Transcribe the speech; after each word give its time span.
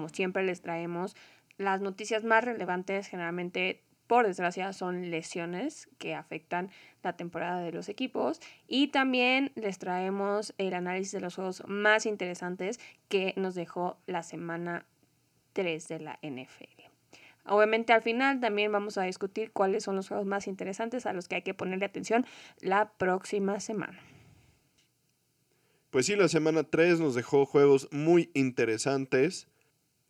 como 0.00 0.08
siempre, 0.08 0.42
les 0.42 0.62
traemos 0.62 1.14
las 1.58 1.82
noticias 1.82 2.24
más 2.24 2.42
relevantes, 2.42 3.06
generalmente 3.06 3.82
por 4.06 4.26
desgracia, 4.26 4.72
son 4.72 5.10
lesiones 5.10 5.90
que 5.98 6.14
afectan 6.14 6.70
la 7.02 7.16
temporada 7.16 7.60
de 7.60 7.70
los 7.70 7.90
equipos. 7.90 8.40
Y 8.66 8.88
también 8.88 9.52
les 9.56 9.78
traemos 9.78 10.54
el 10.56 10.72
análisis 10.72 11.12
de 11.12 11.20
los 11.20 11.34
juegos 11.34 11.62
más 11.68 12.06
interesantes 12.06 12.80
que 13.08 13.34
nos 13.36 13.54
dejó 13.54 13.98
la 14.06 14.22
semana 14.22 14.86
3 15.52 15.86
de 15.88 16.00
la 16.00 16.18
NFL. 16.22 16.80
Obviamente 17.44 17.92
al 17.92 18.00
final 18.00 18.40
también 18.40 18.72
vamos 18.72 18.96
a 18.96 19.02
discutir 19.02 19.52
cuáles 19.52 19.84
son 19.84 19.96
los 19.96 20.08
juegos 20.08 20.24
más 20.24 20.46
interesantes 20.46 21.04
a 21.04 21.12
los 21.12 21.28
que 21.28 21.34
hay 21.34 21.42
que 21.42 21.52
ponerle 21.52 21.84
atención 21.84 22.24
la 22.62 22.90
próxima 22.94 23.60
semana. 23.60 24.00
Pues 25.90 26.06
sí, 26.06 26.16
la 26.16 26.28
semana 26.28 26.62
3 26.62 27.00
nos 27.00 27.14
dejó 27.14 27.44
juegos 27.44 27.86
muy 27.92 28.30
interesantes. 28.32 29.49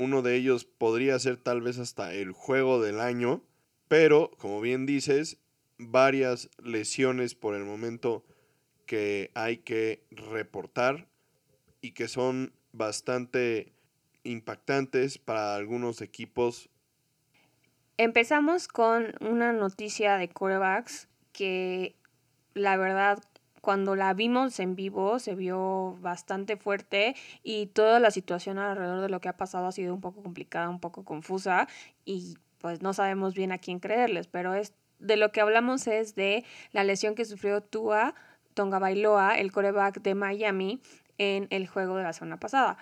Uno 0.00 0.22
de 0.22 0.34
ellos 0.34 0.64
podría 0.64 1.18
ser 1.18 1.36
tal 1.36 1.60
vez 1.60 1.78
hasta 1.78 2.14
el 2.14 2.32
juego 2.32 2.80
del 2.82 3.00
año. 3.00 3.42
Pero, 3.86 4.30
como 4.38 4.62
bien 4.62 4.86
dices, 4.86 5.36
varias 5.76 6.48
lesiones 6.56 7.34
por 7.34 7.54
el 7.54 7.64
momento 7.64 8.24
que 8.86 9.30
hay 9.34 9.58
que 9.58 10.02
reportar 10.10 11.06
y 11.82 11.90
que 11.90 12.08
son 12.08 12.54
bastante 12.72 13.74
impactantes 14.24 15.18
para 15.18 15.54
algunos 15.54 16.00
equipos. 16.00 16.70
Empezamos 17.98 18.68
con 18.68 19.12
una 19.20 19.52
noticia 19.52 20.16
de 20.16 20.30
corebacks 20.30 21.08
que 21.34 21.94
la 22.54 22.78
verdad 22.78 23.22
cuando 23.60 23.96
la 23.96 24.14
vimos 24.14 24.58
en 24.60 24.76
vivo 24.76 25.18
se 25.18 25.34
vio 25.34 25.96
bastante 26.00 26.56
fuerte 26.56 27.14
y 27.42 27.66
toda 27.66 28.00
la 28.00 28.10
situación 28.10 28.58
alrededor 28.58 29.00
de 29.00 29.08
lo 29.08 29.20
que 29.20 29.28
ha 29.28 29.36
pasado 29.36 29.66
ha 29.66 29.72
sido 29.72 29.94
un 29.94 30.00
poco 30.00 30.22
complicada, 30.22 30.68
un 30.68 30.80
poco 30.80 31.04
confusa 31.04 31.68
y 32.04 32.36
pues 32.58 32.82
no 32.82 32.92
sabemos 32.92 33.34
bien 33.34 33.52
a 33.52 33.58
quién 33.58 33.78
creerles, 33.78 34.26
pero 34.26 34.54
es 34.54 34.74
de 34.98 35.16
lo 35.16 35.32
que 35.32 35.40
hablamos 35.40 35.86
es 35.86 36.14
de 36.14 36.44
la 36.72 36.84
lesión 36.84 37.14
que 37.14 37.24
sufrió 37.24 37.62
Tua 37.62 38.14
Tonga 38.54 38.78
Bailoa, 38.78 39.38
el 39.38 39.52
coreback 39.52 40.02
de 40.02 40.14
Miami, 40.14 40.80
en 41.18 41.46
el 41.50 41.66
juego 41.66 41.96
de 41.96 42.02
la 42.02 42.12
semana 42.12 42.38
pasada. 42.38 42.78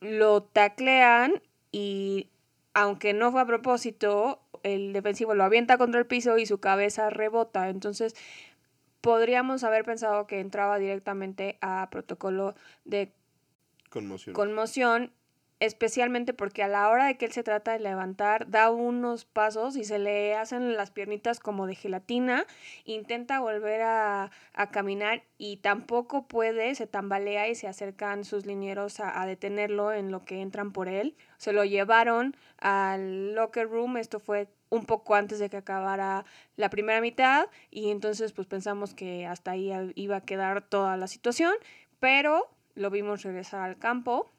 Lo 0.00 0.42
taclean 0.42 1.42
y 1.72 2.28
aunque 2.74 3.12
no 3.12 3.30
fue 3.30 3.40
a 3.40 3.46
propósito, 3.46 4.40
el 4.62 4.92
defensivo 4.92 5.34
lo 5.34 5.44
avienta 5.44 5.78
contra 5.78 6.00
el 6.00 6.06
piso 6.06 6.38
y 6.38 6.46
su 6.46 6.58
cabeza 6.58 7.10
rebota. 7.10 7.68
Entonces, 7.68 8.14
podríamos 9.04 9.64
haber 9.64 9.84
pensado 9.84 10.26
que 10.26 10.40
entraba 10.40 10.78
directamente 10.78 11.58
a 11.60 11.88
protocolo 11.90 12.54
de 12.86 13.12
conmoción. 13.90 14.34
conmoción 14.34 15.12
especialmente 15.64 16.34
porque 16.34 16.62
a 16.62 16.68
la 16.68 16.88
hora 16.88 17.06
de 17.06 17.16
que 17.16 17.26
él 17.26 17.32
se 17.32 17.42
trata 17.42 17.72
de 17.72 17.80
levantar, 17.80 18.50
da 18.50 18.70
unos 18.70 19.24
pasos 19.24 19.76
y 19.76 19.84
se 19.84 19.98
le 19.98 20.34
hacen 20.34 20.76
las 20.76 20.90
piernitas 20.90 21.40
como 21.40 21.66
de 21.66 21.74
gelatina, 21.74 22.46
intenta 22.84 23.40
volver 23.40 23.82
a, 23.82 24.30
caminar 24.70 25.22
y 25.38 25.58
tampoco 25.58 26.26
puede, 26.26 26.74
se 26.74 26.86
tambalea 26.86 27.48
y 27.48 27.54
se 27.54 27.68
acercan 27.68 28.24
sus 28.24 28.46
linieros 28.46 29.00
a, 29.00 29.20
a, 29.20 29.26
detenerlo 29.26 29.92
en 29.92 30.10
lo 30.10 30.24
que 30.24 30.40
entran 30.40 30.72
por 30.72 30.88
él. 30.88 31.16
Se 31.38 31.52
lo 31.52 31.64
llevaron 31.64 32.36
al 32.58 33.34
locker 33.34 33.68
room, 33.68 33.96
esto 33.96 34.20
fue 34.20 34.48
un 34.70 34.86
poco 34.86 35.14
antes 35.14 35.38
de 35.38 35.50
que 35.50 35.58
acabara 35.58 36.24
la 36.56 36.70
primera 36.70 37.00
mitad 37.00 37.46
y 37.70 37.90
entonces 37.90 38.32
pues 38.32 38.46
pensamos 38.46 38.94
que 38.94 39.26
hasta 39.26 39.52
ahí 39.52 39.72
iba 39.94 40.16
a 40.16 40.20
quedar 40.20 40.62
toda 40.62 40.96
la 40.96 41.06
situación, 41.06 41.52
pero 42.00 42.48
lo 42.74 42.90
vimos 42.90 43.22
regresar 43.22 43.62
al 43.62 43.78
campo 43.78 44.33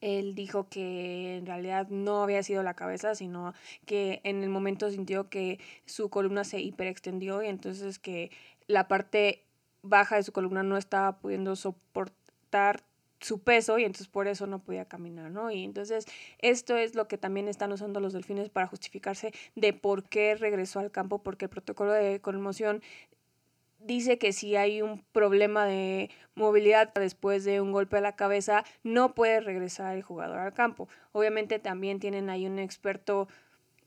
él 0.00 0.34
dijo 0.34 0.68
que 0.68 1.36
en 1.36 1.46
realidad 1.46 1.88
no 1.88 2.22
había 2.22 2.42
sido 2.42 2.62
la 2.62 2.74
cabeza, 2.74 3.14
sino 3.14 3.54
que 3.86 4.20
en 4.24 4.42
el 4.42 4.48
momento 4.48 4.90
sintió 4.90 5.28
que 5.28 5.58
su 5.86 6.08
columna 6.08 6.44
se 6.44 6.60
hiperextendió 6.60 7.42
y 7.42 7.48
entonces 7.48 7.98
que 7.98 8.30
la 8.66 8.88
parte 8.88 9.44
baja 9.82 10.16
de 10.16 10.22
su 10.22 10.32
columna 10.32 10.62
no 10.62 10.76
estaba 10.76 11.18
pudiendo 11.18 11.56
soportar 11.56 12.82
su 13.20 13.42
peso 13.42 13.78
y 13.78 13.84
entonces 13.84 14.08
por 14.08 14.28
eso 14.28 14.46
no 14.46 14.60
podía 14.60 14.86
caminar, 14.86 15.30
¿no? 15.30 15.50
Y 15.50 15.64
entonces 15.64 16.06
esto 16.38 16.76
es 16.76 16.94
lo 16.94 17.06
que 17.06 17.18
también 17.18 17.48
están 17.48 17.70
usando 17.70 18.00
los 18.00 18.14
delfines 18.14 18.48
para 18.48 18.66
justificarse 18.66 19.32
de 19.54 19.72
por 19.74 20.08
qué 20.08 20.34
regresó 20.34 20.80
al 20.80 20.90
campo, 20.90 21.22
porque 21.22 21.44
el 21.44 21.50
protocolo 21.50 21.92
de 21.92 22.20
conmoción 22.20 22.82
dice 23.80 24.18
que 24.18 24.32
si 24.32 24.56
hay 24.56 24.82
un 24.82 25.02
problema 25.12 25.64
de 25.66 26.10
movilidad 26.34 26.92
después 26.94 27.44
de 27.44 27.60
un 27.60 27.72
golpe 27.72 27.98
a 27.98 28.00
la 28.00 28.16
cabeza, 28.16 28.64
no 28.82 29.14
puede 29.14 29.40
regresar 29.40 29.96
el 29.96 30.02
jugador 30.02 30.38
al 30.38 30.54
campo. 30.54 30.88
Obviamente 31.12 31.58
también 31.58 32.00
tienen 32.00 32.30
ahí 32.30 32.46
un 32.46 32.58
experto 32.58 33.28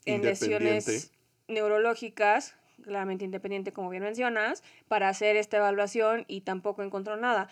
en 0.05 0.23
lesiones 0.23 1.11
neurológicas, 1.47 2.55
claramente 2.83 3.25
independiente 3.25 3.71
como 3.71 3.89
bien 3.89 4.03
mencionas, 4.03 4.63
para 4.87 5.09
hacer 5.09 5.35
esta 5.35 5.57
evaluación 5.57 6.25
y 6.27 6.41
tampoco 6.41 6.83
encontró 6.83 7.17
nada. 7.17 7.49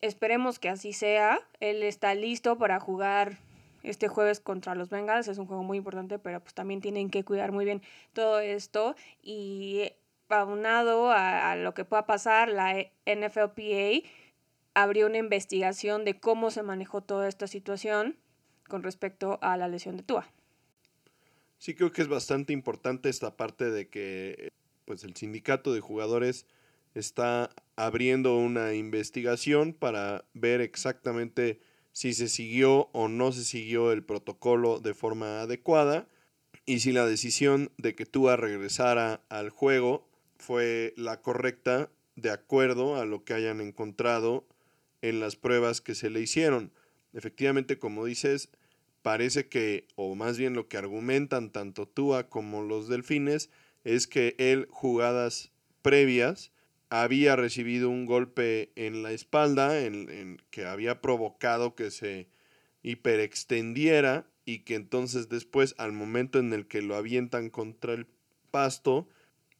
Esperemos 0.00 0.58
que 0.58 0.68
así 0.68 0.92
sea. 0.92 1.40
Él 1.60 1.82
está 1.82 2.14
listo 2.14 2.58
para 2.58 2.78
jugar 2.78 3.38
este 3.82 4.08
jueves 4.08 4.40
contra 4.40 4.74
los 4.74 4.90
Bengals. 4.90 5.28
Es 5.28 5.38
un 5.38 5.46
juego 5.46 5.62
muy 5.62 5.78
importante, 5.78 6.18
pero 6.18 6.40
pues 6.40 6.54
también 6.54 6.80
tienen 6.80 7.10
que 7.10 7.24
cuidar 7.24 7.52
muy 7.52 7.64
bien 7.64 7.82
todo 8.12 8.40
esto 8.40 8.94
y 9.22 9.92
aunado 10.28 11.10
a, 11.10 11.56
lo 11.56 11.74
que 11.74 11.84
pueda 11.84 12.06
pasar, 12.06 12.48
la 12.48 12.74
NFLPA 13.06 14.08
abrió 14.74 15.06
una 15.06 15.18
investigación 15.18 16.04
de 16.04 16.18
cómo 16.20 16.50
se 16.50 16.62
manejó 16.62 17.02
toda 17.02 17.28
esta 17.28 17.46
situación 17.46 18.16
con 18.68 18.82
respecto 18.82 19.38
a 19.42 19.56
la 19.56 19.68
lesión 19.68 19.96
de 19.96 20.02
Tua. 20.02 20.28
Sí, 21.58 21.74
creo 21.74 21.92
que 21.92 22.02
es 22.02 22.08
bastante 22.08 22.52
importante 22.52 23.08
esta 23.08 23.36
parte 23.36 23.70
de 23.70 23.88
que 23.88 24.52
pues 24.84 25.04
el 25.04 25.16
sindicato 25.16 25.72
de 25.72 25.80
jugadores 25.80 26.46
está 26.94 27.50
abriendo 27.76 28.36
una 28.36 28.74
investigación 28.74 29.72
para 29.72 30.24
ver 30.34 30.60
exactamente 30.60 31.60
si 31.92 32.12
se 32.12 32.28
siguió 32.28 32.88
o 32.92 33.08
no 33.08 33.32
se 33.32 33.44
siguió 33.44 33.92
el 33.92 34.04
protocolo 34.04 34.78
de 34.78 34.94
forma 34.94 35.40
adecuada 35.40 36.06
y 36.64 36.80
si 36.80 36.92
la 36.92 37.06
decisión 37.06 37.72
de 37.76 37.94
que 37.94 38.06
Tua 38.06 38.36
regresara 38.36 39.22
al 39.28 39.50
juego 39.50 40.07
fue 40.38 40.94
la 40.96 41.20
correcta 41.20 41.90
de 42.16 42.30
acuerdo 42.30 42.96
a 42.96 43.04
lo 43.04 43.24
que 43.24 43.34
hayan 43.34 43.60
encontrado 43.60 44.46
en 45.02 45.20
las 45.20 45.36
pruebas 45.36 45.80
que 45.80 45.94
se 45.94 46.10
le 46.10 46.20
hicieron. 46.20 46.72
Efectivamente, 47.12 47.78
como 47.78 48.04
dices, 48.04 48.50
parece 49.02 49.48
que, 49.48 49.86
o 49.94 50.14
más 50.14 50.38
bien 50.38 50.54
lo 50.54 50.68
que 50.68 50.76
argumentan 50.76 51.50
tanto 51.50 51.86
Tua 51.86 52.28
como 52.28 52.62
los 52.62 52.88
delfines, 52.88 53.50
es 53.84 54.06
que 54.06 54.34
él 54.38 54.66
jugadas 54.70 55.52
previas 55.82 56.52
había 56.90 57.36
recibido 57.36 57.90
un 57.90 58.06
golpe 58.06 58.72
en 58.74 59.02
la 59.02 59.12
espalda 59.12 59.80
en, 59.80 60.08
en, 60.10 60.42
que 60.50 60.64
había 60.64 61.00
provocado 61.00 61.74
que 61.74 61.90
se 61.90 62.28
hiperextendiera 62.82 64.26
y 64.44 64.60
que 64.60 64.74
entonces 64.74 65.28
después 65.28 65.74
al 65.78 65.92
momento 65.92 66.38
en 66.38 66.52
el 66.52 66.66
que 66.66 66.80
lo 66.80 66.96
avientan 66.96 67.50
contra 67.50 67.92
el 67.92 68.06
pasto 68.50 69.06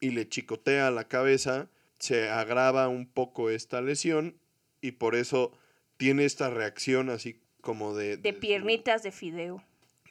y 0.01 0.11
le 0.11 0.29
chicotea 0.29 0.91
la 0.91 1.09
cabeza, 1.09 1.69
se 1.99 2.29
agrava 2.29 2.89
un 2.89 3.07
poco 3.07 3.51
esta 3.51 3.81
lesión 3.81 4.39
y 4.81 4.93
por 4.93 5.15
eso 5.15 5.53
tiene 5.97 6.25
esta 6.25 6.51
reacción 6.51 7.11
así 7.11 7.41
como 7.61 7.95
de... 7.95 8.17
De, 8.17 8.33
piernitas 8.33 9.03
de 9.03 9.13
fideo. 9.13 9.63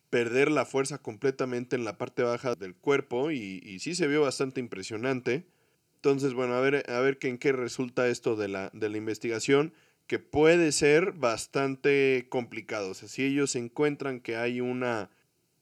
Perder 0.09 0.51
la 0.51 0.65
fuerza 0.65 0.97
completamente 0.97 1.75
en 1.75 1.85
la 1.85 1.97
parte 1.97 2.23
baja 2.23 2.55
del 2.55 2.75
cuerpo 2.75 3.31
y, 3.31 3.61
y 3.63 3.79
sí 3.79 3.95
se 3.95 4.07
vio 4.07 4.21
bastante 4.21 4.59
impresionante. 4.59 5.45
Entonces, 5.95 6.33
bueno, 6.33 6.53
a 6.53 6.61
ver, 6.61 6.89
a 6.89 6.99
ver 6.99 7.17
en 7.21 7.37
qué 7.37 7.51
resulta 7.51 8.07
esto 8.07 8.35
de 8.35 8.47
la, 8.47 8.69
de 8.73 8.89
la 8.89 8.97
investigación, 8.97 9.73
que 10.05 10.19
puede 10.19 10.71
ser 10.71 11.11
bastante 11.13 12.27
complicado. 12.29 12.91
O 12.91 12.93
sea, 12.93 13.09
si 13.09 13.25
ellos 13.25 13.55
encuentran 13.55 14.21
que 14.21 14.37
hay 14.37 14.61
una 14.61 15.09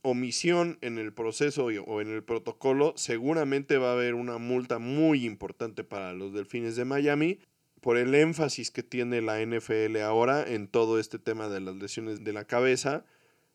omisión 0.06 0.78
en 0.82 1.00
el 1.00 1.14
proceso 1.14 1.66
o 1.66 2.02
en 2.02 2.10
el 2.10 2.24
protocolo, 2.24 2.94
seguramente 2.96 3.78
va 3.78 3.90
a 3.90 3.94
haber 3.94 4.14
una 4.14 4.38
multa 4.38 4.78
muy 4.78 5.26
importante 5.26 5.84
para 5.84 6.14
los 6.14 6.32
Delfines 6.32 6.76
de 6.76 6.86
Miami 6.86 7.40
por 7.82 7.98
el 7.98 8.14
énfasis 8.14 8.70
que 8.70 8.84
tiene 8.84 9.22
la 9.22 9.44
NFL 9.44 9.98
ahora 9.98 10.44
en 10.48 10.68
todo 10.68 11.00
este 11.00 11.18
tema 11.18 11.50
de 11.50 11.60
las 11.60 11.76
lesiones 11.76 12.24
de 12.24 12.34
la 12.34 12.46
cabeza 12.46 13.04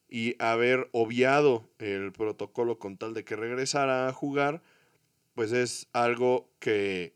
y 0.09 0.35
haber 0.43 0.89
obviado 0.91 1.71
el 1.79 2.11
protocolo 2.11 2.81
con 2.81 2.97
tal 2.97 3.15
de 3.15 3.25
que 3.25 3.37
regresara 3.37 4.09
a 4.09 4.13
jugar, 4.13 4.61
pues 5.35 5.53
es 5.53 5.89
algo 5.93 6.51
que 6.59 7.15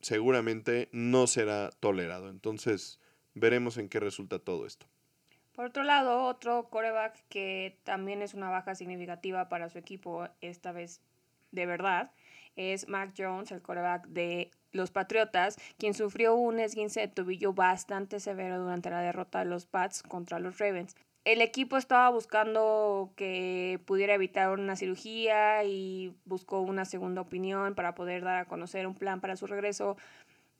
seguramente 0.00 0.88
no 0.90 1.28
será 1.28 1.70
tolerado. 1.78 2.28
Entonces, 2.28 2.98
veremos 3.34 3.78
en 3.78 3.88
qué 3.88 4.00
resulta 4.00 4.40
todo 4.40 4.66
esto. 4.66 4.86
Por 5.54 5.66
otro 5.66 5.84
lado, 5.84 6.24
otro 6.24 6.68
coreback 6.68 7.14
que 7.28 7.78
también 7.84 8.22
es 8.22 8.34
una 8.34 8.50
baja 8.50 8.74
significativa 8.74 9.48
para 9.48 9.68
su 9.68 9.78
equipo, 9.78 10.26
esta 10.40 10.72
vez 10.72 11.00
de 11.52 11.66
verdad, 11.66 12.10
es 12.56 12.88
Mac 12.88 13.14
Jones, 13.16 13.52
el 13.52 13.62
coreback 13.62 14.08
de 14.08 14.50
los 14.72 14.90
Patriotas, 14.90 15.56
quien 15.78 15.94
sufrió 15.94 16.34
un 16.34 16.58
esguince 16.58 17.00
de 17.00 17.08
tobillo 17.08 17.52
bastante 17.52 18.18
severo 18.18 18.58
durante 18.58 18.90
la 18.90 19.00
derrota 19.00 19.38
de 19.40 19.44
los 19.44 19.66
Pats 19.66 20.02
contra 20.02 20.40
los 20.40 20.58
Ravens. 20.58 20.96
El 21.24 21.40
equipo 21.40 21.78
estaba 21.78 22.10
buscando 22.10 23.12
que 23.16 23.80
pudiera 23.86 24.12
evitar 24.12 24.50
una 24.50 24.76
cirugía 24.76 25.64
y 25.64 26.14
buscó 26.26 26.60
una 26.60 26.84
segunda 26.84 27.22
opinión 27.22 27.74
para 27.74 27.94
poder 27.94 28.24
dar 28.24 28.36
a 28.36 28.44
conocer 28.44 28.86
un 28.86 28.94
plan 28.94 29.22
para 29.22 29.36
su 29.36 29.46
regreso. 29.46 29.96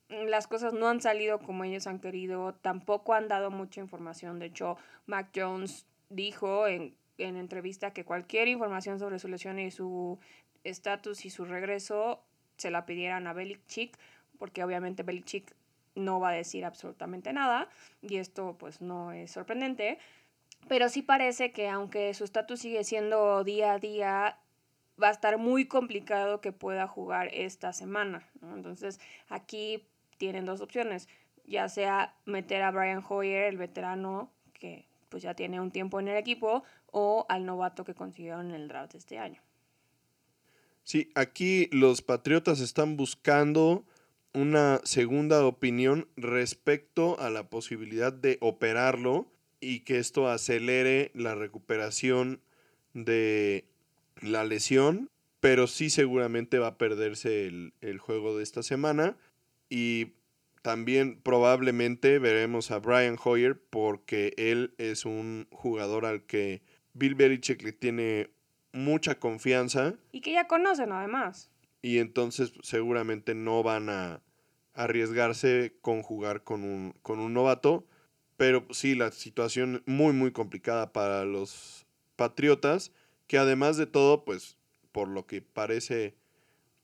Las 0.09 0.47
cosas 0.47 0.73
no 0.73 0.87
han 0.87 1.01
salido 1.01 1.39
como 1.39 1.63
ellos 1.63 1.87
han 1.87 1.99
querido, 1.99 2.53
tampoco 2.53 3.13
han 3.13 3.27
dado 3.27 3.49
mucha 3.49 3.81
información. 3.81 4.39
De 4.39 4.47
hecho, 4.47 4.77
Mac 5.07 5.29
Jones 5.35 5.87
dijo 6.09 6.67
en, 6.67 6.95
en 7.17 7.37
entrevista 7.37 7.91
que 7.91 8.05
cualquier 8.05 8.47
información 8.47 8.99
sobre 8.99 9.19
su 9.19 9.27
lesión 9.27 9.57
y 9.59 9.71
su 9.71 10.19
estatus 10.63 11.25
y 11.25 11.29
su 11.29 11.45
regreso 11.45 12.23
se 12.57 12.71
la 12.71 12.85
pidieran 12.85 13.27
a 13.27 13.33
Belichick, 13.33 13.97
porque 14.37 14.63
obviamente 14.63 15.03
Belichick 15.03 15.55
no 15.95 16.19
va 16.19 16.29
a 16.29 16.33
decir 16.33 16.65
absolutamente 16.65 17.31
nada 17.33 17.69
y 18.01 18.17
esto 18.17 18.57
pues 18.59 18.81
no 18.81 19.11
es 19.11 19.31
sorprendente, 19.31 19.97
pero 20.67 20.89
sí 20.89 21.01
parece 21.01 21.51
que 21.51 21.69
aunque 21.69 22.13
su 22.13 22.23
estatus 22.23 22.59
sigue 22.59 22.83
siendo 22.83 23.43
día 23.43 23.73
a 23.73 23.79
día, 23.79 24.39
va 25.01 25.09
a 25.09 25.11
estar 25.11 25.37
muy 25.37 25.67
complicado 25.67 26.41
que 26.41 26.51
pueda 26.51 26.87
jugar 26.87 27.29
esta 27.33 27.73
semana. 27.73 28.27
Entonces 28.41 28.99
aquí 29.29 29.87
tienen 30.17 30.45
dos 30.45 30.61
opciones, 30.61 31.07
ya 31.45 31.69
sea 31.69 32.15
meter 32.25 32.61
a 32.61 32.71
Brian 32.71 33.03
Hoyer, 33.07 33.45
el 33.45 33.57
veterano 33.57 34.31
que 34.53 34.85
pues 35.09 35.23
ya 35.23 35.33
tiene 35.33 35.61
un 35.61 35.71
tiempo 35.71 35.99
en 35.99 36.07
el 36.07 36.17
equipo, 36.17 36.63
o 36.91 37.25
al 37.29 37.45
novato 37.45 37.83
que 37.83 37.93
consiguieron 37.93 38.49
en 38.49 38.55
el 38.55 38.67
draft 38.67 38.95
este 38.95 39.17
año. 39.17 39.41
Sí, 40.83 41.09
aquí 41.15 41.67
los 41.71 42.01
Patriotas 42.01 42.59
están 42.59 42.97
buscando 42.97 43.85
una 44.33 44.81
segunda 44.83 45.45
opinión 45.45 46.07
respecto 46.17 47.19
a 47.19 47.29
la 47.29 47.49
posibilidad 47.49 48.11
de 48.11 48.37
operarlo 48.41 49.27
y 49.61 49.81
que 49.81 49.97
esto 49.97 50.27
acelere 50.27 51.11
la 51.13 51.33
recuperación 51.33 52.41
de 52.93 53.65
la 54.21 54.43
lesión, 54.43 55.09
pero 55.39 55.67
sí 55.67 55.89
seguramente 55.89 56.59
va 56.59 56.67
a 56.67 56.77
perderse 56.77 57.47
el, 57.47 57.73
el 57.81 57.99
juego 57.99 58.37
de 58.37 58.43
esta 58.43 58.63
semana 58.63 59.17
y 59.69 60.13
también 60.61 61.21
probablemente 61.21 62.17
veremos 62.19 62.71
a 62.71 62.79
Brian 62.79 63.17
Hoyer 63.23 63.61
porque 63.69 64.33
él 64.37 64.73
es 64.77 65.05
un 65.05 65.47
jugador 65.51 66.05
al 66.05 66.23
que 66.25 66.63
Bill 66.93 67.15
Belichick 67.15 67.61
le 67.61 67.71
tiene 67.71 68.31
mucha 68.71 69.19
confianza. 69.19 69.95
Y 70.11 70.21
que 70.21 70.33
ya 70.33 70.47
conocen 70.47 70.91
además. 70.91 71.51
Y 71.81 71.99
entonces 71.99 72.53
seguramente 72.63 73.35
no 73.35 73.61
van 73.63 73.89
a 73.89 74.21
arriesgarse 74.73 75.77
con 75.81 76.01
jugar 76.01 76.43
con 76.43 76.63
un, 76.63 76.93
con 77.01 77.19
un 77.19 77.33
novato. 77.33 77.87
Pero 78.37 78.65
sí, 78.71 78.95
la 78.95 79.11
situación 79.11 79.83
muy, 79.85 80.13
muy 80.13 80.31
complicada 80.31 80.91
para 80.91 81.25
los 81.25 81.85
Patriotas, 82.15 82.91
que 83.27 83.37
además 83.37 83.77
de 83.77 83.87
todo, 83.87 84.25
pues 84.25 84.57
por 84.91 85.09
lo 85.09 85.25
que 85.25 85.41
parece 85.41 86.15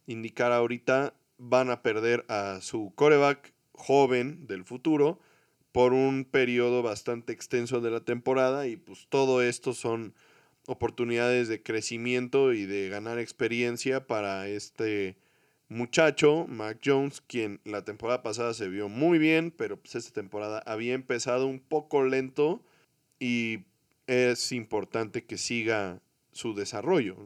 indicar 0.07 0.51
ahorita, 0.51 1.13
van 1.43 1.71
a 1.71 1.81
perder 1.81 2.23
a 2.29 2.59
su 2.61 2.93
coreback 2.93 3.51
joven 3.73 4.45
del 4.45 4.63
futuro 4.63 5.19
por 5.71 5.91
un 5.91 6.23
periodo 6.23 6.83
bastante 6.83 7.33
extenso 7.33 7.81
de 7.81 7.89
la 7.89 8.01
temporada 8.01 8.67
y 8.67 8.75
pues 8.75 9.07
todo 9.09 9.41
esto 9.41 9.73
son 9.73 10.13
oportunidades 10.67 11.47
de 11.47 11.63
crecimiento 11.63 12.53
y 12.53 12.65
de 12.65 12.89
ganar 12.89 13.17
experiencia 13.17 14.05
para 14.05 14.47
este 14.47 15.17
muchacho, 15.67 16.45
Mac 16.47 16.79
Jones, 16.85 17.21
quien 17.21 17.59
la 17.65 17.83
temporada 17.83 18.21
pasada 18.21 18.53
se 18.53 18.69
vio 18.69 18.88
muy 18.88 19.17
bien, 19.17 19.49
pero 19.49 19.77
pues 19.77 19.95
esta 19.95 20.13
temporada 20.13 20.61
había 20.67 20.93
empezado 20.93 21.47
un 21.47 21.59
poco 21.59 22.03
lento 22.03 22.61
y 23.19 23.65
es 24.05 24.51
importante 24.51 25.25
que 25.25 25.39
siga 25.39 26.01
su 26.31 26.53
desarrollo. 26.53 27.17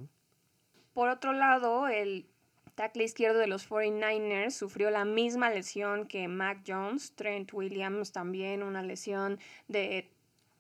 Por 0.94 1.10
otro 1.10 1.34
lado, 1.34 1.90
el 1.90 2.28
tackle 2.76 3.04
izquierdo 3.04 3.40
de 3.40 3.48
los 3.48 3.70
49ers 3.70 4.52
sufrió 4.52 4.92
la 4.92 5.06
misma 5.06 5.50
lesión 5.50 6.08
que 6.08 6.28
Mac 6.28 6.60
Jones, 6.68 7.14
Trent 7.16 7.54
Williams 7.54 8.12
también 8.12 8.64
una 8.64 8.84
lesión 8.84 9.40
de 9.68 10.12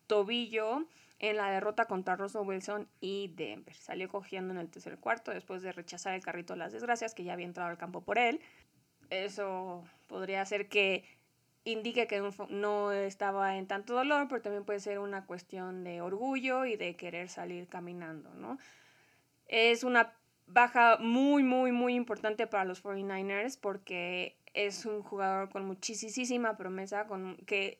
tobillo 0.07 0.85
en 1.19 1.37
la 1.37 1.49
derrota 1.49 1.85
contra 1.85 2.15
Russell 2.15 2.41
Wilson 2.41 2.87
y 2.99 3.33
Denver. 3.35 3.75
Salió 3.75 4.09
cogiendo 4.09 4.53
en 4.53 4.59
el 4.59 4.69
tercer 4.69 4.97
cuarto 4.97 5.31
después 5.31 5.61
de 5.61 5.71
rechazar 5.71 6.13
el 6.13 6.23
carrito 6.23 6.53
de 6.53 6.59
las 6.59 6.73
desgracias 6.73 7.13
que 7.13 7.23
ya 7.23 7.33
había 7.33 7.45
entrado 7.45 7.69
al 7.69 7.77
campo 7.77 8.01
por 8.01 8.17
él. 8.17 8.41
Eso 9.09 9.83
podría 10.07 10.45
ser 10.45 10.67
que 10.67 11.05
indique 11.63 12.07
que 12.07 12.21
no 12.49 12.91
estaba 12.91 13.57
en 13.57 13.67
tanto 13.67 13.93
dolor, 13.93 14.27
pero 14.29 14.41
también 14.41 14.65
puede 14.65 14.79
ser 14.79 14.99
una 14.99 15.25
cuestión 15.25 15.83
de 15.83 16.01
orgullo 16.01 16.65
y 16.65 16.75
de 16.75 16.95
querer 16.95 17.29
salir 17.29 17.67
caminando, 17.67 18.33
¿no? 18.35 18.59
Es 19.47 19.83
una 19.83 20.13
baja 20.47 20.97
muy, 20.97 21.43
muy, 21.43 21.71
muy 21.71 21.95
importante 21.95 22.47
para 22.47 22.65
los 22.65 22.83
49ers 22.83 23.57
porque 23.59 24.37
es 24.53 24.85
un 24.85 25.01
jugador 25.01 25.49
con 25.49 25.65
muchísima 25.65 26.57
promesa, 26.57 27.07
con, 27.07 27.35
que 27.45 27.79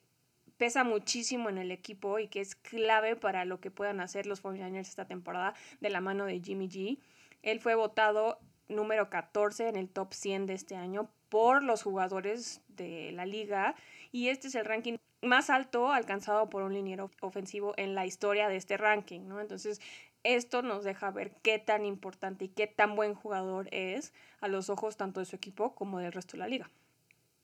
pesa 0.57 0.83
muchísimo 0.83 1.49
en 1.49 1.57
el 1.57 1.71
equipo 1.71 2.19
y 2.19 2.27
que 2.27 2.41
es 2.41 2.55
clave 2.55 3.15
para 3.15 3.45
lo 3.45 3.59
que 3.59 3.71
puedan 3.71 3.99
hacer 3.99 4.25
los 4.25 4.43
49ers 4.43 4.79
esta 4.79 5.05
temporada 5.05 5.53
de 5.81 5.89
la 5.89 6.01
mano 6.01 6.25
de 6.25 6.39
Jimmy 6.39 6.67
G. 6.69 6.97
Él 7.43 7.59
fue 7.59 7.75
votado 7.75 8.39
número 8.67 9.09
14 9.09 9.69
en 9.69 9.75
el 9.75 9.89
top 9.89 10.13
100 10.13 10.47
de 10.47 10.53
este 10.53 10.75
año 10.75 11.09
por 11.29 11.63
los 11.63 11.83
jugadores 11.83 12.61
de 12.69 13.11
la 13.11 13.25
liga 13.25 13.75
y 14.11 14.29
este 14.29 14.47
es 14.47 14.55
el 14.55 14.65
ranking 14.65 14.97
más 15.21 15.49
alto 15.49 15.91
alcanzado 15.91 16.49
por 16.49 16.63
un 16.63 16.73
liniero 16.73 17.11
ofensivo 17.21 17.73
en 17.77 17.95
la 17.95 18.05
historia 18.05 18.47
de 18.47 18.55
este 18.55 18.77
ranking, 18.77 19.21
¿no? 19.27 19.41
Entonces, 19.41 19.81
esto 20.25 20.61
nos 20.61 20.83
deja 20.83 21.11
ver 21.11 21.31
qué 21.41 21.59
tan 21.59 21.85
importante 21.85 22.45
y 22.45 22.49
qué 22.49 22.67
tan 22.67 22.95
buen 22.95 23.13
jugador 23.13 23.69
es 23.71 24.11
a 24.41 24.47
los 24.47 24.69
ojos 24.69 24.97
tanto 24.97 25.19
de 25.19 25.25
su 25.25 25.35
equipo 25.35 25.75
como 25.75 25.99
del 25.99 26.11
resto 26.11 26.33
de 26.33 26.39
la 26.39 26.47
liga. 26.47 26.69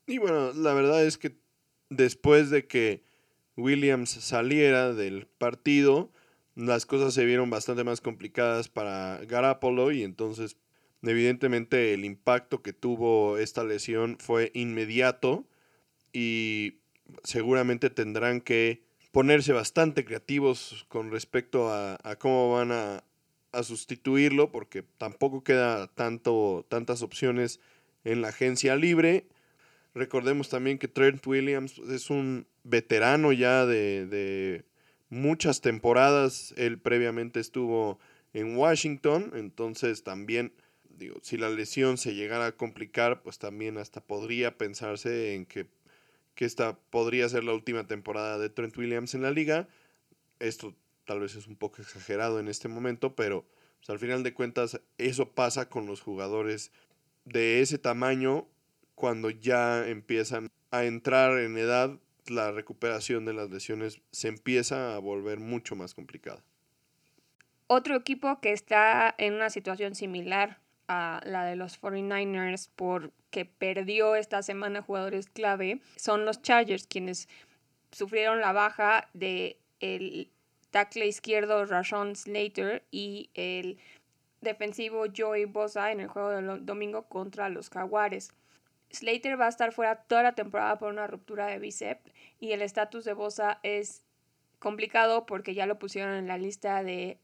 Y 0.07 0.17
bueno, 0.17 0.51
la 0.53 0.73
verdad 0.73 1.05
es 1.05 1.17
que 1.17 1.38
después 1.89 2.50
de 2.50 2.67
que 2.67 3.03
Williams 3.55 4.09
saliera 4.09 4.93
del 4.93 5.27
partido, 5.27 6.11
las 6.55 6.85
cosas 6.85 7.13
se 7.13 7.23
vieron 7.23 7.50
bastante 7.50 7.83
más 7.83 8.01
complicadas 8.01 8.67
para 8.67 9.19
Garapolo 9.25 9.91
y 9.91 10.03
entonces 10.03 10.57
evidentemente 11.03 11.93
el 11.93 12.03
impacto 12.03 12.61
que 12.61 12.73
tuvo 12.73 13.38
esta 13.38 13.63
lesión 13.63 14.17
fue 14.19 14.51
inmediato 14.53 15.45
y 16.13 16.79
seguramente 17.23 17.89
tendrán 17.89 18.41
que 18.41 18.83
ponerse 19.11 19.53
bastante 19.53 20.05
creativos 20.05 20.85
con 20.87 21.11
respecto 21.11 21.71
a, 21.71 21.97
cómo 22.19 22.53
van 22.53 22.71
a, 22.71 23.03
sustituirlo 23.63 24.51
porque 24.51 24.83
tampoco 24.97 25.43
queda 25.43 25.87
tanto, 25.87 26.65
tantas 26.69 27.01
opciones 27.01 27.59
en 28.05 28.21
la 28.21 28.29
agencia 28.29 28.75
libre 28.77 29.27
Recordemos 29.93 30.47
también 30.47 30.77
que 30.77 30.87
Trent 30.87 31.25
Williams 31.27 31.77
es 31.79 32.09
un 32.09 32.47
veterano 32.63 33.33
ya 33.33 33.65
de, 33.65 34.63
muchas 35.09 35.59
temporadas. 35.59 36.53
Él 36.55 36.79
previamente 36.79 37.41
estuvo 37.41 37.99
en 38.33 38.55
Washington, 38.55 39.33
entonces 39.35 40.03
también, 40.03 40.53
digo, 40.97 41.17
si 41.21 41.37
la 41.37 41.49
lesión 41.49 41.97
se 41.97 42.15
llegara 42.15 42.47
a 42.47 42.51
complicar, 42.53 43.21
pues 43.21 43.37
también 43.37 43.77
hasta 43.77 43.99
podría 43.99 44.57
pensarse 44.57 45.35
en 45.35 45.45
que, 45.45 45.67
que 46.41 46.45
esta 46.45 46.75
podría 46.89 47.29
ser 47.29 47.43
la 47.43 47.53
última 47.53 47.86
temporada 47.86 48.39
de 48.39 48.50
Trent 48.50 48.75
Williams 48.75 49.13
en 49.13 49.21
la 49.21 49.29
liga. 49.29 49.67
Esto 50.39 50.74
tal 51.05 51.19
vez 51.19 51.36
es 51.36 51.45
un 51.45 51.55
poco 51.55 51.83
exagerado 51.83 52.39
en 52.39 52.48
este 52.48 52.67
momento, 52.67 53.15
pero 53.15 53.45
pues, 53.77 53.91
al 53.91 54.00
final 54.00 54.24
de 54.24 54.33
cuentas 54.33 54.81
eso 54.98 55.29
pasa 55.33 55.69
con 55.69 55.86
los 55.86 56.01
jugadores 56.01 56.71
de 57.25 57.62
ese 57.62 57.77
tamaño 57.77 58.48
cuando 58.95 59.29
ya 59.29 59.88
empiezan 59.88 60.50
a 60.71 60.83
entrar 60.86 61.38
en 61.38 61.60
edad, 61.60 62.00
la 62.25 62.51
recuperación 62.51 63.24
de 63.24 63.33
las 63.33 63.51
lesiones 63.51 64.01
se 64.12 64.27
empieza 64.27 64.95
a 64.95 64.98
volver 64.98 65.39
mucho 65.39 65.75
más 65.75 65.93
complicada. 65.93 66.43
Otro 67.67 67.95
equipo 67.95 68.41
que 68.41 68.51
está 68.51 69.13
en 69.19 69.36
una 69.36 69.51
situación 69.51 69.93
similar 69.93 70.60
a 70.91 71.21
la 71.24 71.45
de 71.45 71.55
los 71.55 71.81
49ers 71.81 72.69
porque 72.75 73.45
perdió 73.45 74.15
esta 74.15 74.43
semana 74.43 74.81
jugadores 74.81 75.29
clave 75.29 75.79
son 75.95 76.25
los 76.25 76.41
Chargers, 76.41 76.86
quienes 76.86 77.29
sufrieron 77.93 78.41
la 78.41 78.51
baja 78.51 79.07
de 79.13 79.57
el 79.79 80.29
tackle 80.69 81.07
izquierdo 81.07 81.65
Rashon 81.65 82.17
Slater 82.17 82.83
y 82.91 83.29
el 83.36 83.77
defensivo 84.41 85.05
Joey 85.15 85.45
Bosa 85.45 85.93
en 85.93 86.01
el 86.01 86.07
juego 86.07 86.29
del 86.29 86.65
domingo 86.65 87.03
contra 87.03 87.48
los 87.48 87.69
Jaguares. 87.69 88.33
Slater 88.91 89.39
va 89.39 89.45
a 89.45 89.50
estar 89.50 89.71
fuera 89.71 89.95
toda 89.95 90.24
la 90.24 90.33
temporada 90.33 90.77
por 90.77 90.91
una 90.91 91.07
ruptura 91.07 91.48
de 91.48 91.60
bíceps 91.60 92.12
y 92.41 92.51
el 92.51 92.62
estatus 92.62 93.05
de 93.05 93.13
Bosa 93.13 93.60
es 93.63 94.03
complicado 94.60 95.25
porque 95.25 95.53
ya 95.53 95.65
lo 95.67 95.79
pusieron 95.79 96.15
en 96.15 96.27
la 96.27 96.38
lista 96.38 96.83
de 96.83 97.17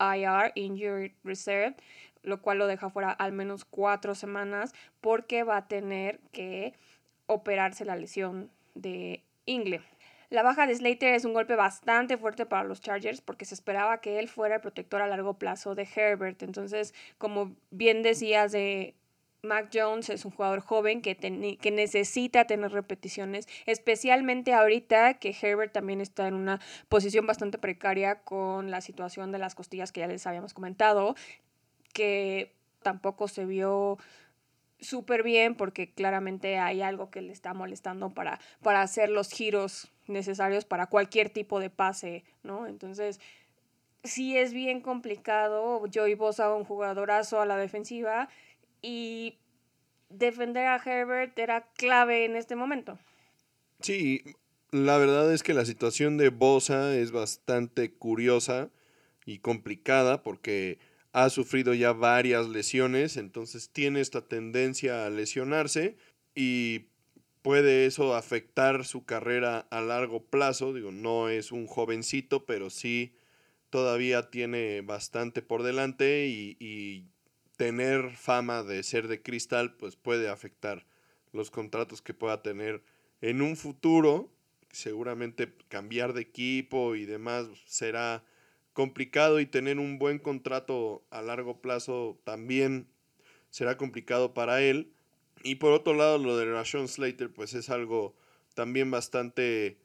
IR, 0.00 0.52
Injury 0.54 1.14
Reserve, 1.22 1.76
lo 2.22 2.40
cual 2.40 2.58
lo 2.58 2.66
deja 2.66 2.90
fuera 2.90 3.10
al 3.10 3.32
menos 3.32 3.64
cuatro 3.64 4.14
semanas 4.14 4.72
porque 5.00 5.44
va 5.44 5.56
a 5.56 5.68
tener 5.68 6.20
que 6.32 6.74
operarse 7.26 7.84
la 7.84 7.96
lesión 7.96 8.50
de 8.74 9.22
Ingle. 9.46 9.82
La 10.30 10.42
baja 10.42 10.66
de 10.66 10.74
Slater 10.74 11.14
es 11.14 11.26
un 11.26 11.34
golpe 11.34 11.56
bastante 11.56 12.16
fuerte 12.16 12.46
para 12.46 12.64
los 12.64 12.80
Chargers 12.80 13.20
porque 13.20 13.44
se 13.44 13.54
esperaba 13.54 14.00
que 14.00 14.18
él 14.18 14.28
fuera 14.28 14.54
el 14.54 14.60
protector 14.62 15.02
a 15.02 15.06
largo 15.06 15.34
plazo 15.34 15.74
de 15.74 15.86
Herbert. 15.94 16.42
Entonces, 16.42 16.94
como 17.18 17.54
bien 17.70 18.02
decías 18.02 18.50
de 18.50 18.94
Mac 19.42 19.70
Jones 19.74 20.08
es 20.08 20.24
un 20.24 20.30
jugador 20.30 20.60
joven 20.60 21.02
que, 21.02 21.16
que 21.16 21.70
necesita 21.70 22.46
tener 22.46 22.70
repeticiones, 22.70 23.48
especialmente 23.66 24.54
ahorita 24.54 25.14
que 25.14 25.34
Herbert 25.38 25.72
también 25.72 26.00
está 26.00 26.28
en 26.28 26.34
una 26.34 26.60
posición 26.88 27.26
bastante 27.26 27.58
precaria 27.58 28.20
con 28.20 28.70
la 28.70 28.80
situación 28.80 29.32
de 29.32 29.38
las 29.38 29.56
costillas 29.56 29.90
que 29.90 30.00
ya 30.00 30.06
les 30.06 30.26
habíamos 30.26 30.54
comentado, 30.54 31.16
que 31.92 32.52
tampoco 32.82 33.28
se 33.28 33.44
vio 33.44 33.98
súper 34.80 35.22
bien 35.22 35.54
porque 35.54 35.92
claramente 35.92 36.58
hay 36.58 36.82
algo 36.82 37.10
que 37.10 37.22
le 37.22 37.32
está 37.32 37.54
molestando 37.54 38.10
para, 38.10 38.40
para 38.62 38.82
hacer 38.82 39.08
los 39.08 39.30
giros 39.30 39.92
necesarios 40.08 40.64
para 40.64 40.86
cualquier 40.86 41.30
tipo 41.30 41.60
de 41.60 41.70
pase, 41.70 42.24
¿no? 42.42 42.66
Entonces, 42.66 43.20
sí 44.02 44.36
es 44.36 44.52
bien 44.52 44.80
complicado. 44.80 45.84
Joey 45.92 46.14
Bosa, 46.14 46.52
un 46.54 46.64
jugadorazo 46.64 47.40
a 47.40 47.46
la 47.46 47.56
defensiva, 47.56 48.28
y 48.82 49.38
defender 50.10 50.66
a 50.66 50.82
Herbert 50.84 51.38
era 51.38 51.68
clave 51.74 52.24
en 52.24 52.36
este 52.36 52.56
momento. 52.56 52.98
Sí, 53.80 54.22
la 54.70 54.98
verdad 54.98 55.32
es 55.32 55.42
que 55.42 55.54
la 55.54 55.64
situación 55.64 56.18
de 56.18 56.28
Bosa 56.28 56.94
es 56.94 57.12
bastante 57.12 57.92
curiosa 57.92 58.70
y 59.24 59.38
complicada 59.38 60.22
porque 60.22 60.78
ha 61.12 61.28
sufrido 61.30 61.74
ya 61.74 61.92
varias 61.92 62.48
lesiones, 62.48 63.16
entonces 63.16 63.70
tiene 63.70 64.00
esta 64.00 64.26
tendencia 64.26 65.06
a 65.06 65.10
lesionarse 65.10 65.96
y 66.34 66.86
puede 67.42 67.86
eso 67.86 68.14
afectar 68.14 68.84
su 68.84 69.04
carrera 69.04 69.66
a 69.70 69.80
largo 69.82 70.24
plazo. 70.24 70.72
Digo, 70.72 70.90
no 70.90 71.28
es 71.28 71.52
un 71.52 71.66
jovencito, 71.66 72.46
pero 72.46 72.70
sí 72.70 73.14
todavía 73.68 74.30
tiene 74.30 74.80
bastante 74.80 75.42
por 75.42 75.62
delante 75.62 76.26
y, 76.26 76.56
y 76.58 77.06
tener 77.56 78.16
fama 78.16 78.62
de 78.62 78.82
ser 78.82 79.08
de 79.08 79.22
cristal, 79.22 79.76
pues 79.76 79.96
puede 79.96 80.28
afectar 80.28 80.86
los 81.32 81.50
contratos 81.50 82.00
que 82.00 82.14
pueda 82.14 82.42
tener 82.42 82.82
en 83.20 83.42
un 83.42 83.56
futuro. 83.56 84.32
Seguramente 84.70 85.54
cambiar 85.68 86.14
de 86.14 86.22
equipo 86.22 86.94
y 86.94 87.04
demás 87.04 87.46
será 87.66 88.24
complicado 88.72 89.40
y 89.40 89.46
tener 89.46 89.78
un 89.78 89.98
buen 89.98 90.18
contrato 90.18 91.02
a 91.10 91.22
largo 91.22 91.60
plazo 91.60 92.18
también 92.24 92.86
será 93.50 93.76
complicado 93.76 94.34
para 94.34 94.62
él. 94.62 94.92
Y 95.42 95.56
por 95.56 95.72
otro 95.72 95.94
lado, 95.94 96.18
lo 96.18 96.36
de 96.36 96.46
Rashon 96.46 96.88
Slater, 96.88 97.32
pues 97.32 97.54
es 97.54 97.68
algo 97.70 98.14
también 98.54 98.90
bastante 98.90 99.76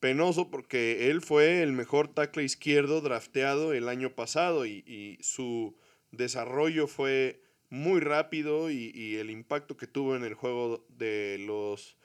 penoso 0.00 0.50
porque 0.50 1.10
él 1.10 1.22
fue 1.22 1.62
el 1.62 1.72
mejor 1.72 2.08
tackle 2.08 2.44
izquierdo 2.44 3.00
drafteado 3.00 3.72
el 3.72 3.88
año 3.88 4.14
pasado 4.14 4.66
y, 4.66 4.84
y 4.86 5.18
su 5.22 5.74
desarrollo 6.10 6.86
fue 6.86 7.40
muy 7.70 8.00
rápido 8.00 8.70
y, 8.70 9.16
el 9.16 9.30
impacto 9.30 9.76
que 9.76 9.86
tuvo 9.86 10.16
en 10.16 10.24
el 10.24 10.34
juego 10.34 10.84
de 10.88 11.38
los, 11.38 11.96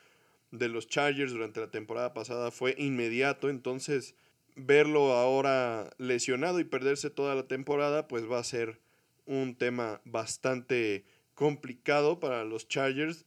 de 0.51 0.69
los 0.69 0.87
Chargers 0.87 1.31
durante 1.31 1.59
la 1.59 1.71
temporada 1.71 2.13
pasada 2.13 2.51
fue 2.51 2.75
inmediato. 2.77 3.49
Entonces, 3.49 4.15
verlo 4.55 5.13
ahora 5.13 5.89
lesionado 5.97 6.59
y 6.59 6.63
perderse 6.63 7.09
toda 7.09 7.35
la 7.35 7.47
temporada, 7.47 8.07
pues 8.07 8.29
va 8.29 8.39
a 8.39 8.43
ser 8.43 8.79
un 9.25 9.55
tema 9.55 10.01
bastante 10.05 11.05
complicado 11.35 12.19
para 12.19 12.43
los 12.43 12.67
Chargers. 12.67 13.25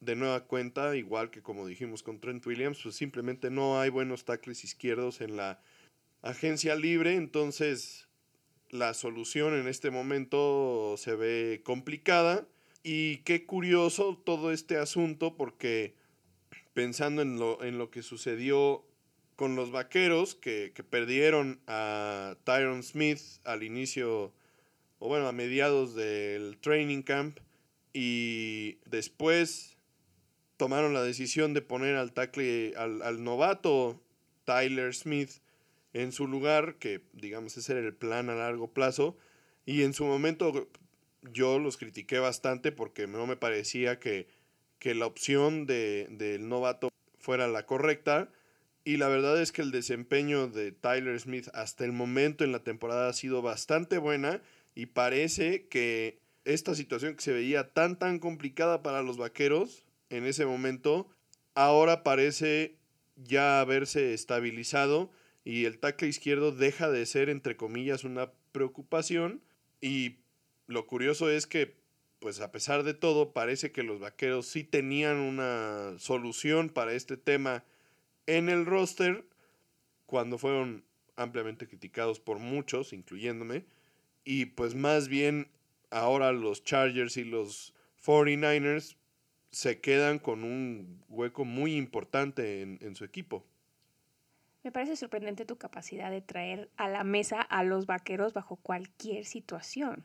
De 0.00 0.16
nueva 0.16 0.46
cuenta, 0.46 0.96
igual 0.96 1.30
que 1.30 1.42
como 1.42 1.66
dijimos 1.66 2.02
con 2.02 2.20
Trent 2.20 2.46
Williams, 2.46 2.80
pues 2.82 2.94
simplemente 2.94 3.50
no 3.50 3.80
hay 3.80 3.90
buenos 3.90 4.24
tackles 4.24 4.64
izquierdos 4.64 5.20
en 5.20 5.36
la 5.36 5.60
agencia 6.22 6.74
libre. 6.74 7.16
Entonces, 7.16 8.08
la 8.70 8.94
solución 8.94 9.54
en 9.54 9.68
este 9.68 9.90
momento 9.90 10.94
se 10.96 11.14
ve 11.14 11.60
complicada. 11.64 12.46
Y 12.82 13.18
qué 13.18 13.44
curioso 13.44 14.20
todo 14.24 14.52
este 14.52 14.78
asunto 14.78 15.36
porque 15.36 15.94
pensando 16.72 17.20
en 17.20 17.38
lo, 17.38 17.62
en 17.62 17.76
lo 17.76 17.90
que 17.90 18.02
sucedió 18.02 18.86
con 19.40 19.56
los 19.56 19.70
vaqueros 19.70 20.34
que, 20.34 20.70
que, 20.74 20.84
perdieron 20.84 21.62
a 21.66 22.36
Tyron 22.44 22.82
Smith 22.82 23.20
al 23.44 23.62
inicio, 23.62 24.34
o 24.98 25.08
bueno, 25.08 25.28
a 25.28 25.32
mediados 25.32 25.94
del 25.94 26.58
training 26.58 27.00
camp 27.00 27.38
y 27.94 28.76
después 28.84 29.78
tomaron 30.58 30.92
la 30.92 31.02
decisión 31.02 31.54
de 31.54 31.62
poner 31.62 31.96
al 31.96 32.12
tackle, 32.12 32.74
al, 32.76 33.00
al 33.00 33.24
novato 33.24 33.98
Tyler 34.44 34.94
Smith 34.94 35.30
en 35.94 36.12
su 36.12 36.26
lugar, 36.26 36.74
que 36.74 37.00
digamos 37.14 37.56
ese 37.56 37.72
era 37.72 37.80
el 37.80 37.94
plan 37.94 38.28
a 38.28 38.34
largo 38.34 38.70
plazo, 38.74 39.16
y 39.64 39.84
en 39.84 39.94
su 39.94 40.04
momento 40.04 40.68
yo 41.22 41.58
los 41.58 41.78
critiqué 41.78 42.18
bastante 42.18 42.72
porque 42.72 43.06
no 43.06 43.26
me 43.26 43.36
parecía 43.36 43.98
que, 44.00 44.28
que 44.78 44.94
la 44.94 45.06
opción 45.06 45.64
de, 45.64 46.08
del 46.10 46.46
novato 46.46 46.90
fuera 47.18 47.48
la 47.48 47.64
correcta, 47.64 48.28
y 48.90 48.96
la 48.96 49.06
verdad 49.06 49.40
es 49.40 49.52
que 49.52 49.62
el 49.62 49.70
desempeño 49.70 50.48
de 50.48 50.72
Tyler 50.72 51.20
Smith 51.20 51.46
hasta 51.54 51.84
el 51.84 51.92
momento 51.92 52.42
en 52.42 52.50
la 52.50 52.64
temporada 52.64 53.08
ha 53.08 53.12
sido 53.12 53.40
bastante 53.40 53.98
buena, 53.98 54.42
y 54.74 54.86
parece 54.86 55.68
que 55.68 56.18
esta 56.44 56.74
situación 56.74 57.14
que 57.14 57.22
se 57.22 57.32
veía 57.32 57.72
tan 57.72 58.00
tan 58.00 58.18
complicada 58.18 58.82
para 58.82 59.02
los 59.02 59.16
vaqueros 59.16 59.84
en 60.08 60.26
ese 60.26 60.44
momento, 60.44 61.08
ahora 61.54 62.02
parece 62.02 62.78
ya 63.14 63.60
haberse 63.60 64.12
estabilizado 64.12 65.12
y 65.44 65.66
el 65.66 65.78
tackle 65.78 66.08
izquierdo 66.08 66.50
deja 66.50 66.90
de 66.90 67.06
ser, 67.06 67.28
entre 67.28 67.56
comillas, 67.56 68.02
una 68.02 68.32
preocupación. 68.50 69.40
Y 69.80 70.16
lo 70.66 70.88
curioso 70.88 71.30
es 71.30 71.46
que, 71.46 71.76
pues 72.18 72.40
a 72.40 72.50
pesar 72.50 72.82
de 72.82 72.94
todo, 72.94 73.32
parece 73.32 73.70
que 73.70 73.84
los 73.84 74.00
vaqueros 74.00 74.46
sí 74.46 74.64
tenían 74.64 75.18
una 75.18 75.94
solución 75.98 76.70
para 76.70 76.92
este 76.92 77.16
tema 77.16 77.62
en 78.36 78.48
el 78.48 78.66
roster 78.66 79.24
cuando 80.06 80.38
fueron 80.38 80.84
ampliamente 81.16 81.66
criticados 81.66 82.20
por 82.20 82.38
muchos, 82.38 82.92
incluyéndome. 82.92 83.64
Y 84.24 84.46
pues 84.46 84.74
más 84.74 85.08
bien 85.08 85.50
ahora 85.90 86.32
los 86.32 86.64
Chargers 86.64 87.16
y 87.16 87.24
los 87.24 87.74
49ers 88.04 88.96
se 89.50 89.80
quedan 89.80 90.18
con 90.18 90.44
un 90.44 91.02
hueco 91.08 91.44
muy 91.44 91.76
importante 91.76 92.62
en, 92.62 92.78
en 92.80 92.94
su 92.94 93.04
equipo. 93.04 93.44
Me 94.62 94.70
parece 94.70 94.94
sorprendente 94.96 95.44
tu 95.44 95.56
capacidad 95.56 96.10
de 96.10 96.20
traer 96.20 96.70
a 96.76 96.88
la 96.88 97.02
mesa 97.02 97.40
a 97.40 97.64
los 97.64 97.86
vaqueros 97.86 98.32
bajo 98.32 98.56
cualquier 98.56 99.24
situación. 99.24 100.04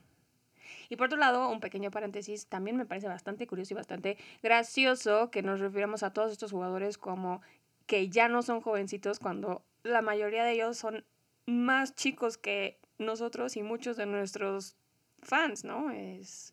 Y 0.90 0.96
por 0.96 1.08
otro 1.08 1.18
lado, 1.18 1.50
un 1.50 1.60
pequeño 1.60 1.92
paréntesis, 1.92 2.48
también 2.48 2.78
me 2.78 2.86
parece 2.86 3.08
bastante 3.08 3.48
curioso 3.48 3.74
y 3.74 3.78
bastante 3.78 4.18
gracioso 4.42 5.32
que 5.32 5.42
nos 5.42 5.60
refiramos 5.60 6.04
a 6.04 6.14
todos 6.14 6.32
estos 6.32 6.52
jugadores 6.52 6.98
como 6.98 7.42
que 7.86 8.10
ya 8.10 8.28
no 8.28 8.42
son 8.42 8.62
jovencitos 8.62 9.20
cuando 9.20 9.64
la 9.84 10.02
mayoría 10.02 10.44
de 10.44 10.54
ellos 10.54 10.78
son 10.78 11.06
más 11.46 11.96
chicos 11.96 12.38
que 12.38 12.80
nosotros 12.98 13.56
y 13.58 13.64
muchos 13.64 13.98
de 13.98 14.06
nuestros 14.06 14.76
fans, 15.22 15.64
¿no? 15.64 15.92
Es 15.92 16.52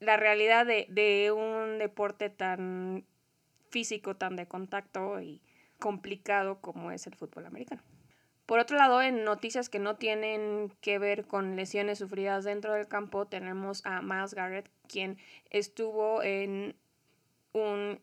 la 0.00 0.16
realidad 0.16 0.66
de, 0.66 0.86
de 0.88 1.32
un 1.32 1.78
deporte 1.78 2.30
tan 2.30 3.04
físico, 3.70 4.16
tan 4.16 4.36
de 4.36 4.46
contacto 4.46 5.20
y 5.20 5.40
complicado 5.78 6.60
como 6.60 6.90
es 6.92 7.06
el 7.06 7.14
fútbol 7.14 7.46
americano. 7.46 7.82
Por 8.46 8.60
otro 8.60 8.78
lado, 8.78 9.02
en 9.02 9.24
noticias 9.24 9.68
que 9.68 9.78
no 9.78 9.96
tienen 9.96 10.72
que 10.80 10.98
ver 10.98 11.26
con 11.26 11.54
lesiones 11.54 11.98
sufridas 11.98 12.44
dentro 12.44 12.72
del 12.72 12.88
campo, 12.88 13.26
tenemos 13.26 13.84
a 13.84 14.00
Miles 14.00 14.32
Garrett, 14.32 14.70
quien 14.88 15.18
estuvo 15.50 16.22
en 16.22 16.74
un 17.52 18.00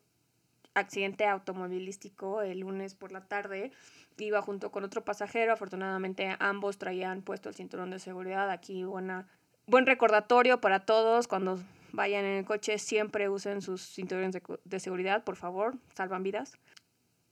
accidente 0.76 1.26
automovilístico 1.26 2.42
el 2.42 2.60
lunes 2.60 2.94
por 2.94 3.12
la 3.12 3.22
tarde. 3.22 3.72
Iba 4.18 4.42
junto 4.42 4.72
con 4.72 4.84
otro 4.84 5.04
pasajero. 5.04 5.54
Afortunadamente, 5.54 6.36
ambos 6.40 6.78
traían 6.78 7.22
puesto 7.22 7.50
el 7.50 7.56
cinturón 7.56 7.90
de 7.90 8.00
seguridad. 8.00 8.50
Aquí 8.52 8.84
buena, 8.84 9.28
buen 9.66 9.86
recordatorio 9.86 10.62
para 10.62 10.86
todos. 10.86 11.28
Cuando 11.28 11.60
vayan 11.92 12.24
en 12.26 12.38
el 12.38 12.46
coche, 12.46 12.78
siempre 12.78 13.30
usen 13.30 13.62
sus 13.62 13.82
cinturones 13.82 14.34
de, 14.34 14.42
de 14.64 14.80
seguridad, 14.80 15.24
por 15.24 15.36
favor. 15.36 15.76
Salvan 15.96 16.24
vidas. 16.24 16.54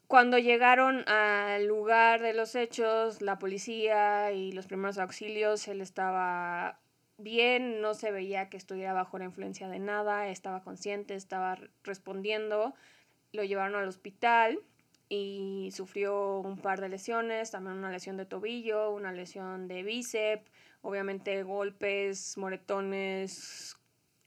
Cuando 0.07 0.37
llegaron 0.37 1.07
al 1.07 1.65
lugar 1.65 2.21
de 2.21 2.33
los 2.33 2.55
hechos, 2.55 3.21
la 3.21 3.39
policía 3.39 4.31
y 4.31 4.51
los 4.51 4.67
primeros 4.67 4.97
auxilios, 4.97 5.67
él 5.67 5.81
estaba 5.81 6.79
bien, 7.17 7.81
no 7.81 7.93
se 7.93 8.11
veía 8.11 8.49
que 8.49 8.57
estuviera 8.57 8.93
bajo 8.93 9.17
la 9.17 9.25
influencia 9.25 9.67
de 9.69 9.79
nada, 9.79 10.27
estaba 10.27 10.61
consciente, 10.61 11.15
estaba 11.15 11.57
respondiendo, 11.83 12.73
lo 13.33 13.43
llevaron 13.43 13.75
al 13.75 13.87
hospital 13.87 14.59
y 15.09 15.69
sufrió 15.73 16.39
un 16.39 16.57
par 16.57 16.79
de 16.79 16.89
lesiones, 16.89 17.51
también 17.51 17.77
una 17.77 17.91
lesión 17.91 18.15
de 18.15 18.25
tobillo, 18.25 18.91
una 18.91 19.11
lesión 19.11 19.67
de 19.67 19.83
bíceps, 19.83 20.49
obviamente 20.81 21.43
golpes, 21.43 22.37
moretones, 22.37 23.75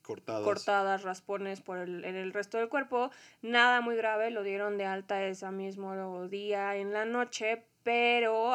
cortadas, 0.02 0.44
cortadas 0.44 1.02
raspones 1.02 1.60
por 1.60 1.78
el, 1.78 2.04
en 2.04 2.16
el 2.16 2.32
resto 2.32 2.58
del 2.58 2.68
cuerpo. 2.68 3.10
Nada 3.42 3.80
muy 3.80 3.96
grave, 3.96 4.30
lo 4.30 4.42
dieron 4.42 4.76
de 4.76 4.86
alta 4.86 5.25
ese 5.25 5.50
mismo 5.50 6.28
día 6.28 6.76
en 6.76 6.92
la 6.92 7.04
noche, 7.04 7.64
pero 7.82 8.54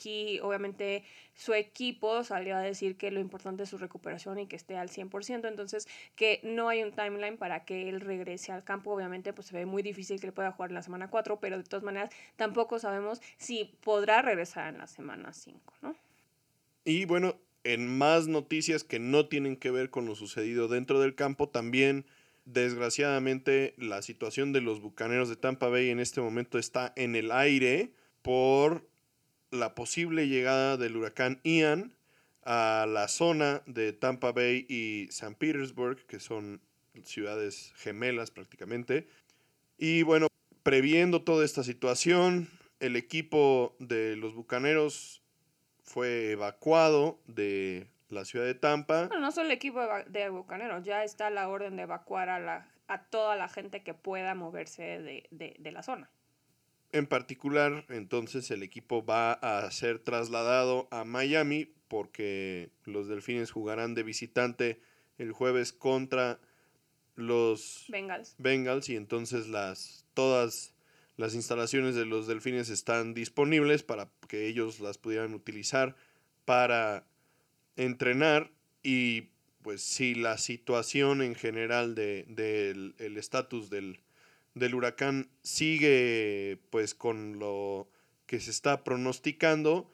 aquí 0.00 0.40
obviamente 0.40 1.04
su 1.34 1.52
equipo 1.52 2.24
salió 2.24 2.56
a 2.56 2.60
decir 2.60 2.96
que 2.96 3.10
lo 3.10 3.20
importante 3.20 3.64
es 3.64 3.68
su 3.68 3.76
recuperación 3.76 4.38
y 4.38 4.46
que 4.46 4.56
esté 4.56 4.76
al 4.76 4.88
100%, 4.88 5.46
entonces 5.46 5.86
que 6.16 6.40
no 6.42 6.68
hay 6.68 6.82
un 6.82 6.92
timeline 6.92 7.36
para 7.36 7.64
que 7.64 7.88
él 7.88 8.00
regrese 8.00 8.52
al 8.52 8.64
campo, 8.64 8.92
obviamente 8.92 9.32
pues 9.32 9.48
se 9.48 9.56
ve 9.56 9.66
muy 9.66 9.82
difícil 9.82 10.18
que 10.18 10.26
él 10.26 10.32
pueda 10.32 10.52
jugar 10.52 10.70
en 10.70 10.76
la 10.76 10.82
semana 10.82 11.10
4, 11.10 11.38
pero 11.38 11.58
de 11.58 11.64
todas 11.64 11.84
maneras 11.84 12.10
tampoco 12.36 12.78
sabemos 12.78 13.20
si 13.36 13.76
podrá 13.82 14.22
regresar 14.22 14.72
en 14.72 14.78
la 14.78 14.86
semana 14.86 15.32
5, 15.32 15.74
¿no? 15.82 15.94
Y 16.84 17.04
bueno, 17.04 17.36
en 17.62 17.86
más 17.98 18.26
noticias 18.26 18.84
que 18.84 18.98
no 18.98 19.28
tienen 19.28 19.56
que 19.56 19.70
ver 19.70 19.90
con 19.90 20.06
lo 20.06 20.14
sucedido 20.14 20.66
dentro 20.66 20.98
del 20.98 21.14
campo, 21.14 21.50
también 21.50 22.06
desgraciadamente 22.46 23.74
la 23.76 24.00
situación 24.00 24.54
de 24.54 24.62
los 24.62 24.80
Bucaneros 24.80 25.28
de 25.28 25.36
Tampa 25.36 25.68
Bay 25.68 25.90
en 25.90 26.00
este 26.00 26.22
momento 26.22 26.58
está 26.58 26.94
en 26.96 27.16
el 27.16 27.30
aire 27.32 27.92
por 28.22 28.89
la 29.50 29.74
posible 29.74 30.28
llegada 30.28 30.76
del 30.76 30.96
huracán 30.96 31.40
Ian 31.44 31.92
a 32.44 32.86
la 32.88 33.08
zona 33.08 33.62
de 33.66 33.92
Tampa 33.92 34.32
Bay 34.32 34.66
y 34.68 35.08
San 35.10 35.34
Petersburg, 35.34 36.04
que 36.06 36.20
son 36.20 36.60
ciudades 37.04 37.72
gemelas 37.76 38.30
prácticamente. 38.30 39.06
Y 39.78 40.02
bueno, 40.02 40.28
previendo 40.62 41.22
toda 41.22 41.44
esta 41.44 41.62
situación, 41.62 42.48
el 42.80 42.96
equipo 42.96 43.76
de 43.78 44.16
los 44.16 44.34
Bucaneros 44.34 45.22
fue 45.84 46.32
evacuado 46.32 47.18
de 47.26 47.86
la 48.08 48.24
ciudad 48.24 48.46
de 48.46 48.54
Tampa. 48.54 49.08
No, 49.10 49.20
no 49.20 49.32
solo 49.32 49.46
el 49.46 49.52
equipo 49.52 49.80
de 50.06 50.28
Bucaneros, 50.30 50.84
ya 50.84 51.04
está 51.04 51.30
la 51.30 51.48
orden 51.48 51.76
de 51.76 51.82
evacuar 51.82 52.28
a, 52.28 52.40
la, 52.40 52.68
a 52.88 53.02
toda 53.04 53.36
la 53.36 53.48
gente 53.48 53.82
que 53.82 53.94
pueda 53.94 54.34
moverse 54.34 54.82
de, 54.82 55.26
de, 55.30 55.56
de 55.58 55.72
la 55.72 55.82
zona. 55.82 56.10
En 56.92 57.06
particular, 57.06 57.84
entonces 57.88 58.50
el 58.50 58.62
equipo 58.62 59.04
va 59.04 59.32
a 59.32 59.70
ser 59.70 60.00
trasladado 60.00 60.88
a 60.90 61.04
Miami 61.04 61.72
porque 61.88 62.70
los 62.84 63.08
Delfines 63.08 63.50
jugarán 63.50 63.94
de 63.94 64.02
visitante 64.02 64.80
el 65.18 65.32
jueves 65.32 65.72
contra 65.72 66.40
los 67.14 67.84
Bengals. 67.88 68.34
Bengals 68.38 68.88
y 68.88 68.96
entonces 68.96 69.48
las 69.48 70.06
todas 70.14 70.74
las 71.16 71.34
instalaciones 71.34 71.94
de 71.94 72.06
los 72.06 72.26
Delfines 72.26 72.70
están 72.70 73.14
disponibles 73.14 73.82
para 73.82 74.08
que 74.26 74.46
ellos 74.46 74.80
las 74.80 74.98
pudieran 74.98 75.34
utilizar 75.34 75.94
para 76.44 77.04
entrenar 77.76 78.50
y 78.82 79.28
pues 79.62 79.82
si 79.82 80.14
la 80.14 80.38
situación 80.38 81.22
en 81.22 81.34
general 81.34 81.94
del 81.94 82.34
de, 82.34 82.94
el 82.98 83.18
estatus 83.18 83.68
del 83.68 84.00
del 84.54 84.74
huracán 84.74 85.30
sigue 85.42 86.58
pues 86.70 86.94
con 86.94 87.38
lo 87.38 87.88
que 88.26 88.40
se 88.40 88.50
está 88.50 88.84
pronosticando, 88.84 89.90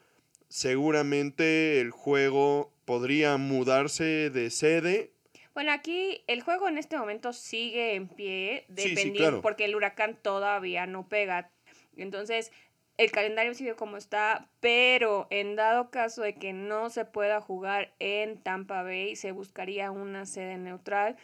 seguramente 0.47 1.81
el 1.81 1.91
juego 1.91 2.71
podría 2.85 3.37
mudarse 3.37 4.29
de 4.29 4.49
sede. 4.49 5.11
Bueno, 5.53 5.71
aquí 5.71 6.23
el 6.27 6.41
juego 6.41 6.67
en 6.67 6.77
este 6.77 6.97
momento 6.97 7.33
sigue 7.33 7.95
en 7.95 8.07
pie, 8.07 8.65
dependiendo, 8.67 9.41
porque 9.41 9.65
el 9.65 9.75
huracán 9.75 10.17
todavía 10.21 10.85
no 10.85 11.09
pega. 11.09 11.49
Entonces, 11.95 12.51
el 12.97 13.11
calendario 13.11 13.53
sigue 13.55 13.75
como 13.75 13.97
está, 13.97 14.49
pero 14.59 15.27
en 15.29 15.55
dado 15.55 15.89
caso 15.89 16.21
de 16.21 16.35
que 16.35 16.53
no 16.53 16.89
se 16.89 17.05
pueda 17.05 17.41
jugar 17.41 17.93
en 17.99 18.37
Tampa 18.41 18.83
Bay, 18.83 19.15
se 19.15 19.31
buscaría 19.31 19.89
una 19.91 20.25
sede 20.25 20.57
neutral 20.57 21.17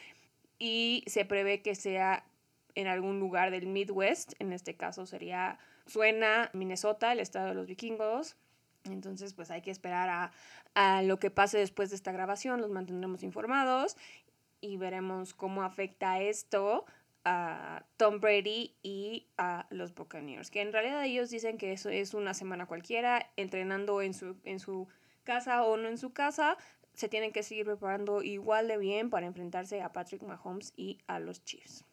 y 0.57 1.03
se 1.07 1.25
prevé 1.25 1.61
que 1.61 1.75
sea 1.75 2.25
en 2.75 2.87
algún 2.87 3.19
lugar 3.19 3.51
del 3.51 3.67
Midwest, 3.67 4.33
en 4.39 4.53
este 4.53 4.75
caso 4.75 5.05
sería, 5.05 5.59
suena 5.85 6.49
Minnesota, 6.53 7.11
el 7.11 7.19
estado 7.19 7.49
de 7.49 7.55
los 7.55 7.67
vikingos. 7.67 8.35
Entonces, 8.85 9.33
pues 9.33 9.49
hay 9.49 9.61
que 9.61 9.71
esperar 9.71 10.09
a, 10.09 10.31
a 10.75 11.01
lo 11.03 11.17
que 11.17 11.31
pase 11.31 11.57
después 11.57 11.89
de 11.89 11.95
esta 11.95 12.11
grabación, 12.11 12.59
los 12.61 12.69
mantendremos 12.69 13.23
informados 13.23 13.95
y 14.59 14.77
veremos 14.77 15.33
cómo 15.33 15.63
afecta 15.63 16.19
esto 16.19 16.85
a 17.25 17.85
Tom 17.97 18.19
Brady 18.19 18.75
y 18.83 19.27
a 19.37 19.65
los 19.69 19.93
Buccaneers, 19.93 20.51
que 20.51 20.61
en 20.61 20.73
realidad 20.73 21.03
ellos 21.03 21.29
dicen 21.29 21.57
que 21.57 21.71
eso 21.71 21.89
es 21.89 22.13
una 22.13 22.33
semana 22.33 22.65
cualquiera, 22.65 23.31
entrenando 23.37 24.01
en 24.01 24.13
su, 24.13 24.35
en 24.43 24.59
su 24.59 24.87
casa 25.23 25.63
o 25.63 25.77
no 25.77 25.87
en 25.87 25.97
su 25.97 26.11
casa, 26.11 26.57
se 26.93 27.09
tienen 27.09 27.31
que 27.31 27.43
seguir 27.43 27.65
preparando 27.65 28.21
igual 28.21 28.67
de 28.67 28.77
bien 28.77 29.09
para 29.09 29.25
enfrentarse 29.25 29.81
a 29.81 29.93
Patrick 29.93 30.21
Mahomes 30.23 30.73
y 30.75 30.99
a 31.07 31.19
los 31.19 31.43
Chiefs. 31.43 31.85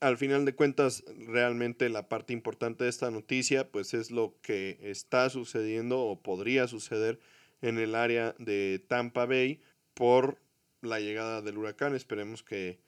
Al 0.00 0.18
final 0.18 0.44
de 0.44 0.54
cuentas, 0.54 1.04
realmente 1.26 1.88
la 1.88 2.08
parte 2.08 2.32
importante 2.32 2.84
de 2.84 2.90
esta 2.90 3.10
noticia, 3.10 3.70
pues 3.70 3.94
es 3.94 4.10
lo 4.10 4.34
que 4.42 4.78
está 4.82 5.30
sucediendo 5.30 6.00
o 6.00 6.20
podría 6.20 6.68
suceder 6.68 7.18
en 7.62 7.78
el 7.78 7.94
área 7.94 8.34
de 8.38 8.84
Tampa 8.88 9.26
Bay 9.26 9.60
por 9.94 10.38
la 10.82 11.00
llegada 11.00 11.40
del 11.42 11.58
huracán. 11.58 11.94
Esperemos 11.94 12.42
que 12.42 12.78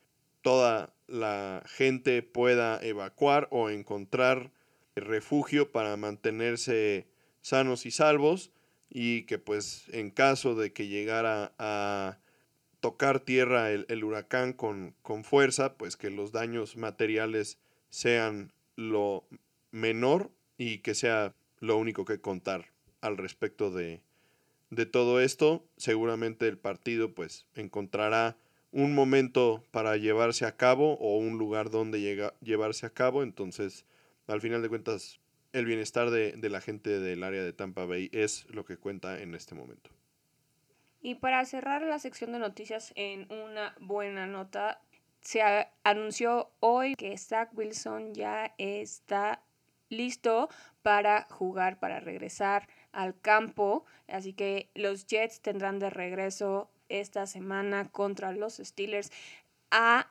toda 0.42 0.94
la 1.06 1.62
gente 1.66 2.22
pueda 2.22 2.82
evacuar 2.82 3.48
o 3.50 3.70
encontrar 3.70 4.50
refugio 4.94 5.72
para 5.72 5.96
mantenerse 5.96 7.06
sanos 7.40 7.86
y 7.86 7.90
salvos 7.90 8.50
y 8.90 9.22
que 9.22 9.38
pues 9.38 9.84
en 9.88 10.10
caso 10.10 10.54
de 10.54 10.72
que 10.72 10.88
llegara 10.88 11.54
a 11.58 12.18
tocar 12.82 13.20
tierra 13.20 13.70
el, 13.70 14.04
huracán 14.04 14.52
con, 14.52 14.96
con, 15.02 15.22
fuerza, 15.22 15.74
pues 15.74 15.96
que 15.96 16.10
los 16.10 16.32
daños 16.32 16.76
materiales 16.76 17.56
sean 17.90 18.52
lo 18.74 19.24
menor 19.70 20.32
y 20.58 20.78
que 20.78 20.96
sea 20.96 21.32
lo 21.60 21.76
único 21.76 22.04
que 22.04 22.20
contar 22.20 22.72
al 23.00 23.18
respecto 23.18 23.70
de, 23.70 24.02
de 24.70 24.84
todo 24.84 25.20
esto. 25.20 25.64
Seguramente 25.76 26.48
el 26.48 26.58
partido 26.58 27.14
pues 27.14 27.46
encontrará 27.54 28.36
un 28.72 28.96
momento 28.96 29.62
para 29.70 29.96
llevarse 29.96 30.44
a 30.44 30.56
cabo 30.56 30.94
o 30.94 31.18
un 31.18 31.38
lugar 31.38 31.70
donde 31.70 32.00
llega, 32.00 32.34
llevarse 32.40 32.84
a 32.84 32.90
cabo. 32.90 33.22
Entonces, 33.22 33.84
al 34.26 34.40
final 34.40 34.60
de 34.60 34.68
cuentas, 34.68 35.20
el 35.52 35.66
bienestar 35.66 36.10
de, 36.10 36.32
de 36.32 36.48
la 36.50 36.60
gente 36.60 36.98
del 36.98 37.22
área 37.22 37.44
de 37.44 37.52
Tampa 37.52 37.84
Bay 37.84 38.10
es 38.12 38.44
lo 38.50 38.64
que 38.64 38.76
cuenta 38.76 39.22
en 39.22 39.36
este 39.36 39.54
momento. 39.54 39.90
Y 41.02 41.16
para 41.16 41.44
cerrar 41.44 41.82
la 41.82 41.98
sección 41.98 42.32
de 42.32 42.38
noticias 42.38 42.92
en 42.94 43.30
una 43.32 43.74
buena 43.80 44.26
nota, 44.26 44.80
se 45.20 45.42
anunció 45.82 46.52
hoy 46.60 46.94
que 46.94 47.18
Zach 47.18 47.50
Wilson 47.52 48.14
ya 48.14 48.54
está 48.56 49.42
listo 49.88 50.48
para 50.82 51.26
jugar, 51.28 51.78
para 51.80 51.98
regresar 51.98 52.68
al 52.92 53.18
campo. 53.20 53.84
Así 54.06 54.32
que 54.32 54.70
los 54.74 55.06
Jets 55.06 55.40
tendrán 55.40 55.80
de 55.80 55.90
regreso 55.90 56.70
esta 56.88 57.26
semana 57.26 57.88
contra 57.90 58.32
los 58.32 58.56
Steelers 58.56 59.10
a 59.70 60.08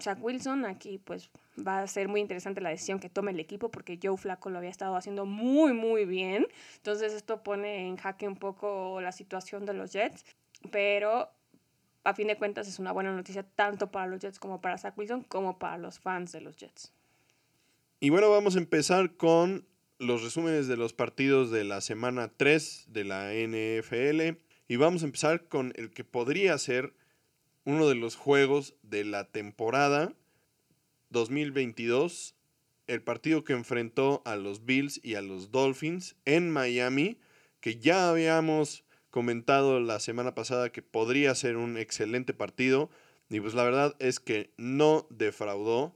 Zach 0.00 0.18
Wilson. 0.20 0.64
Aquí 0.64 0.98
pues 0.98 1.30
va 1.58 1.80
a 1.80 1.86
ser 1.86 2.08
muy 2.08 2.20
interesante 2.20 2.60
la 2.60 2.70
decisión 2.70 3.00
que 3.00 3.08
tome 3.08 3.30
el 3.32 3.40
equipo 3.40 3.70
porque 3.70 3.98
Joe 4.02 4.16
Flaco 4.16 4.50
lo 4.50 4.58
había 4.58 4.70
estado 4.70 4.96
haciendo 4.96 5.26
muy 5.26 5.72
muy 5.72 6.04
bien. 6.04 6.46
Entonces 6.76 7.12
esto 7.12 7.42
pone 7.42 7.86
en 7.86 7.96
jaque 7.96 8.28
un 8.28 8.36
poco 8.36 9.00
la 9.00 9.12
situación 9.12 9.66
de 9.66 9.74
los 9.74 9.92
Jets, 9.92 10.24
pero 10.70 11.30
a 12.04 12.14
fin 12.14 12.28
de 12.28 12.36
cuentas 12.36 12.68
es 12.68 12.78
una 12.78 12.92
buena 12.92 13.14
noticia 13.14 13.42
tanto 13.42 13.90
para 13.90 14.06
los 14.06 14.20
Jets 14.20 14.38
como 14.38 14.60
para 14.60 14.78
Zach 14.78 14.96
Wilson 14.96 15.22
como 15.24 15.58
para 15.58 15.78
los 15.78 15.98
fans 15.98 16.32
de 16.32 16.40
los 16.40 16.56
Jets. 16.56 16.92
Y 18.00 18.08
bueno, 18.08 18.30
vamos 18.30 18.56
a 18.56 18.58
empezar 18.58 19.16
con 19.16 19.66
los 19.98 20.22
resúmenes 20.22 20.66
de 20.66 20.78
los 20.78 20.94
partidos 20.94 21.50
de 21.50 21.64
la 21.64 21.82
semana 21.82 22.32
3 22.34 22.86
de 22.88 23.04
la 23.04 23.34
NFL 23.34 24.38
y 24.66 24.76
vamos 24.76 25.02
a 25.02 25.06
empezar 25.06 25.48
con 25.48 25.74
el 25.76 25.90
que 25.90 26.04
podría 26.04 26.56
ser 26.56 26.94
uno 27.64 27.88
de 27.88 27.94
los 27.94 28.16
juegos 28.16 28.74
de 28.82 29.04
la 29.04 29.24
temporada 29.24 30.12
2022, 31.10 32.34
el 32.86 33.02
partido 33.02 33.44
que 33.44 33.52
enfrentó 33.52 34.22
a 34.24 34.36
los 34.36 34.64
Bills 34.64 35.00
y 35.02 35.14
a 35.14 35.22
los 35.22 35.50
Dolphins 35.50 36.16
en 36.24 36.50
Miami, 36.50 37.18
que 37.60 37.78
ya 37.78 38.08
habíamos 38.08 38.84
comentado 39.10 39.80
la 39.80 40.00
semana 40.00 40.34
pasada 40.34 40.70
que 40.70 40.82
podría 40.82 41.34
ser 41.34 41.56
un 41.56 41.76
excelente 41.76 42.32
partido, 42.32 42.90
y 43.28 43.40
pues 43.40 43.54
la 43.54 43.64
verdad 43.64 43.94
es 43.98 44.20
que 44.20 44.50
no 44.56 45.06
defraudó 45.10 45.94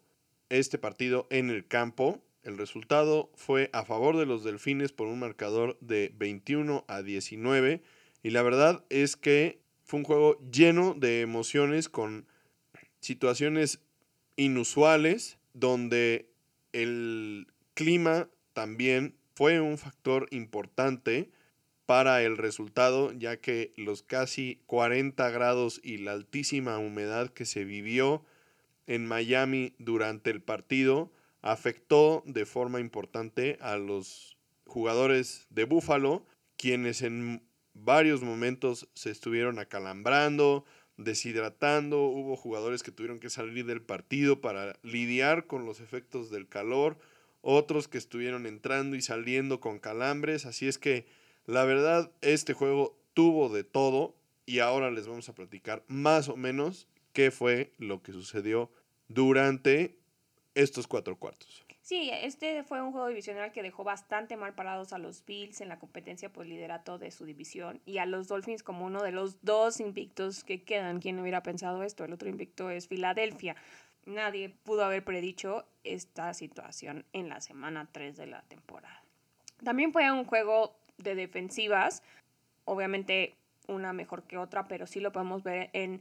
este 0.50 0.79
partido 0.79 1.27
en 1.31 1.50
el 1.50 1.66
campo. 1.66 2.22
El 2.42 2.59
resultado 2.59 3.31
fue 3.35 3.70
a 3.72 3.85
favor 3.85 4.16
de 4.16 4.27
los 4.27 4.44
Delfines 4.44 4.92
por 4.92 5.09
un 5.09 5.18
marcador 5.18 5.79
de 5.81 6.12
21 6.16 6.85
a 6.87 7.03
19, 7.03 7.83
y 8.22 8.31
la 8.31 8.42
verdad 8.42 8.85
es 8.90 9.16
que 9.16 9.63
fue 9.85 10.01
un 10.01 10.05
juego 10.05 10.38
lleno 10.51 10.94
de 10.94 11.20
emociones 11.20 11.88
con 11.88 12.27
situaciones 13.01 13.81
inusuales 14.37 15.38
donde 15.53 16.31
el 16.73 17.47
clima 17.75 18.29
también 18.53 19.14
fue 19.35 19.61
un 19.61 19.79
factor 19.79 20.27
importante 20.31 21.31
para 21.87 22.23
el 22.23 22.38
resultado, 22.38 23.12
ya 23.12 23.37
que 23.37 23.73
los 23.77 24.03
casi 24.03 24.62
40 24.66 25.29
grados 25.31 25.81
y 25.85 25.99
la 25.99 26.12
altísima 26.12 26.79
humedad 26.79 27.29
que 27.31 27.44
se 27.44 27.64
vivió 27.64 28.25
en 28.87 29.07
Miami 29.07 29.75
durante 29.79 30.31
el 30.31 30.40
partido 30.40 31.12
afectó 31.42 32.23
de 32.27 32.47
forma 32.47 32.81
importante 32.81 33.59
a 33.61 33.77
los 33.77 34.38
jugadores 34.66 35.47
de 35.51 35.64
Buffalo, 35.64 36.25
quienes 36.57 37.03
en 37.03 37.42
varios 37.75 38.23
momentos 38.23 38.89
se 38.95 39.11
estuvieron 39.11 39.59
acalambrando, 39.59 40.65
deshidratando, 40.97 42.05
hubo 42.05 42.37
jugadores 42.37 42.83
que 42.83 42.93
tuvieron 42.93 43.19
que 43.19 43.31
salir 43.31 43.67
del 43.67 43.83
partido 43.83 44.41
para 44.41 44.79
lidiar 44.83 45.47
con 45.47 45.67
los 45.67 45.81
efectos 45.81 46.31
del 46.31 46.49
calor, 46.49 46.97
otros 47.43 47.89
que 47.89 47.99
estuvieron 47.99 48.47
entrando 48.47 48.97
y 48.97 49.03
saliendo 49.03 49.61
con 49.61 49.79
calambres, 49.79 50.47
así 50.47 50.67
es 50.67 50.79
que 50.79 51.07
la 51.47 51.65
verdad 51.65 52.11
este 52.23 52.55
juego 52.55 52.97
tuvo 53.13 53.49
de 53.49 53.65
todo 53.65 54.15
y 54.47 54.61
ahora 54.61 54.91
les 54.91 55.07
vamos 55.07 55.29
a 55.29 55.35
platicar 55.35 55.85
más 55.89 56.29
o 56.29 56.37
menos 56.37 56.89
qué 57.13 57.31
fue 57.31 57.73
lo 57.79 58.03
que 58.03 58.13
sucedió 58.13 58.71
durante 59.09 59.97
estos 60.55 60.87
cuatro 60.87 61.17
cuartos. 61.17 61.63
Sí, 61.85 62.09
este 62.11 62.62
fue 62.62 62.81
un 62.81 62.92
juego 62.92 63.09
divisional 63.09 63.53
que 63.53 63.62
dejó 63.62 63.85
bastante 63.85 64.38
mal 64.38 64.55
parados 64.55 64.94
a 64.94 64.99
los 64.99 65.23
Bills 65.27 65.61
en 65.61 65.68
la 65.68 65.79
competencia 65.79 66.33
por 66.33 66.47
liderato 66.47 66.97
de 66.97 67.11
su 67.11 67.27
división 67.27 67.83
y 67.85 67.99
a 67.99 68.07
los 68.07 68.27
Dolphins 68.27 68.62
como 68.62 68.87
uno 68.87 69.03
de 69.03 69.12
los 69.12 69.44
dos 69.44 69.81
invictos 69.81 70.44
que 70.44 70.62
quedan. 70.62 70.99
¿Quién 70.99 71.18
hubiera 71.18 71.42
pensado 71.42 71.83
esto? 71.83 72.03
El 72.03 72.14
otro 72.14 72.31
invicto 72.31 72.70
es 72.70 72.88
Filadelfia. 72.88 73.55
Nadie 74.07 74.49
pudo 74.49 74.83
haber 74.83 75.05
predicho 75.05 75.66
esta 75.85 76.33
situación 76.33 77.05
en 77.12 77.29
la 77.29 77.42
semana 77.42 77.87
3 77.92 78.16
de 78.16 78.29
la 78.29 78.40
temporada. 78.44 79.03
También 79.62 79.92
fue 79.92 80.11
un 80.11 80.25
juego 80.25 80.75
de 80.97 81.14
defensivas, 81.14 82.03
obviamente 82.64 83.35
una 83.68 83.92
mejor 83.92 84.23
que 84.23 84.38
otra, 84.38 84.68
pero 84.68 84.87
sí 84.87 85.01
lo 85.01 85.12
podemos 85.12 85.42
ver 85.42 85.68
en 85.75 86.01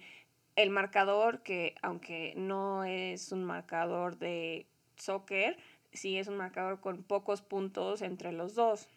el 0.56 0.70
marcador 0.70 1.44
que 1.44 1.76
aunque 1.82 2.36
no 2.38 2.86
es 2.86 3.34
un 3.34 3.44
marcador 3.44 4.18
de 4.18 4.66
soccer, 4.96 5.58
sí 5.94 6.18
es 6.18 6.28
un 6.28 6.38
marcador 6.38 6.80
con 6.80 7.04
pocos 7.04 7.42
puntos 7.42 8.02
entre 8.02 8.32
los 8.32 8.56
dos. 8.56 8.88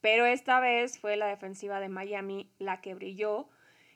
Pero 0.00 0.26
esta 0.26 0.60
vez 0.60 0.98
fue 0.98 1.16
la 1.16 1.26
defensiva 1.26 1.80
de 1.80 1.88
Miami 1.88 2.48
la 2.58 2.80
que 2.80 2.94
brilló 2.94 3.48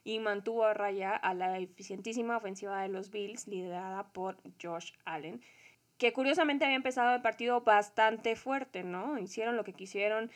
y 0.03 0.19
mantuvo 0.19 0.65
a 0.65 0.75
raya 0.75 1.15
a 1.15 1.35
la 1.35 1.59
eficientísima 1.59 2.37
ofensiva 2.37 2.83
de 2.83 2.89
los 2.89 3.11
Bills 3.11 3.47
liderada 3.47 4.13
por 4.13 4.39
Josh 4.61 4.93
Allen, 5.05 5.43
que 5.99 6.13
curiosamente 6.13 6.65
había 6.65 6.77
empezado 6.77 7.15
el 7.15 7.23
partido 7.23 7.61
bastante 7.61 8.35
fuerte, 8.35 8.83
¿no? 8.83 9.19
Hicieron 9.19 9.57
lo 9.57 9.65
que 9.65 9.75
quisieron 9.75 10.31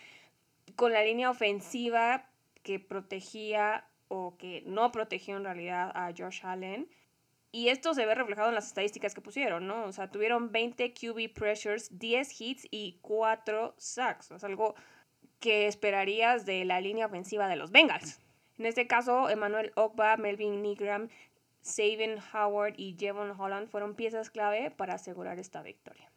con 0.76 0.92
la 0.92 1.02
línea 1.02 1.30
ofensiva 1.30 2.26
que 2.62 2.78
protegía 2.78 3.86
o 4.08 4.36
que 4.36 4.62
no 4.66 4.92
protegió 4.92 5.36
en 5.36 5.44
realidad 5.44 5.90
a 5.94 6.12
Josh 6.16 6.44
Allen 6.44 6.88
y 7.54 7.68
esto 7.68 7.94
se 7.94 8.04
ve 8.04 8.16
reflejado 8.16 8.48
en 8.48 8.56
las 8.56 8.66
estadísticas 8.66 9.14
que 9.14 9.20
pusieron, 9.20 9.68
¿no? 9.68 9.84
O 9.84 9.92
sea, 9.92 10.10
tuvieron 10.10 10.50
20 10.50 10.92
QB 10.92 11.32
pressures, 11.32 11.88
10 11.96 12.40
hits 12.40 12.66
y 12.68 12.98
4 13.00 13.76
sacks. 13.78 14.32
Es 14.32 14.42
algo 14.42 14.74
que 15.38 15.68
esperarías 15.68 16.46
de 16.46 16.64
la 16.64 16.80
línea 16.80 17.06
ofensiva 17.06 17.46
de 17.46 17.54
los 17.54 17.70
Bengals. 17.70 18.18
En 18.58 18.66
este 18.66 18.88
caso, 18.88 19.30
Emmanuel 19.30 19.70
Ogba, 19.76 20.16
Melvin 20.16 20.62
Nigram, 20.62 21.10
Savin 21.60 22.16
Howard 22.32 22.74
y 22.76 22.96
Jevon 22.98 23.40
Holland 23.40 23.68
fueron 23.68 23.94
piezas 23.94 24.30
clave 24.30 24.72
para 24.72 24.94
asegurar 24.94 25.38
esta 25.38 25.62
victoria. 25.62 26.10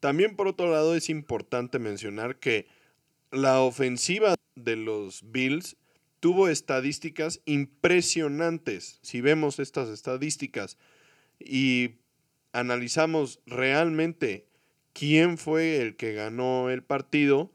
También 0.00 0.34
por 0.34 0.48
otro 0.48 0.70
lado 0.70 0.94
es 0.94 1.10
importante 1.10 1.78
mencionar 1.78 2.36
que 2.36 2.66
la 3.30 3.60
ofensiva 3.60 4.34
de 4.54 4.76
los 4.76 5.30
Bills 5.30 5.76
tuvo 6.22 6.46
estadísticas 6.46 7.40
impresionantes. 7.46 9.00
Si 9.02 9.20
vemos 9.20 9.58
estas 9.58 9.88
estadísticas 9.88 10.78
y 11.40 11.96
analizamos 12.52 13.40
realmente 13.44 14.46
quién 14.92 15.36
fue 15.36 15.78
el 15.82 15.96
que 15.96 16.12
ganó 16.12 16.70
el 16.70 16.84
partido, 16.84 17.50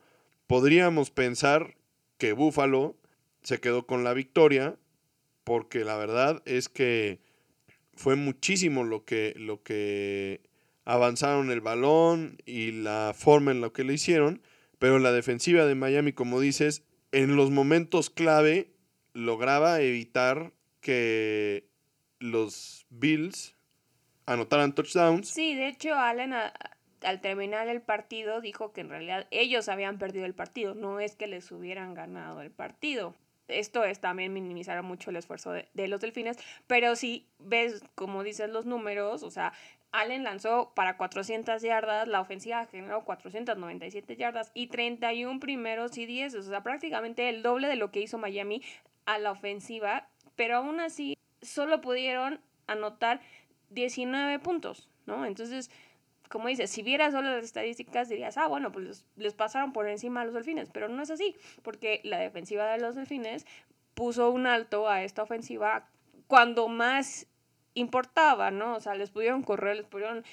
podríamos 0.48 1.12
pensar 1.12 1.78
que 2.18 2.34
Buffalo 2.34 2.98
se 3.42 3.62
quedó 3.62 3.88
con 3.88 4.04
la 4.04 4.14
victoria, 4.14 4.76
porque 5.46 5.86
la 5.86 5.96
verdad 5.96 6.44
es 6.44 6.68
que 6.68 7.22
fue 7.96 8.18
muchísimo 8.18 8.84
lo 8.84 9.06
que, 9.06 9.34
lo 9.38 9.64
que 9.64 10.42
avanzaron 10.84 11.52
el 11.52 11.62
balón 11.62 12.38
y 12.46 12.72
la 12.72 13.16
forma 13.18 13.52
en 13.52 13.62
la 13.62 13.70
que 13.70 13.86
lo 13.86 13.94
hicieron, 13.94 14.42
pero 14.78 15.00
la 15.00 15.14
defensiva 15.14 15.66
de 15.66 15.76
Miami, 15.76 16.12
como 16.12 16.42
dices, 16.42 16.84
en 17.12 17.36
los 17.36 17.52
momentos 17.52 18.10
clave 18.10 18.72
lograba 19.14 19.82
evitar 19.82 20.52
que 20.82 21.68
los 22.20 22.86
Bills 22.90 23.56
anotaran 24.26 24.74
touchdowns. 24.74 25.30
Sí, 25.30 25.56
de 25.56 25.68
hecho, 25.68 25.96
Allen 25.96 26.34
al 26.34 27.22
terminar 27.22 27.68
el 27.68 27.82
partido 27.82 28.42
dijo 28.42 28.74
que 28.74 28.82
en 28.82 28.90
realidad 28.90 29.28
ellos 29.32 29.70
habían 29.70 29.98
perdido 29.98 30.26
el 30.26 30.34
partido, 30.34 30.76
no 30.76 31.00
es 31.00 31.16
que 31.16 31.28
les 31.28 31.52
hubieran 31.52 31.94
ganado 31.94 32.42
el 32.42 32.52
partido. 32.52 33.16
Esto 33.48 33.86
es 33.86 34.02
también 34.02 34.34
minimizar 34.34 34.82
mucho 34.84 35.10
el 35.10 35.16
esfuerzo 35.16 35.52
de, 35.52 35.70
de 35.74 35.88
los 35.88 36.02
delfines, 36.02 36.38
pero 36.68 36.98
si 36.98 37.26
ves, 37.40 37.82
como 37.96 38.24
dices 38.24 38.50
los 38.50 38.66
números, 38.66 39.24
o 39.24 39.32
sea, 39.32 39.54
Allen 39.98 40.24
lanzó 40.24 40.72
para 40.76 40.98
400 40.98 41.62
yardas, 41.62 42.08
la 42.08 42.22
ofensiva 42.22 42.66
generó 42.68 43.04
497 43.04 44.16
yardas 44.16 44.52
y 44.54 44.68
31 44.68 45.40
primeros 45.40 45.98
y 45.98 46.06
10, 46.06 46.36
o 46.36 46.42
sea, 46.44 46.62
prácticamente 46.62 47.30
el 47.30 47.42
doble 47.42 47.68
de 47.68 47.76
lo 47.76 47.92
que 47.92 48.02
hizo 48.02 48.18
Miami 48.18 48.62
a 49.06 49.18
la 49.18 49.32
ofensiva, 49.32 50.08
pero 50.36 50.58
aún 50.58 50.80
así 50.80 51.18
solo 51.42 51.82
pudieron 51.82 52.40
anotar 52.68 53.22
19 53.70 54.40
puntos, 54.40 54.90
¿no? 55.06 55.26
Entonces, 55.26 55.72
como 56.30 56.48
dices, 56.48 56.70
si 56.70 56.84
vieras 56.84 57.14
solo 57.14 57.32
las 57.32 57.46
estadísticas 57.46 58.10
dirías, 58.10 58.38
ah, 58.38 58.48
bueno, 58.48 58.72
pues 58.72 59.06
les 59.16 59.34
pasaron 59.34 59.74
por 59.74 59.88
encima 59.88 60.22
a 60.22 60.26
los 60.26 60.34
delfines, 60.34 60.70
pero 60.70 60.90
no 60.90 61.02
es 61.02 61.10
así, 61.10 61.36
porque 61.64 62.02
la 62.04 62.20
defensiva 62.20 62.72
de 62.72 62.80
los 62.80 62.96
delfines 62.96 63.46
puso 63.94 64.30
un 64.30 64.46
alto 64.46 64.88
a 64.90 65.04
esta 65.04 65.24
ofensiva 65.24 65.90
cuando 66.28 66.68
más 66.68 67.28
importaba, 67.78 68.52
¿no? 68.52 68.76
O 68.76 68.80
sea, 68.80 68.96
les 68.96 69.12
pudieron 69.12 69.44
correr, 69.44 69.78
les 69.78 69.86
pudieron 69.86 70.24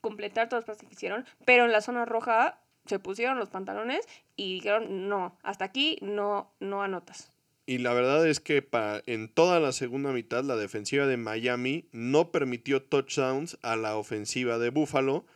completar 0.00 0.48
todas 0.48 0.62
las 0.66 0.76
cosas 0.76 0.88
que 0.88 0.94
hicieron, 0.94 1.24
pero 1.44 1.64
en 1.64 1.72
la 1.72 1.80
zona 1.80 2.04
roja 2.04 2.60
se 2.86 2.98
pusieron 2.98 3.38
los 3.38 3.50
pantalones 3.50 4.06
y 4.36 4.54
dijeron, 4.54 5.08
no, 5.08 5.36
hasta 5.42 5.64
aquí 5.64 5.98
no, 6.00 6.52
no 6.60 6.82
anotas. 6.82 7.32
Y 7.66 7.78
la 7.78 7.92
verdad 7.92 8.26
es 8.28 8.38
que 8.38 8.62
para, 8.62 9.02
en 9.06 9.28
toda 9.28 9.58
la 9.58 9.72
segunda 9.72 10.12
mitad 10.12 10.44
la 10.44 10.54
defensiva 10.54 11.06
de 11.06 11.16
Miami 11.16 11.88
no 11.90 12.30
permitió 12.30 12.80
touchdowns 12.82 13.58
a 13.62 13.74
la 13.74 13.96
ofensiva 13.96 14.58
de 14.58 14.70
Buffalo 14.70 15.26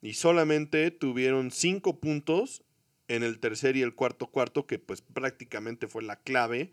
y 0.00 0.14
solamente 0.14 0.90
tuvieron 0.90 1.50
cinco 1.50 2.00
puntos 2.00 2.62
en 3.08 3.22
el 3.22 3.38
tercer 3.38 3.76
y 3.76 3.82
el 3.82 3.94
cuarto 3.94 4.28
cuarto, 4.28 4.66
que 4.66 4.78
pues 4.78 5.02
prácticamente 5.02 5.86
fue 5.86 6.02
la 6.02 6.16
clave 6.16 6.72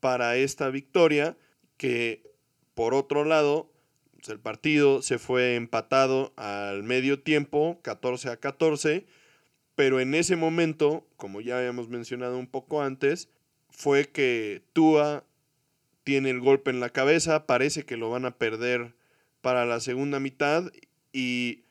para 0.00 0.36
esta 0.36 0.68
victoria, 0.68 1.38
que 1.78 2.31
por 2.74 2.94
otro 2.94 3.24
lado, 3.24 3.70
pues, 4.14 4.28
el 4.28 4.38
partido 4.38 5.02
se 5.02 5.18
fue 5.18 5.56
empatado 5.56 6.32
al 6.36 6.82
medio 6.82 7.20
tiempo, 7.20 7.80
14 7.82 8.30
a 8.30 8.36
14, 8.36 9.06
pero 9.74 10.00
en 10.00 10.14
ese 10.14 10.36
momento, 10.36 11.06
como 11.16 11.40
ya 11.40 11.58
habíamos 11.58 11.88
mencionado 11.88 12.38
un 12.38 12.46
poco 12.46 12.82
antes, 12.82 13.28
fue 13.70 14.08
que 14.10 14.62
Tua 14.72 15.24
tiene 16.04 16.30
el 16.30 16.40
golpe 16.40 16.70
en 16.70 16.80
la 16.80 16.90
cabeza, 16.90 17.46
parece 17.46 17.84
que 17.84 17.96
lo 17.96 18.10
van 18.10 18.24
a 18.24 18.36
perder 18.36 18.94
para 19.40 19.66
la 19.66 19.80
segunda 19.80 20.20
mitad 20.20 20.70
y 21.12 21.64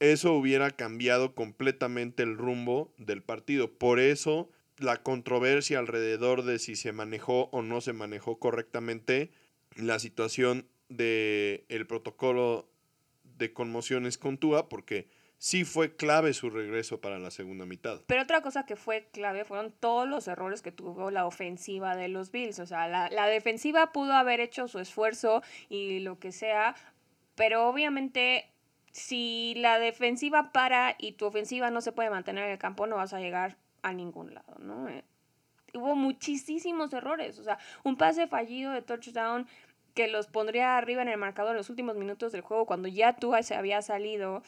eso 0.00 0.32
hubiera 0.32 0.70
cambiado 0.70 1.34
completamente 1.34 2.22
el 2.22 2.36
rumbo 2.36 2.92
del 2.96 3.22
partido. 3.22 3.72
Por 3.72 4.00
eso 4.00 4.50
la 4.78 5.02
controversia 5.02 5.78
alrededor 5.78 6.44
de 6.44 6.58
si 6.58 6.76
se 6.76 6.92
manejó 6.92 7.48
o 7.52 7.62
no 7.62 7.80
se 7.80 7.92
manejó 7.92 8.38
correctamente 8.38 9.30
la 9.78 9.98
situación 9.98 10.68
del 10.88 11.64
el 11.68 11.86
protocolo 11.86 12.68
de 13.22 13.52
conmociones 13.52 14.18
con 14.18 14.38
Tua, 14.38 14.68
porque 14.68 15.08
sí 15.38 15.64
fue 15.64 15.94
clave 15.94 16.34
su 16.34 16.50
regreso 16.50 17.00
para 17.00 17.18
la 17.18 17.30
segunda 17.30 17.64
mitad. 17.64 18.00
Pero 18.06 18.22
otra 18.22 18.42
cosa 18.42 18.66
que 18.66 18.76
fue 18.76 19.08
clave 19.12 19.44
fueron 19.44 19.72
todos 19.72 20.08
los 20.08 20.26
errores 20.28 20.62
que 20.62 20.72
tuvo 20.72 21.10
la 21.10 21.26
ofensiva 21.26 21.96
de 21.96 22.08
los 22.08 22.32
Bills. 22.32 22.58
O 22.58 22.66
sea, 22.66 22.88
la, 22.88 23.08
la 23.10 23.26
defensiva 23.26 23.92
pudo 23.92 24.12
haber 24.14 24.40
hecho 24.40 24.68
su 24.68 24.80
esfuerzo 24.80 25.42
y 25.68 26.00
lo 26.00 26.18
que 26.18 26.32
sea, 26.32 26.74
pero 27.36 27.68
obviamente 27.68 28.50
si 28.92 29.54
la 29.56 29.78
defensiva 29.78 30.52
para 30.52 30.96
y 30.98 31.12
tu 31.12 31.26
ofensiva 31.26 31.70
no 31.70 31.80
se 31.80 31.92
puede 31.92 32.10
mantener 32.10 32.44
en 32.44 32.50
el 32.50 32.58
campo, 32.58 32.86
no 32.86 32.96
vas 32.96 33.14
a 33.14 33.20
llegar 33.20 33.56
a 33.82 33.92
ningún 33.92 34.34
lado, 34.34 34.56
¿no? 34.58 34.88
Eh, 34.88 35.04
hubo 35.74 35.94
muchísimos 35.94 36.92
errores, 36.92 37.38
o 37.38 37.44
sea, 37.44 37.58
un 37.84 37.96
pase 37.96 38.26
fallido 38.26 38.72
de 38.72 38.82
touchdown 38.82 39.46
que 39.98 40.06
los 40.06 40.28
pondría 40.28 40.78
arriba 40.78 41.02
en 41.02 41.08
el 41.08 41.16
marcador 41.16 41.50
en 41.50 41.56
los 41.56 41.70
últimos 41.70 41.96
minutos 41.96 42.30
del 42.30 42.42
juego 42.42 42.66
cuando 42.66 42.86
ya 42.86 43.16
tú 43.16 43.34
se 43.42 43.56
había 43.56 43.82
salido. 43.82 44.44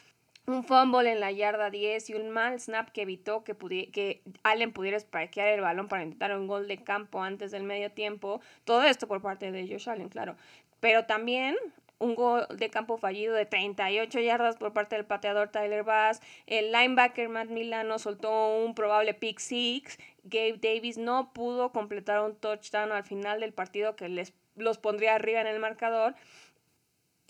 un 0.47 0.63
fumble 0.63 1.11
en 1.11 1.19
la 1.19 1.33
yarda 1.33 1.71
10 1.71 2.09
y 2.11 2.15
un 2.15 2.31
mal 2.31 2.61
snap 2.61 2.91
que 2.91 3.03
evitó 3.03 3.43
que, 3.43 3.57
que 3.91 4.23
Allen 4.45 4.73
pudiera 4.73 4.99
parquear 5.11 5.49
el 5.49 5.61
balón 5.61 5.89
para 5.89 6.05
intentar 6.05 6.39
un 6.39 6.47
gol 6.47 6.69
de 6.69 6.85
campo 6.85 7.21
antes 7.21 7.51
del 7.51 7.65
medio 7.65 7.91
tiempo. 7.91 8.41
Todo 8.63 8.85
esto 8.85 9.09
por 9.09 9.23
parte 9.23 9.51
de 9.51 9.67
Josh 9.67 9.91
Allen, 9.91 10.09
claro. 10.09 10.37
Pero 10.79 11.07
también 11.07 11.57
un 11.99 12.15
gol 12.15 12.47
de 12.57 12.71
campo 12.71 12.97
fallido 12.97 13.35
de 13.35 13.45
38 13.45 14.21
yardas 14.21 14.57
por 14.57 14.73
parte 14.73 14.95
del 14.95 15.05
pateador 15.05 15.49
Tyler 15.49 15.83
Bass. 15.83 16.21
El 16.47 16.71
linebacker 16.71 17.29
Matt 17.29 17.49
Milano 17.49 17.99
soltó 17.99 18.57
un 18.57 18.77
probable 18.77 19.15
pick 19.15 19.41
six. 19.41 19.99
Gabe 20.23 20.59
Davis 20.63 20.97
no 20.97 21.33
pudo 21.33 21.73
completar 21.73 22.21
un 22.21 22.37
touchdown 22.37 22.93
al 22.93 23.03
final 23.03 23.41
del 23.41 23.53
partido 23.53 23.97
que 23.97 24.09
les 24.09 24.33
los 24.61 24.79
pondría 24.79 25.15
arriba 25.15 25.41
en 25.41 25.47
el 25.47 25.61
marcador. 25.61 26.15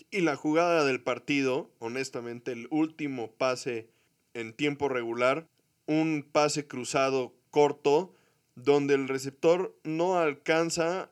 Y 0.09 0.21
la 0.21 0.35
jugada 0.35 0.83
del 0.83 1.01
partido, 1.01 1.69
honestamente, 1.79 2.51
el 2.51 2.67
último 2.69 3.31
pase 3.31 3.87
en 4.33 4.53
tiempo 4.53 4.89
regular, 4.89 5.47
un 5.85 6.27
pase 6.29 6.67
cruzado 6.67 7.33
corto, 7.49 8.13
donde 8.55 8.93
el 8.93 9.07
receptor 9.07 9.75
no 9.83 10.19
alcanza, 10.19 11.09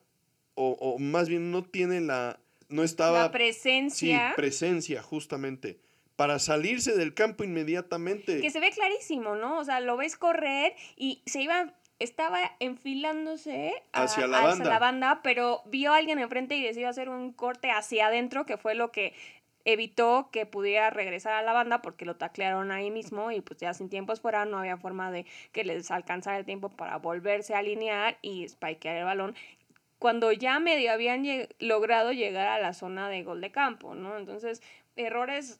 o, 0.56 0.72
o 0.72 1.00
más 1.00 1.30
bien 1.30 1.52
no 1.52 1.64
tiene 1.64 2.02
la, 2.02 2.40
no 2.70 2.84
estaba... 2.84 3.24
La 3.24 3.32
presencia. 3.32 4.30
Sí, 4.30 4.36
presencia, 4.36 5.02
justamente. 5.02 5.80
Para 6.16 6.38
salirse 6.40 6.96
del 6.96 7.14
campo 7.14 7.44
inmediatamente. 7.44 8.42
Que 8.42 8.52
se 8.52 8.60
ve 8.60 8.72
clarísimo, 8.72 9.36
¿no? 9.36 9.60
O 9.60 9.66
sea, 9.66 9.80
lo 9.80 9.98
ves 9.98 10.18
correr 10.18 10.74
y 10.96 11.22
se 11.26 11.42
iba 11.42 11.74
estaba 12.00 12.40
enfilándose 12.60 13.74
hacia, 13.92 14.28
la, 14.28 14.42
banda. 14.42 14.66
la 14.66 14.80
banda, 14.80 15.20
pero 15.22 15.62
vio 15.66 15.94
a 15.94 15.98
alguien 15.98 16.20
enfrente 16.20 16.56
y 16.56 16.64
decidió 16.64 16.90
hacer 16.90 17.10
un 17.10 17.34
corte 17.34 17.72
hacia 17.72 18.08
adentro, 18.08 18.46
que 18.46 18.58
fue 18.58 18.74
lo 18.74 18.92
que 18.92 19.14
evitó 19.66 20.30
que 20.32 20.46
pudiera 20.46 20.90
regresar 20.90 21.34
a 21.34 21.42
la 21.42 21.54
banda 21.54 21.82
porque 21.82 22.06
lo 22.06 22.16
taclearon 22.16 22.72
ahí 22.72 22.90
mismo 22.92 23.32
y 23.32 23.42
pues 23.42 23.60
ya 23.60 23.74
sin 23.74 23.90
tiempos 23.90 24.22
fuera 24.22 24.46
no 24.46 24.58
había 24.58 24.78
forma 24.78 25.12
de 25.12 25.26
que 25.52 25.64
les 25.64 25.92
alcanzara 25.92 26.38
el 26.38 26.46
tiempo 26.46 26.70
para 26.70 26.98
volverse 26.98 27.54
a 27.54 27.60
alinear 27.60 28.18
y 28.22 28.48
spikear 28.48 28.96
el 28.96 29.04
balón 29.04 29.36
cuando 30.00 30.32
ya 30.32 30.60
medio 30.60 30.92
habían 30.94 31.26
logrado 31.60 32.14
llegar 32.14 32.48
a 32.48 32.60
la 32.60 32.74
zona 32.74 33.10
de 33.10 33.24
gol 33.24 33.42
de 33.42 33.52
campo, 33.52 33.96
¿no? 33.96 34.18
Entonces, 34.18 34.62
errores 34.96 35.60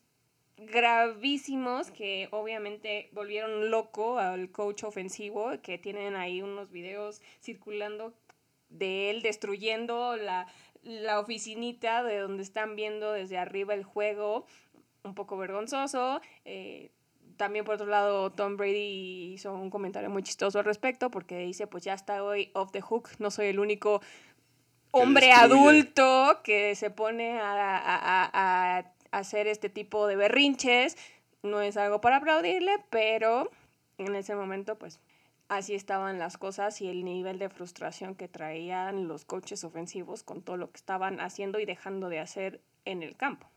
gravísimos 0.60 1.92
que 1.92 2.28
obviamente 2.32 3.10
volvieron 3.14 3.72
loco 3.72 4.20
al 4.20 4.52
coach 4.52 4.84
ofensivo, 4.84 5.52
que 5.62 5.78
tienen 5.78 6.16
ahí 6.16 6.42
unos 6.42 6.72
videos 6.72 7.22
circulando 7.42 8.14
de 8.70 9.10
él 9.10 9.22
destruyendo 9.22 10.16
la, 10.16 10.48
la 10.84 11.20
oficinita 11.20 12.04
de 12.04 12.20
donde 12.20 12.44
están 12.44 12.76
viendo 12.76 13.12
desde 13.14 13.38
arriba 13.38 13.74
el 13.74 13.84
juego, 13.84 14.46
un 15.04 15.16
poco 15.16 15.38
vergonzoso. 15.38 16.22
Eh, 16.46 16.92
también 17.38 17.64
por 17.64 17.76
otro 17.76 17.88
lado, 17.88 18.32
Tom 18.32 18.58
Brady 18.58 19.34
hizo 19.34 19.54
un 19.54 19.70
comentario 19.70 20.10
muy 20.10 20.24
chistoso 20.24 20.60
al 20.60 20.66
respecto 20.66 21.10
porque 21.10 21.40
dice, 21.40 21.68
pues 21.68 21.84
ya 21.84 21.94
está 21.94 22.24
hoy 22.24 22.52
off 22.54 22.72
the 22.72 22.82
hook, 22.82 23.10
no 23.18 23.32
soy 23.32 23.48
el 23.48 23.60
único 23.60 24.02
hombre 24.92 25.32
adulto 25.32 26.42
que 26.44 26.76
se 26.76 26.90
pone 26.90 27.40
a, 27.42 28.92
hacer 29.12 29.48
este 29.48 29.70
tipo 29.70 30.08
de 30.08 30.16
berrinches. 30.16 30.98
No 31.44 31.62
es 31.62 31.78
algo 31.78 32.02
para 32.02 32.18
aplaudirle, 32.18 32.72
pero 32.90 33.50
en 33.98 34.16
ese 34.16 34.36
momento, 34.36 34.78
pues 34.78 35.00
así 35.48 35.74
estaban 35.74 36.20
las 36.20 36.38
cosas 36.38 36.82
y 36.82 36.90
el 36.90 37.04
nivel 37.04 37.40
de 37.40 37.50
frustración 37.50 38.16
que 38.16 38.28
traían 38.28 39.08
los 39.08 39.26
coches 39.26 39.64
ofensivos 39.64 40.24
con 40.24 40.42
todo 40.42 40.58
lo 40.58 40.72
que 40.72 40.78
estaban 40.78 41.20
haciendo 41.20 41.60
y 41.60 41.66
dejando 41.66 42.10
de 42.10 42.20
hacer 42.20 42.62
en 42.86 43.04
el 43.04 43.16
campo. 43.16 43.50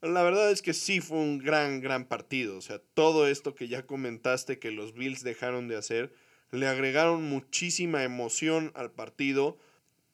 La 0.00 0.22
verdad 0.22 0.50
es 0.50 0.62
que 0.62 0.74
sí 0.74 1.00
fue 1.00 1.18
un 1.18 1.38
gran, 1.38 1.80
gran 1.80 2.04
partido. 2.04 2.56
O 2.56 2.60
sea, 2.60 2.78
todo 2.94 3.26
esto 3.26 3.54
que 3.54 3.66
ya 3.68 3.86
comentaste 3.86 4.58
que 4.58 4.70
los 4.70 4.94
Bills 4.94 5.24
dejaron 5.24 5.66
de 5.66 5.76
hacer, 5.76 6.14
le 6.52 6.68
agregaron 6.68 7.24
muchísima 7.24 8.04
emoción 8.04 8.70
al 8.74 8.92
partido 8.92 9.58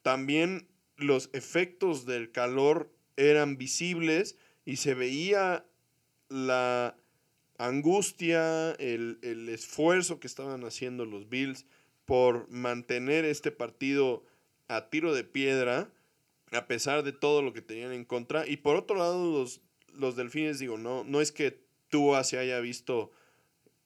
también 0.04 0.68
los 0.98 1.30
efectos 1.32 2.04
del 2.04 2.30
calor 2.30 2.92
eran 3.16 3.56
visibles 3.56 4.37
y 4.64 4.77
se 4.77 4.94
veía 4.94 5.64
la 6.29 6.96
angustia, 7.59 8.72
el, 8.72 9.18
esfuerzo 9.48 10.20
que 10.20 10.27
estaban 10.27 10.64
haciendo 10.64 11.05
los 11.05 11.29
Bills 11.29 11.66
por 12.05 12.48
mantener 12.50 13.24
este 13.24 13.50
partido 13.50 14.24
a 14.68 14.88
tiro 14.90 15.14
de 15.14 15.24
piedra, 15.24 15.90
a 16.53 16.66
pesar 16.66 17.03
de 17.03 17.12
todo 17.12 17.42
lo 17.42 17.53
que 17.53 17.62
tenían 17.62 17.92
en 17.92 18.05
contra. 18.05 18.46
Y 18.46 18.59
por 18.59 18.77
otro 18.77 18.96
lado, 18.96 19.31
los, 19.33 19.61
los 19.92 20.16
delfines, 20.16 20.59
digo, 20.59 20.79
no, 20.79 21.05
no 21.05 21.20
es 21.20 21.33
que 21.33 21.61
Tua 21.88 22.24
se 22.24 22.38
haya 22.38 22.61
visto 22.61 23.12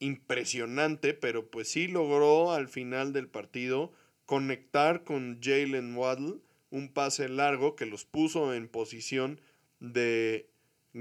impresionante, 0.01 1.14
pero 1.14 1.51
pues 1.51 1.69
sí 1.69 1.88
logró 1.88 2.53
al 2.53 2.69
final 2.69 3.12
del 3.12 3.29
partido 3.29 3.93
conectar 4.27 5.05
con 5.05 5.41
Jalen 5.43 5.97
Waddle, 5.97 6.37
un 6.71 6.93
pase 6.93 7.29
largo 7.29 7.77
que 7.77 7.87
los 7.87 8.05
puso 8.05 8.55
en 8.55 8.69
posición 8.69 9.41
de 9.81 10.49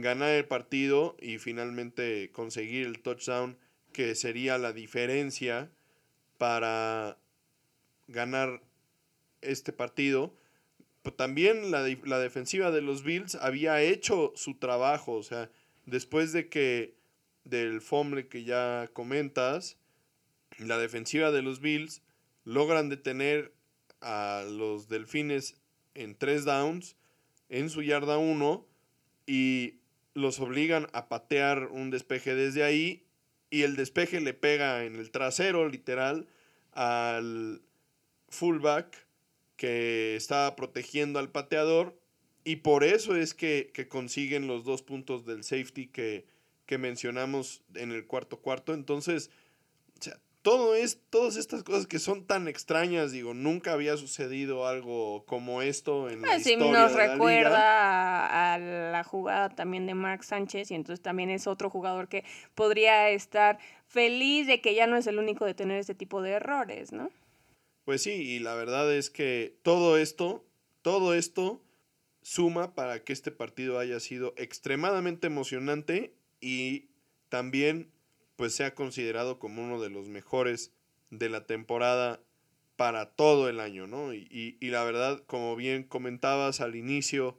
ganar 0.01 0.31
el 0.31 0.45
partido 0.45 1.15
y 1.19 1.37
finalmente 1.39 2.31
conseguir 2.31 2.85
el 2.85 3.01
touchdown 3.01 3.57
que 3.93 4.15
sería 4.15 4.57
la 4.57 4.73
diferencia 4.73 5.71
para 6.37 7.17
ganar 8.07 8.61
este 9.41 9.73
partido. 9.73 10.35
también 11.15 11.71
la, 11.71 11.87
la, 12.03 12.19
defensiva 12.19 12.69
de 12.69 12.81
los 12.81 13.03
Bills 13.03 13.35
había 13.35 13.81
hecho 13.81 14.33
su 14.35 14.55
trabajo, 14.55 15.13
o 15.13 15.23
sea, 15.23 15.49
después 15.85 16.33
de 16.33 16.49
que 16.49 16.95
del 17.45 17.79
fumble 17.79 18.27
que 18.27 18.43
ya 18.43 18.89
comentas, 18.91 19.77
la 20.59 20.77
defensiva 20.77 21.31
de 21.31 21.41
los 21.41 21.61
Bills 21.61 22.01
logran 22.43 22.89
detener 22.89 23.53
a 24.01 24.43
los 24.49 24.89
delfines 24.89 25.55
en 25.95 26.15
tres 26.15 26.45
downs 26.45 26.97
en 27.49 27.69
su 27.69 27.81
yarda 27.81 28.17
1 28.17 28.67
y 29.25 29.79
los 30.17 30.39
obligan 30.39 30.87
a 30.93 31.09
patear 31.09 31.67
un 31.67 31.91
despeje 31.91 32.33
desde 32.33 32.63
ahí 32.63 33.05
y 33.51 33.61
el 33.61 33.75
despeje 33.75 34.19
le 34.19 34.33
pega 34.33 34.83
en 34.83 34.95
el 34.95 35.11
trasero 35.11 35.69
literal 35.69 36.27
al 36.71 37.61
fullback 38.27 39.05
que 39.57 40.15
estaba 40.15 40.55
protegiendo 40.55 41.19
al 41.19 41.29
pateador 41.29 41.99
y 42.43 42.57
por 42.57 42.83
eso 42.83 43.15
es 43.15 43.35
que, 43.35 43.71
consiguen 43.89 44.47
los 44.47 44.63
dos 44.63 44.81
puntos 44.81 45.23
del 45.23 45.43
safety 45.43 45.85
que, 45.85 46.25
que 46.65 46.79
mencionamos 46.79 47.61
en 47.75 47.91
el 47.91 48.07
cuarto 48.07 48.39
cuarto. 48.39 48.73
Entonces, 48.73 49.29
todo 50.41 50.75
es, 50.75 50.99
todas 51.09 51.35
estas 51.35 51.63
cosas 51.63 51.87
que 51.87 51.99
son 51.99 52.25
tan 52.25 52.47
extrañas, 52.47 53.11
digo, 53.11 53.33
nunca 53.33 53.73
había 53.73 53.97
sucedido 53.97 54.65
algo 54.65 55.25
como 55.25 55.61
esto 55.61 56.09
en 56.09 56.21
la 56.21 56.27
pues 56.27 56.43
sí, 56.43 56.55
nos 56.55 56.93
recuerda 56.93 58.53
a 58.53 58.57
la 58.57 59.03
jugada 59.03 59.49
también 59.49 59.85
de 59.87 59.93
Mark 59.93 60.23
Sánchez 60.23 60.71
y 60.71 60.75
entonces 60.75 61.01
también 61.01 61.29
es 61.29 61.47
otro 61.47 61.69
jugador 61.69 62.07
que 62.07 62.23
podría 62.55 63.09
estar 63.09 63.59
feliz 63.87 64.47
de 64.47 64.61
que 64.61 64.73
ya 64.73 64.87
no 64.87 64.95
es 64.97 65.07
el 65.07 65.19
único 65.19 65.45
de 65.45 65.53
tener 65.53 65.79
este 65.79 65.95
tipo 65.95 66.21
de 66.21 66.31
errores, 66.31 66.91
¿no? 66.91 67.09
Pues 67.83 68.03
sí, 68.03 68.11
y 68.11 68.39
la 68.39 68.53
verdad 68.55 68.93
es 68.93 69.09
que 69.09 69.57
todo 69.63 69.97
esto, 69.97 70.45
todo 70.81 71.13
esto 71.13 71.61
suma 72.21 72.75
para 72.75 73.03
que 73.03 73.13
este 73.13 73.31
partido 73.31 73.79
haya 73.79 73.99
sido 74.01 74.33
extremadamente 74.35 75.27
emocionante 75.27 76.13
y 76.41 76.89
también 77.29 77.91
pues 78.37 78.55
sea 78.55 78.73
considerado 78.73 79.39
como 79.39 79.61
uno 79.61 79.81
de 79.81 79.89
los 79.89 80.07
mejores 80.07 80.71
de 81.09 81.27
la 81.27 81.45
temporada 81.45 82.21
para 82.77 83.09
todo 83.09 83.49
el 83.49 83.59
año, 83.59 83.87
¿no? 83.87 84.13
Y, 84.13 84.57
la 84.61 84.83
verdad, 84.83 85.21
como 85.25 85.55
bien 85.55 85.83
comentabas 85.83 86.61
al 86.61 86.75
inicio 86.75 87.37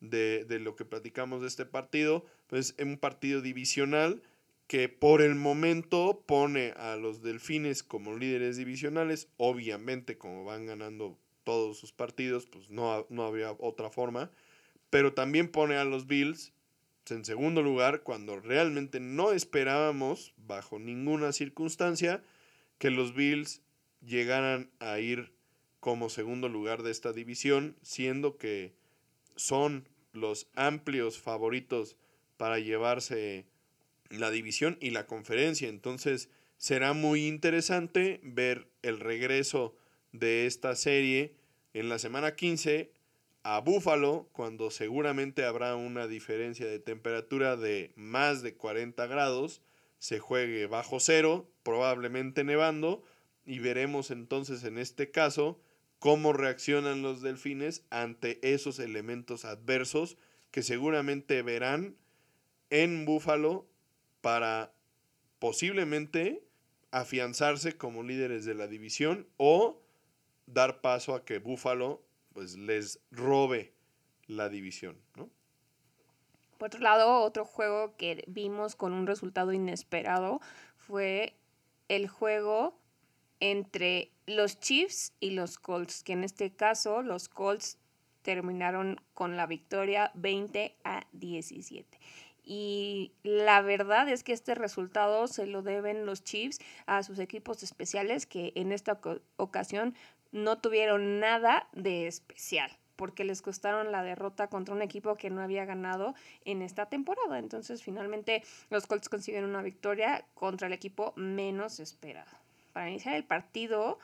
de, 0.00 0.44
de, 0.44 0.60
lo 0.60 0.76
que 0.76 0.84
platicamos 0.84 1.42
de 1.42 1.48
este 1.48 1.66
partido, 1.66 2.24
pues 2.46 2.74
es 2.78 2.86
un 2.86 2.96
partido 2.96 3.42
divisional 3.42 4.22
que 4.68 4.88
por 4.88 5.22
el 5.22 5.34
momento 5.34 6.22
pone 6.26 6.72
a 6.76 6.96
los 6.96 7.22
delfines 7.22 7.82
como 7.82 8.16
líderes 8.16 8.56
divisionales, 8.56 9.28
obviamente 9.36 10.16
como 10.16 10.44
van 10.44 10.66
ganando 10.66 11.18
todos 11.44 11.78
sus 11.78 11.92
partidos, 11.92 12.46
pues 12.46 12.70
no, 12.70 13.06
no 13.08 13.24
habría 13.24 13.52
otra 13.52 13.90
forma, 13.90 14.30
pero 14.90 15.14
también 15.14 15.48
pone 15.48 15.76
a 15.76 15.84
los 15.84 16.06
Bills 16.06 16.52
en 17.14 17.24
segundo 17.24 17.62
lugar 17.62 18.02
cuando 18.02 18.40
realmente 18.40 19.00
no 19.00 19.32
esperábamos, 19.32 20.32
bajo 20.36 20.78
ninguna 20.78 21.32
circunstancia, 21.32 22.22
que 22.78 22.90
los 22.90 23.14
Bills 23.14 23.62
llegaran 24.04 24.70
a 24.78 24.98
ir 24.98 25.32
como 25.80 26.10
segundo 26.10 26.48
lugar 26.48 26.82
de 26.82 26.90
esta 26.90 27.12
división, 27.12 27.76
siendo 27.82 28.36
que 28.36 28.74
son 29.36 29.88
los 30.12 30.48
amplios 30.54 31.18
favoritos 31.18 31.96
para 32.36 32.58
llevarse 32.58 33.46
la 34.10 34.30
división 34.30 34.78
y 34.80 34.90
la 34.90 35.06
conferencia. 35.06 35.68
Entonces 35.68 36.28
será 36.58 36.92
muy 36.92 37.26
interesante 37.26 38.20
ver 38.22 38.68
el 38.82 39.00
regreso 39.00 39.76
de 40.12 40.46
esta 40.46 40.74
serie 40.74 41.34
en 41.74 41.88
la 41.88 41.98
semana 41.98 42.34
15 42.34 42.90
a 43.48 43.60
Búfalo 43.60 44.28
cuando 44.32 44.72
seguramente 44.72 45.44
habrá 45.44 45.76
una 45.76 46.08
diferencia 46.08 46.66
de 46.66 46.80
temperatura 46.80 47.56
de 47.56 47.92
más 47.94 48.42
de 48.42 48.56
40 48.56 49.06
grados, 49.06 49.62
se 50.00 50.18
juegue 50.18 50.66
bajo 50.66 50.98
cero, 50.98 51.48
probablemente 51.62 52.42
nevando, 52.42 53.04
y 53.44 53.60
veremos 53.60 54.10
entonces 54.10 54.64
en 54.64 54.78
este 54.78 55.12
caso 55.12 55.60
cómo 56.00 56.32
reaccionan 56.32 57.02
los 57.02 57.22
delfines 57.22 57.84
ante 57.88 58.40
esos 58.42 58.80
elementos 58.80 59.44
adversos 59.44 60.18
que 60.50 60.64
seguramente 60.64 61.40
verán 61.42 61.94
en 62.70 63.04
Búfalo 63.04 63.64
para 64.22 64.72
posiblemente 65.38 66.42
afianzarse 66.90 67.76
como 67.76 68.02
líderes 68.02 68.44
de 68.44 68.54
la 68.54 68.66
división 68.66 69.28
o 69.36 69.80
dar 70.46 70.80
paso 70.80 71.14
a 71.14 71.24
que 71.24 71.38
Búfalo 71.38 72.05
pues 72.36 72.58
les 72.58 73.00
robe 73.10 73.72
la 74.26 74.50
división, 74.50 75.00
¿no? 75.14 75.30
Por 76.58 76.66
otro 76.66 76.80
lado, 76.80 77.22
otro 77.22 77.46
juego 77.46 77.96
que 77.96 78.24
vimos 78.26 78.76
con 78.76 78.92
un 78.92 79.06
resultado 79.06 79.54
inesperado 79.54 80.42
fue 80.76 81.32
el 81.88 82.08
juego 82.08 82.78
entre 83.40 84.12
los 84.26 84.60
Chiefs 84.60 85.14
y 85.18 85.30
los 85.30 85.56
Colts, 85.56 86.02
que 86.02 86.12
en 86.12 86.24
este 86.24 86.54
caso 86.54 87.00
los 87.00 87.30
Colts 87.30 87.78
terminaron 88.20 89.00
con 89.14 89.38
la 89.38 89.46
victoria 89.46 90.10
20 90.12 90.76
a 90.84 91.06
17. 91.12 91.98
Y 92.44 93.12
la 93.22 93.62
verdad 93.62 94.10
es 94.10 94.22
que 94.22 94.34
este 94.34 94.54
resultado 94.54 95.26
se 95.26 95.46
lo 95.46 95.62
deben 95.62 96.04
los 96.04 96.22
Chiefs 96.22 96.58
a 96.84 97.02
sus 97.02 97.18
equipos 97.18 97.62
especiales 97.62 98.26
que 98.26 98.52
en 98.56 98.72
esta 98.72 99.00
ocasión 99.36 99.94
no 100.32 100.58
tuvieron 100.58 101.20
nada 101.20 101.68
de 101.72 102.06
especial 102.06 102.70
porque 102.96 103.24
les 103.24 103.42
costaron 103.42 103.92
la 103.92 104.02
derrota 104.02 104.48
contra 104.48 104.74
un 104.74 104.82
equipo 104.82 105.14
que 105.16 105.30
no 105.30 105.42
había 105.42 105.64
ganado 105.64 106.14
en 106.44 106.62
esta 106.62 106.86
temporada. 106.86 107.38
Entonces, 107.38 107.82
finalmente, 107.82 108.42
los 108.70 108.86
Colts 108.86 109.08
consiguen 109.08 109.44
una 109.44 109.62
victoria 109.62 110.24
contra 110.34 110.66
el 110.66 110.72
equipo 110.72 111.12
menos 111.14 111.78
esperado. 111.78 112.30
Para 112.72 112.88
iniciar 112.88 113.14
el 113.14 113.24
partido, 113.24 113.98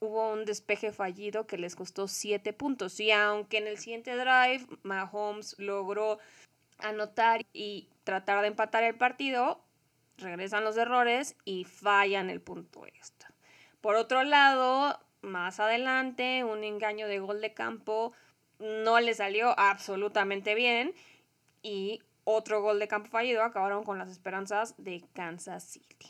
hubo 0.00 0.32
un 0.32 0.44
despeje 0.44 0.92
fallido 0.92 1.46
que 1.46 1.58
les 1.58 1.76
costó 1.76 2.08
7 2.08 2.52
puntos. 2.52 2.98
Y 3.00 3.12
aunque 3.12 3.58
en 3.58 3.68
el 3.68 3.78
siguiente 3.78 4.16
drive 4.16 4.66
Mahomes 4.82 5.56
logró 5.58 6.18
anotar 6.78 7.42
y 7.52 7.88
tratar 8.02 8.42
de 8.42 8.48
empatar 8.48 8.82
el 8.82 8.96
partido, 8.96 9.60
regresan 10.18 10.64
los 10.64 10.76
errores 10.76 11.36
y 11.44 11.64
fallan 11.64 12.30
el 12.30 12.40
punto 12.40 12.86
extra. 12.86 13.30
Por 13.80 13.94
otro 13.96 14.24
lado, 14.24 15.00
más 15.22 15.60
adelante, 15.60 16.44
un 16.44 16.64
engaño 16.64 17.06
de 17.06 17.18
gol 17.18 17.40
de 17.40 17.54
campo 17.54 18.12
no 18.58 19.00
le 19.00 19.14
salió 19.14 19.58
absolutamente 19.58 20.54
bien 20.54 20.94
y 21.62 22.00
otro 22.24 22.62
gol 22.62 22.78
de 22.78 22.88
campo 22.88 23.08
fallido 23.08 23.42
acabaron 23.42 23.84
con 23.84 23.98
las 23.98 24.10
esperanzas 24.10 24.74
de 24.78 25.02
Kansas 25.14 25.64
City. 25.64 26.08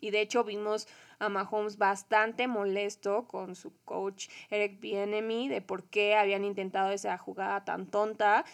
Y 0.00 0.10
de 0.10 0.20
hecho 0.20 0.44
vimos 0.44 0.86
a 1.18 1.28
Mahomes 1.28 1.78
bastante 1.78 2.46
molesto 2.46 3.26
con 3.26 3.56
su 3.56 3.72
coach 3.84 4.28
Eric 4.50 4.80
Bienemy 4.80 5.48
de 5.48 5.60
por 5.60 5.84
qué 5.84 6.14
habían 6.14 6.44
intentado 6.44 6.90
esa 6.90 7.18
jugada 7.18 7.64
tan 7.64 7.86
tonta. 7.86 8.44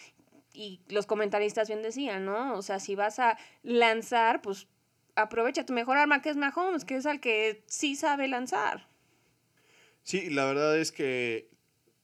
Y 0.55 0.81
los 0.89 1.05
comentaristas 1.05 1.69
bien 1.69 1.83
decían, 1.83 2.25
¿no? 2.25 2.55
O 2.55 2.63
sea, 2.63 2.79
si 2.81 2.95
vas 2.95 3.19
a 3.19 3.37
lanzar, 3.63 4.41
pues 4.41 4.69
aprovecha 5.17 5.67
tu 5.67 5.73
mejor 5.73 5.99
arma 5.99 6.23
que 6.23 6.31
es 6.31 6.37
Mahomes, 6.37 6.85
que 6.85 6.97
es 6.97 7.05
el 7.05 7.21
que 7.21 7.63
sí 7.67 7.97
sabe 7.97 8.29
lanzar. 8.29 8.87
Sí, 10.05 10.31
la 10.31 10.45
verdad 10.45 10.79
es 10.79 10.93
que 10.93 11.49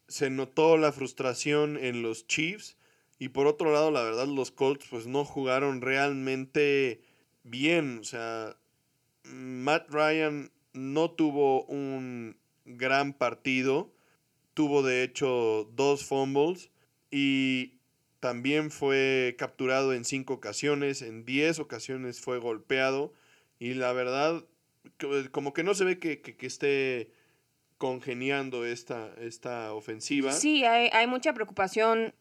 se 0.09 0.31
notó 0.31 0.77
la 0.77 0.91
frustración 0.91 1.77
en 1.77 2.03
los 2.03 2.27
Chiefs 2.27 2.77
y 3.21 3.29
por 3.29 3.47
otro 3.47 3.71
lado, 3.73 3.91
la 3.91 4.03
verdad, 4.03 4.27
los 4.27 4.51
Colts 4.51 4.87
pues 4.89 5.07
no 5.07 5.27
jugaron 5.27 5.83
realmente 5.83 7.03
bien. 7.45 7.99
O 7.99 8.05
sea, 8.05 8.57
Matt 9.25 9.91
Ryan 9.91 10.51
no 10.73 11.11
tuvo 11.11 11.65
un 11.67 12.39
gran 12.65 13.13
partido. 13.13 13.93
Tuvo 14.55 14.83
de 14.83 15.03
hecho 15.03 15.71
dos 15.75 16.07
fumbles 16.07 16.71
y 17.11 17.75
también 18.21 18.71
fue 18.71 19.37
capturado 19.39 19.93
en 19.93 20.07
cinco 20.07 20.33
ocasiones. 20.35 21.03
En 21.03 21.27
diez 21.27 21.59
ocasiones 21.59 22.21
fue 22.21 22.39
golpeado. 22.39 23.13
Y 23.59 23.75
la 23.75 23.93
verdad, 23.93 24.47
como 25.31 25.53
que 25.53 25.63
no 25.63 25.75
se 25.75 25.85
ve 25.85 25.99
que, 25.99 26.23
que 26.23 26.47
esté 26.47 27.13
congeniando 27.81 28.67
esta, 28.67 29.11
esta 29.19 29.73
ofensiva. 29.73 30.33
Sí, 30.33 30.67
hay, 30.67 30.91
hay 30.93 31.07
mucha 31.07 31.33
preocupación 31.33 32.13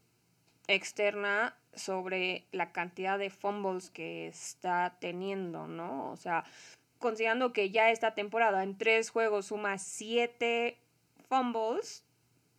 externa 0.67 1.53
sobre 1.73 2.47
la 2.53 2.71
cantidad 2.71 3.19
de 3.19 3.29
fumbles 3.29 3.89
que 3.89 4.29
está 4.29 4.95
teniendo, 5.01 5.67
¿no? 5.67 6.11
O 6.11 6.15
sea, 6.15 6.45
considerando 6.97 7.51
que 7.51 7.71
ya 7.71 7.91
esta 7.91 8.15
temporada 8.15 8.63
en 8.63 8.77
tres 8.77 9.09
juegos 9.09 9.47
suma 9.47 9.77
siete 9.79 10.77
fumbles, 11.27 12.05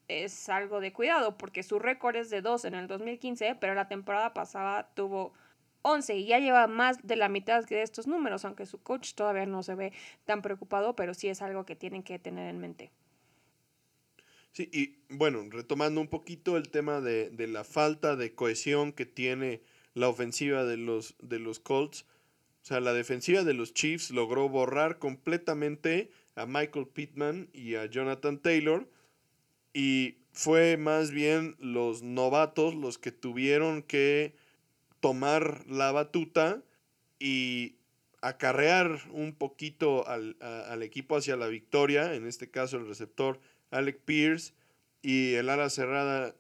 es 0.07 0.51
algo 0.51 0.81
de 0.81 0.93
cuidado, 0.93 1.39
porque 1.39 1.63
su 1.63 1.79
récord 1.79 2.17
es 2.17 2.29
de 2.29 2.43
dos 2.43 2.67
en 2.67 2.75
el 2.75 2.87
2015, 2.87 3.55
pero 3.55 3.75
la 3.75 3.89
temporada 3.89 4.35
pasada 4.35 4.91
tuvo 4.93 5.33
11 5.83 6.17
y 6.17 6.27
ya 6.27 6.39
lleva 6.39 6.67
más 6.67 7.07
de 7.07 7.17
la 7.17 7.29
mitad 7.29 7.65
de 7.65 7.83
estos 7.83 8.07
números, 8.07 8.45
aunque 8.45 8.67
su 8.67 8.83
coach 8.83 9.15
todavía 9.15 9.47
no 9.47 9.63
se 9.63 9.75
ve 9.75 9.93
tan 10.25 10.43
preocupado, 10.43 10.95
pero 10.97 11.15
sí 11.15 11.29
es 11.29 11.43
algo 11.43 11.65
que 11.65 11.77
tienen 11.77 12.03
que 12.03 12.19
tener 12.19 12.49
en 12.49 12.59
mente. 12.59 12.91
Sí, 14.53 14.69
y 14.73 14.99
bueno, 15.15 15.47
retomando 15.49 16.01
un 16.01 16.09
poquito 16.09 16.57
el 16.57 16.71
tema 16.71 17.01
de, 17.01 17.31
de 17.31 17.47
la 17.47 17.65
falta 17.65 18.17
de 18.17 18.35
cohesión 18.35 18.93
que 18.93 19.07
tiene 19.07 19.63
la 19.95 20.09
ofensiva 20.09 20.65
de 20.65 20.77
los, 20.77 21.15
de 21.21 21.39
los 21.39 21.61
Colts, 21.61 22.05
o 22.63 22.65
sea, 22.65 22.81
la 22.81 22.93
defensiva 22.93 23.43
de 23.43 23.55
los 23.55 23.73
Chiefs 23.73 24.11
logró 24.11 24.49
borrar 24.49 24.99
completamente 24.99 26.11
a 26.35 26.47
Michael 26.47 26.89
Pittman 26.89 27.49
y 27.53 27.77
a 27.77 27.87
Jonathan 27.87 28.39
Taylor 28.39 28.89
y 29.73 30.19
fue 30.33 30.77
más 30.77 31.11
bien 31.11 31.57
los 31.59 32.03
novatos 32.03 32.75
los 32.75 32.99
que 32.99 33.13
tuvieron 33.13 33.83
que 33.83 34.35
tomar 35.01 35.67
la 35.67 35.93
batuta 35.93 36.63
y 37.19 37.77
acarrear 38.23 39.01
un 39.13 39.35
poquito 39.35 40.07
al, 40.07 40.37
al, 40.41 40.83
equipo 40.83 41.17
hacia 41.17 41.37
la 41.37 41.49
victoria, 41.49 42.15
en 42.15 42.27
este 42.27 42.51
caso 42.51 42.77
el 42.77 42.87
receptor 42.87 43.41
Alec 43.71 44.01
Pierce 44.01 44.53
y 45.03 45.35
el 45.35 45.49
ala 45.49 45.71
cerrada 45.71 46.35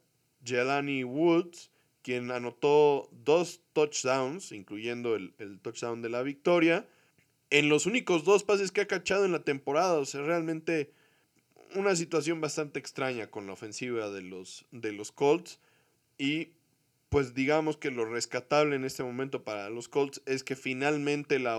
Jelani 0.44 1.04
Woods, 1.04 1.70
quien 2.02 2.30
anotó 2.30 3.08
dos 3.12 3.60
touchdowns, 3.72 4.52
incluyendo 4.52 5.16
el, 5.16 5.60
touchdown 5.62 6.02
de 6.02 6.08
la 6.08 6.22
victoria, 6.22 6.88
en 7.50 7.68
los 7.68 7.86
únicos 7.86 8.24
dos 8.24 8.44
pases 8.44 8.70
que 8.72 8.82
ha 8.82 8.86
cachado 8.86 9.24
en 9.24 9.32
la 9.32 9.44
temporada. 9.44 9.98
O 9.98 10.04
sea, 10.04 10.22
realmente 10.22 10.92
una 11.74 11.96
situación 11.96 12.40
bastante 12.40 12.78
extraña 12.78 13.28
con 13.28 13.46
la 13.46 13.52
ofensiva 13.52 14.10
de 14.10 14.22
los, 14.22 14.66
de 14.70 14.92
los 14.92 15.12
Colts. 15.12 15.60
Y 16.16 16.50
pues 17.10 17.34
digamos 17.34 17.76
que 17.76 17.90
lo 17.90 18.04
rescatable 18.04 18.76
en 18.76 18.84
este 18.84 19.02
momento 19.02 19.42
para 19.42 19.68
los 19.68 19.88
Colts 19.88 20.22
es 20.26 20.44
que 20.44 20.54
finalmente 20.56 21.40
la, 21.40 21.58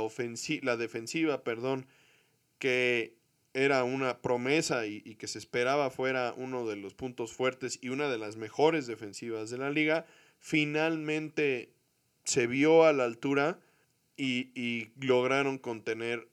la 0.61 0.77
defensiva, 0.77 1.43
perdón, 1.43 1.85
que 2.57 3.17
era 3.53 3.83
una 3.83 4.21
promesa 4.21 4.87
y, 4.87 5.03
y, 5.05 5.15
que 5.15 5.27
se 5.27 5.37
esperaba 5.37 5.89
fuera 5.89 6.33
uno 6.37 6.65
de 6.65 6.77
los 6.77 6.93
puntos 6.93 7.33
fuertes 7.33 7.79
y 7.81 7.89
una 7.89 8.09
de 8.09 8.17
las 8.17 8.37
mejores 8.37 8.87
defensivas 8.87 9.49
de 9.49 9.57
la 9.57 9.69
liga, 9.69 10.05
finalmente 10.39 11.73
se 12.23 12.47
vio 12.47 12.85
a 12.85 12.93
la 12.93 13.03
altura 13.03 13.59
y, 14.15 14.51
y 14.55 14.93
lograron 15.05 15.57
contener 15.57 16.29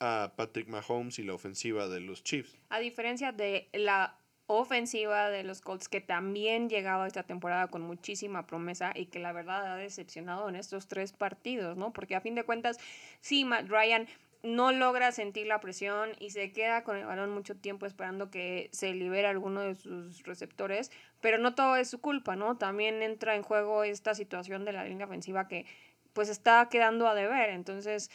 a 0.00 0.32
Patrick 0.34 0.68
Mahomes 0.68 1.18
y 1.18 1.24
la 1.24 1.34
ofensiva 1.34 1.88
de 1.88 2.00
los 2.00 2.24
Chiefs. 2.24 2.56
A 2.70 2.80
diferencia 2.80 3.32
de 3.32 3.68
la 3.74 4.18
ofensiva 4.56 5.30
de 5.30 5.44
los 5.44 5.60
Colts, 5.60 5.88
que 5.88 6.00
también 6.00 6.68
llegaba 6.68 7.06
esta 7.06 7.22
temporada 7.22 7.68
con 7.68 7.82
muchísima 7.82 8.46
promesa 8.46 8.92
y 8.94 9.06
que 9.06 9.18
la 9.18 9.32
verdad 9.32 9.72
ha 9.72 9.76
decepcionado 9.76 10.48
en 10.48 10.56
estos 10.56 10.88
tres 10.88 11.12
partidos, 11.12 11.76
¿no? 11.76 11.92
Porque 11.92 12.16
a 12.16 12.20
fin 12.20 12.34
de 12.34 12.44
cuentas, 12.44 12.78
sí, 13.20 13.44
Matt 13.44 13.68
Ryan 13.68 14.06
no 14.42 14.72
logra 14.72 15.12
sentir 15.12 15.46
la 15.46 15.60
presión 15.60 16.10
y 16.18 16.30
se 16.30 16.52
queda 16.52 16.82
con 16.82 16.96
el 16.96 17.06
balón 17.06 17.30
mucho 17.30 17.56
tiempo 17.56 17.86
esperando 17.86 18.30
que 18.30 18.70
se 18.72 18.92
libere 18.92 19.28
alguno 19.28 19.60
de 19.60 19.74
sus 19.74 20.24
receptores, 20.24 20.90
pero 21.20 21.38
no 21.38 21.54
todo 21.54 21.76
es 21.76 21.88
su 21.88 22.00
culpa, 22.00 22.34
¿no? 22.34 22.56
También 22.58 23.02
entra 23.02 23.36
en 23.36 23.42
juego 23.42 23.84
esta 23.84 24.14
situación 24.14 24.64
de 24.64 24.72
la 24.72 24.84
línea 24.84 25.06
ofensiva 25.06 25.46
que 25.46 25.66
pues 26.12 26.28
está 26.28 26.68
quedando 26.68 27.08
a 27.08 27.14
deber, 27.14 27.50
entonces 27.50 28.10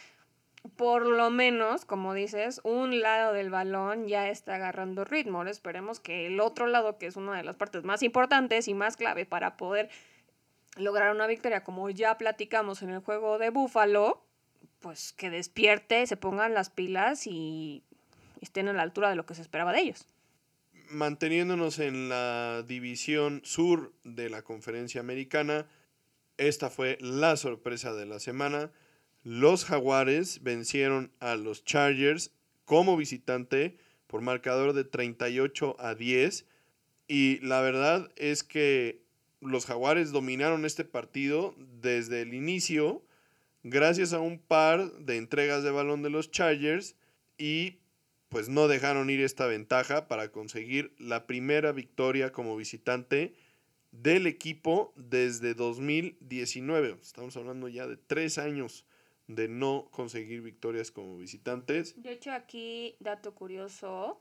por 0.76 1.06
lo 1.06 1.30
menos, 1.30 1.84
como 1.84 2.14
dices, 2.14 2.60
un 2.64 3.00
lado 3.00 3.32
del 3.32 3.50
balón 3.50 4.08
ya 4.08 4.28
está 4.28 4.56
agarrando 4.56 5.04
ritmo. 5.04 5.42
esperemos 5.44 6.00
que 6.00 6.26
el 6.26 6.40
otro 6.40 6.66
lado, 6.66 6.98
que 6.98 7.06
es 7.06 7.16
una 7.16 7.36
de 7.36 7.44
las 7.44 7.56
partes 7.56 7.84
más 7.84 8.02
importantes 8.02 8.68
y 8.68 8.74
más 8.74 8.96
clave 8.96 9.26
para 9.26 9.56
poder 9.56 9.88
lograr 10.76 11.14
una 11.14 11.26
victoria, 11.26 11.64
como 11.64 11.90
ya 11.90 12.18
platicamos 12.18 12.82
en 12.82 12.90
el 12.90 13.00
juego 13.00 13.38
de 13.38 13.50
Búfalo, 13.50 14.24
pues 14.80 15.12
que 15.12 15.30
despierte, 15.30 16.06
se 16.06 16.16
pongan 16.16 16.54
las 16.54 16.70
pilas 16.70 17.26
y 17.26 17.82
estén 18.40 18.68
a 18.68 18.72
la 18.72 18.82
altura 18.82 19.10
de 19.10 19.16
lo 19.16 19.26
que 19.26 19.34
se 19.34 19.42
esperaba 19.42 19.72
de 19.72 19.80
ellos. 19.80 20.06
manteniéndonos 20.90 21.80
en 21.80 22.08
la 22.08 22.62
división 22.66 23.42
sur 23.44 23.92
de 24.04 24.30
la 24.30 24.42
conferencia 24.42 25.00
americana, 25.00 25.66
esta 26.38 26.70
fue 26.70 26.96
la 27.00 27.36
sorpresa 27.36 27.92
de 27.92 28.06
la 28.06 28.20
semana. 28.20 28.70
Los 29.30 29.66
jaguares 29.66 30.42
vencieron 30.42 31.12
a 31.20 31.36
los 31.36 31.62
Chargers 31.62 32.32
como 32.64 32.96
visitante 32.96 33.76
por 34.06 34.22
marcador 34.22 34.72
de 34.72 34.84
38 34.84 35.76
a 35.78 35.94
10. 35.94 36.46
Y 37.08 37.38
la 37.40 37.60
verdad 37.60 38.10
es 38.16 38.42
que 38.42 39.02
los 39.42 39.66
jaguares 39.66 40.12
dominaron 40.12 40.64
este 40.64 40.86
partido 40.86 41.54
desde 41.58 42.22
el 42.22 42.32
inicio 42.32 43.04
gracias 43.64 44.14
a 44.14 44.20
un 44.20 44.38
par 44.38 44.92
de 44.92 45.18
entregas 45.18 45.62
de 45.62 45.72
balón 45.72 46.02
de 46.02 46.08
los 46.08 46.30
Chargers 46.30 46.96
y 47.36 47.80
pues 48.30 48.48
no 48.48 48.66
dejaron 48.66 49.10
ir 49.10 49.20
esta 49.20 49.46
ventaja 49.46 50.08
para 50.08 50.32
conseguir 50.32 50.94
la 50.96 51.26
primera 51.26 51.72
victoria 51.72 52.32
como 52.32 52.56
visitante 52.56 53.34
del 53.92 54.26
equipo 54.26 54.94
desde 54.96 55.52
2019. 55.52 56.96
Estamos 57.02 57.36
hablando 57.36 57.68
ya 57.68 57.86
de 57.86 57.98
tres 57.98 58.38
años 58.38 58.86
de 59.28 59.46
no 59.46 59.88
conseguir 59.92 60.42
victorias 60.42 60.90
como 60.90 61.16
visitantes. 61.16 62.02
De 62.02 62.12
hecho, 62.12 62.32
aquí, 62.32 62.96
dato 62.98 63.34
curioso, 63.34 64.20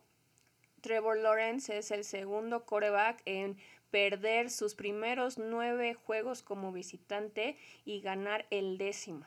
Trevor 0.81 1.17
Lawrence 1.17 1.75
es 1.75 1.91
el 1.91 2.03
segundo 2.03 2.65
coreback 2.65 3.21
en 3.25 3.57
perder 3.89 4.49
sus 4.49 4.75
primeros 4.75 5.37
nueve 5.37 5.93
juegos 5.95 6.43
como 6.43 6.71
visitante 6.71 7.57
y 7.85 8.01
ganar 8.01 8.45
el 8.51 8.77
décimo. 8.77 9.25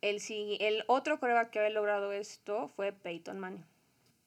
El, 0.00 0.20
el 0.60 0.84
otro 0.86 1.20
coreback 1.20 1.50
que 1.50 1.58
había 1.58 1.70
logrado 1.70 2.12
esto 2.12 2.68
fue 2.68 2.92
Peyton 2.92 3.38
Manning. 3.38 3.66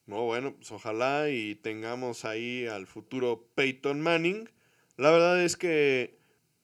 No, 0.06 0.26
bueno, 0.26 0.54
pues 0.56 0.72
ojalá 0.72 1.30
y 1.30 1.56
tengamos 1.56 2.26
ahí 2.26 2.68
al 2.68 2.86
futuro 2.88 3.48
Peyton 3.56 4.00
Manning. 4.00 4.50
La 4.98 5.10
verdad 5.10 5.42
es 5.44 5.58
que 5.58 6.20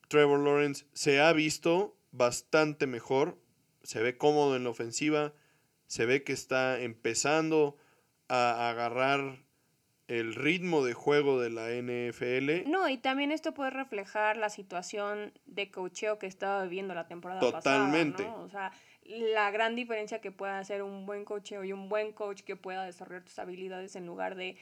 Trevor 0.08 0.40
Lawrence 0.42 0.86
se 0.94 1.20
ha 1.20 1.34
visto 1.34 1.96
bastante 2.12 2.86
mejor, 2.86 3.38
se 3.84 4.02
ve 4.02 4.18
cómodo 4.18 4.56
en 4.56 4.64
la 4.64 4.70
ofensiva, 4.70 5.34
se 5.88 6.06
ve 6.06 6.24
que 6.24 6.34
está 6.34 6.80
empezando 6.80 7.78
a 8.28 8.70
agarrar 8.70 9.40
el 10.08 10.34
ritmo 10.34 10.84
de 10.84 10.94
juego 10.94 11.40
de 11.40 11.52
la 11.52 11.70
NFL. 11.70 12.70
No, 12.70 12.90
y 12.90 12.98
también 12.98 13.32
esto 13.32 13.54
puede 13.54 13.70
reflejar 13.70 14.38
la 14.38 14.50
situación 14.50 15.32
de 15.46 15.70
cocheo 15.70 16.18
que 16.18 16.26
estaba 16.26 16.64
viviendo 16.64 16.96
la 16.96 17.08
temporada 17.08 17.40
Totalmente. 17.40 18.24
pasada. 18.24 18.38
¿no? 18.38 18.44
O 18.44 18.50
sea, 18.50 18.72
la 19.04 19.52
gran 19.52 19.76
diferencia 19.76 20.20
que 20.20 20.32
pueda 20.32 20.58
hacer 20.58 20.82
un 20.82 21.06
buen 21.06 21.26
cocheo 21.26 21.64
y 21.64 21.74
un 21.74 21.90
buen 21.90 22.12
coach 22.12 22.42
que 22.42 22.56
pueda 22.56 22.86
desarrollar 22.86 23.24
tus 23.24 23.38
habilidades 23.38 23.96
en 23.96 24.08
lugar 24.08 24.36
de 24.36 24.58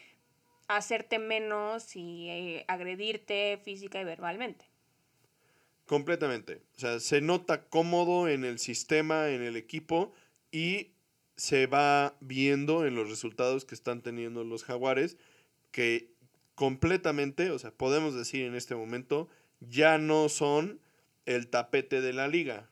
hacerte 0.68 1.18
menos 1.18 1.95
y 1.95 2.30
eh, 2.30 2.65
agredirte 2.68 3.57
física 3.63 4.01
y 4.01 4.03
verbalmente. 4.03 4.66
Completamente. 5.88 6.61
O 6.75 6.79
sea, 6.79 6.99
se 6.99 7.21
nota 7.21 7.63
cómodo 7.69 8.27
en 8.27 8.43
el 8.43 8.59
sistema, 8.59 9.29
en 9.29 9.41
el 9.41 9.55
equipo 9.55 10.13
y 10.51 10.91
se 11.38 11.65
va 11.65 12.17
viendo 12.19 12.85
en 12.85 12.93
los 12.93 13.09
resultados 13.09 13.63
que 13.63 13.73
están 13.73 14.01
teniendo 14.01 14.43
los 14.43 14.63
jaguares 14.63 15.17
que 15.71 16.11
completamente, 16.55 17.51
o 17.51 17.59
sea, 17.59 17.71
podemos 17.71 18.15
decir 18.15 18.45
en 18.45 18.55
este 18.55 18.75
momento, 18.75 19.29
ya 19.61 19.97
no 19.97 20.27
son 20.27 20.81
el 21.25 21.47
tapete 21.47 22.01
de 22.01 22.13
la 22.13 22.27
liga, 22.27 22.69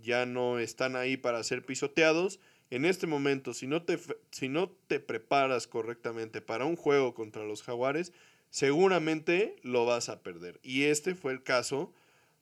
ya 0.00 0.24
no 0.24 0.58
están 0.58 0.96
ahí 0.96 1.16
para 1.16 1.44
ser 1.44 1.66
pisoteados. 1.66 2.40
En 2.70 2.86
este 2.86 3.06
momento, 3.06 3.52
si 3.52 3.66
no 3.66 3.82
te, 3.82 3.98
si 4.30 4.48
no 4.48 4.70
te 4.86 5.00
preparas 5.00 5.66
correctamente 5.66 6.40
para 6.40 6.64
un 6.64 6.76
juego 6.76 7.12
contra 7.12 7.44
los 7.44 7.62
jaguares, 7.62 8.12
seguramente 8.48 9.56
lo 9.62 9.84
vas 9.84 10.08
a 10.08 10.22
perder. 10.22 10.60
Y 10.62 10.84
este 10.84 11.14
fue 11.14 11.32
el 11.32 11.42
caso 11.42 11.92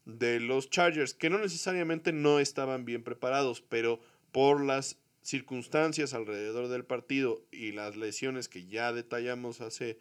de 0.05 0.41
los 0.41 0.71
Chargers, 0.71 1.15
que 1.15 1.31
no 1.31 1.39
necesariamente 1.39 2.13
no 2.13 2.39
estaban 2.39 2.85
bien 2.85 3.03
preparados, 3.03 3.61
pero 3.61 4.01
por 4.33 4.63
las 4.65 4.99
circunstancias 5.23 6.15
alrededor 6.15 6.69
del 6.69 6.85
partido 6.85 7.43
y 7.51 7.73
las 7.73 7.97
lesiones 7.97 8.49
que 8.49 8.67
ya 8.67 8.93
detallamos 8.93 9.61
hace 9.61 9.99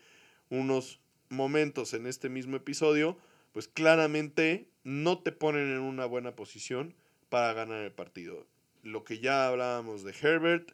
unos 0.49 0.99
momentos 1.29 1.93
en 1.93 2.07
este 2.07 2.29
mismo 2.29 2.57
episodio, 2.57 3.17
pues 3.51 3.67
claramente 3.67 4.67
no 4.83 5.19
te 5.19 5.31
ponen 5.31 5.71
en 5.71 5.79
una 5.79 6.05
buena 6.05 6.35
posición 6.35 6.95
para 7.29 7.53
ganar 7.53 7.83
el 7.83 7.91
partido. 7.91 8.47
Lo 8.83 9.03
que 9.03 9.19
ya 9.19 9.47
hablábamos 9.47 10.03
de 10.03 10.13
Herbert 10.19 10.71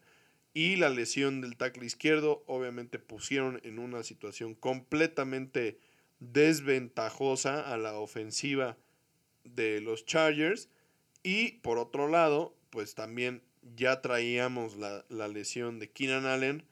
y 0.54 0.78
la 0.78 0.90
lesión 0.90 1.42
del 1.42 1.58
tackle 1.58 1.86
izquierdo 1.86 2.44
obviamente 2.48 3.00
pusieron 3.00 3.60
en 3.64 3.80
una 3.80 4.04
situación 4.04 4.56
completamente 4.56 5.78
desventajosa 6.20 7.72
a 7.72 7.78
la 7.78 7.94
ofensiva 7.94 8.78
de 9.56 9.82
los 9.82 10.06
Chargers 10.06 10.70
y 11.24 11.54
por 11.60 11.78
otro 11.78 12.08
lado 12.08 12.56
pues 12.70 12.95
también 12.95 13.41
ya 13.76 14.02
traíamos 14.02 14.78
la, 14.78 15.04
lesión 15.28 15.80
de 15.80 15.89
Keenan 15.89 16.26
Allen, 16.26 16.64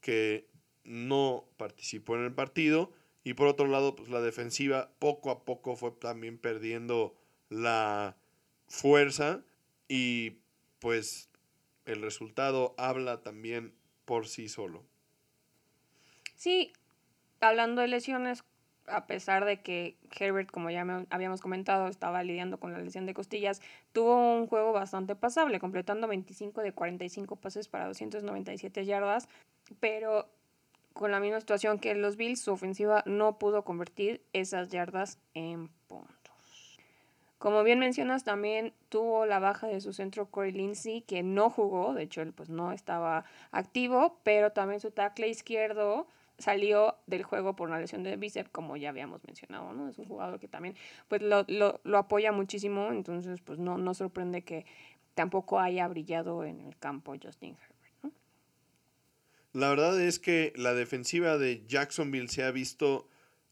que 0.00 0.48
no 0.84 1.44
participó 1.56 2.16
en 2.16 2.24
el 2.24 2.34
partido. 2.34 2.92
Y 3.24 3.34
por 3.34 3.46
otro 3.46 3.68
lado, 3.68 3.94
pues 3.94 4.08
la 4.08 4.20
defensiva 4.20 4.90
poco 4.98 5.30
a 5.30 5.44
poco 5.44 5.76
fue 5.76 5.92
también 5.92 6.38
perdiendo 6.38 7.14
la 7.48 8.16
fuerza. 8.66 9.42
Y 9.88 10.38
pues 10.80 11.28
el 11.84 12.02
resultado 12.02 12.74
habla 12.78 13.22
también 13.22 13.72
por 14.04 14.26
sí 14.26 14.48
solo. 14.48 14.84
Sí, 16.34 16.72
hablando 17.40 17.82
de 17.82 17.88
lesiones, 17.88 18.42
a 18.86 19.06
pesar 19.06 19.44
de 19.44 19.60
que 19.60 19.96
Herbert, 20.18 20.50
como 20.50 20.70
ya 20.70 20.84
habíamos 21.10 21.40
comentado, 21.40 21.88
estaba 21.88 22.22
lidiando 22.22 22.58
con 22.58 22.72
la 22.72 22.78
lesión 22.78 23.06
de 23.06 23.14
costillas, 23.14 23.60
tuvo 23.92 24.36
un 24.36 24.46
juego 24.46 24.72
bastante 24.72 25.14
pasable, 25.14 25.60
completando 25.60 26.08
25 26.08 26.62
de 26.62 26.72
45 26.72 27.36
pases 27.36 27.68
para 27.68 27.86
297 27.86 28.84
yardas, 28.84 29.28
pero 29.80 30.28
con 30.92 31.10
la 31.10 31.20
misma 31.20 31.40
situación 31.40 31.78
que 31.78 31.94
los 31.94 32.16
Bills, 32.16 32.40
su 32.40 32.52
ofensiva 32.52 33.02
no 33.06 33.38
pudo 33.38 33.64
convertir 33.64 34.22
esas 34.32 34.68
yardas 34.68 35.18
en 35.34 35.68
puntos. 35.86 36.78
Como 37.38 37.64
bien 37.64 37.80
mencionas, 37.80 38.22
también 38.22 38.72
tuvo 38.88 39.26
la 39.26 39.40
baja 39.40 39.66
de 39.66 39.80
su 39.80 39.92
centro 39.92 40.26
Corey 40.26 40.52
Lindsey, 40.52 41.02
que 41.02 41.24
no 41.24 41.50
jugó, 41.50 41.92
de 41.94 42.04
hecho 42.04 42.22
él 42.22 42.32
pues 42.32 42.50
no 42.50 42.70
estaba 42.70 43.24
activo, 43.50 44.20
pero 44.22 44.52
también 44.52 44.80
su 44.80 44.92
tackle 44.92 45.28
izquierdo 45.28 46.06
salió 46.38 46.96
del 47.06 47.22
juego 47.22 47.54
por 47.54 47.68
una 47.68 47.78
lesión 47.78 48.02
de 48.02 48.16
bíceps, 48.16 48.50
como 48.50 48.76
ya 48.76 48.88
habíamos 48.88 49.24
mencionado, 49.24 49.72
¿no? 49.72 49.88
Es 49.88 49.98
un 49.98 50.06
jugador 50.06 50.40
que 50.40 50.48
también 50.48 50.74
pues 51.08 51.22
lo, 51.22 51.44
lo, 51.48 51.80
lo 51.84 51.98
apoya 51.98 52.32
muchísimo, 52.32 52.90
entonces 52.90 53.40
pues 53.40 53.58
no, 53.58 53.78
no 53.78 53.94
sorprende 53.94 54.42
que 54.42 54.66
tampoco 55.14 55.60
haya 55.60 55.86
brillado 55.88 56.44
en 56.44 56.60
el 56.60 56.76
campo 56.78 57.14
Justin 57.22 57.50
Herbert. 57.50 57.72
La 59.52 59.68
verdad 59.68 60.00
es 60.00 60.18
que 60.18 60.54
la 60.56 60.72
defensiva 60.72 61.36
de 61.36 61.64
Jacksonville 61.66 62.28
se 62.28 62.42
ha 62.42 62.50
visto 62.50 63.08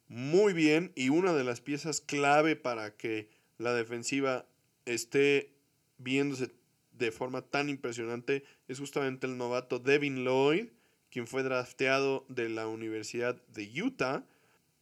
muy 0.09 0.55
bien 0.55 0.93
y 0.95 1.11
una 1.11 1.35
de 1.35 1.45
las 1.45 1.61
piezas 1.61 2.01
clave 2.01 2.57
para 2.57 2.97
que 2.97 3.29
la 3.59 3.75
defensiva 3.75 4.47
esté 4.87 5.53
viéndose 5.99 6.51
de 6.93 7.13
forma 7.13 7.43
tan 7.43 7.69
impresionante 7.69 8.45
es 8.67 8.79
justamente 8.79 9.27
el 9.27 9.37
novato 9.37 9.79
Devin 9.79 10.25
Lloyd, 10.25 10.69
quien 11.11 11.27
fue 11.27 11.43
drafteado 11.43 12.25
de 12.29 12.49
la 12.49 12.67
Universidad 12.67 13.41
de 13.49 13.83
Utah. 13.83 14.25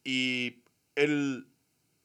Y 0.05 0.62
él 0.95 1.47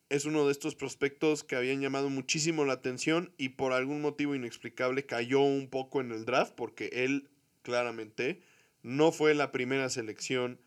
es 0.10 0.26
uno 0.26 0.46
de 0.46 0.52
estos 0.52 0.76
prospectos 0.76 1.44
que 1.44 1.56
habían 1.56 1.82
llamado 1.82 2.10
muchísimo 2.10 2.66
la 2.66 2.74
atención 2.74 3.34
y 3.38 3.50
por 3.50 3.74
algún 3.74 4.02
motivo 4.02 4.36
inexplicable 4.36 5.06
cayó 5.06 5.42
un 5.42 5.70
poco 5.70 6.02
en 6.02 6.12
el 6.12 6.26
draft 6.26 6.54
porque 6.56 6.90
él 6.94 7.30
claramente 7.64 8.42
no 8.84 9.12
fue 9.12 9.34
la 9.34 9.52
primera 9.52 9.90
selección 9.90 10.60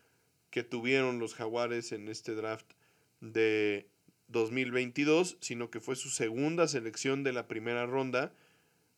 que 0.49 0.63
tuvieron 0.63 1.19
los 1.19 1.33
jaguares 1.33 1.91
en 1.91 2.07
este 2.07 2.33
draft 2.33 2.73
de 3.21 3.89
2022, 4.27 5.37
sino 5.39 5.69
que 5.69 5.79
fue 5.79 5.95
su 5.95 6.09
segunda 6.09 6.67
selección 6.67 7.23
de 7.23 7.33
la 7.33 7.47
primera 7.47 7.85
ronda. 7.85 8.33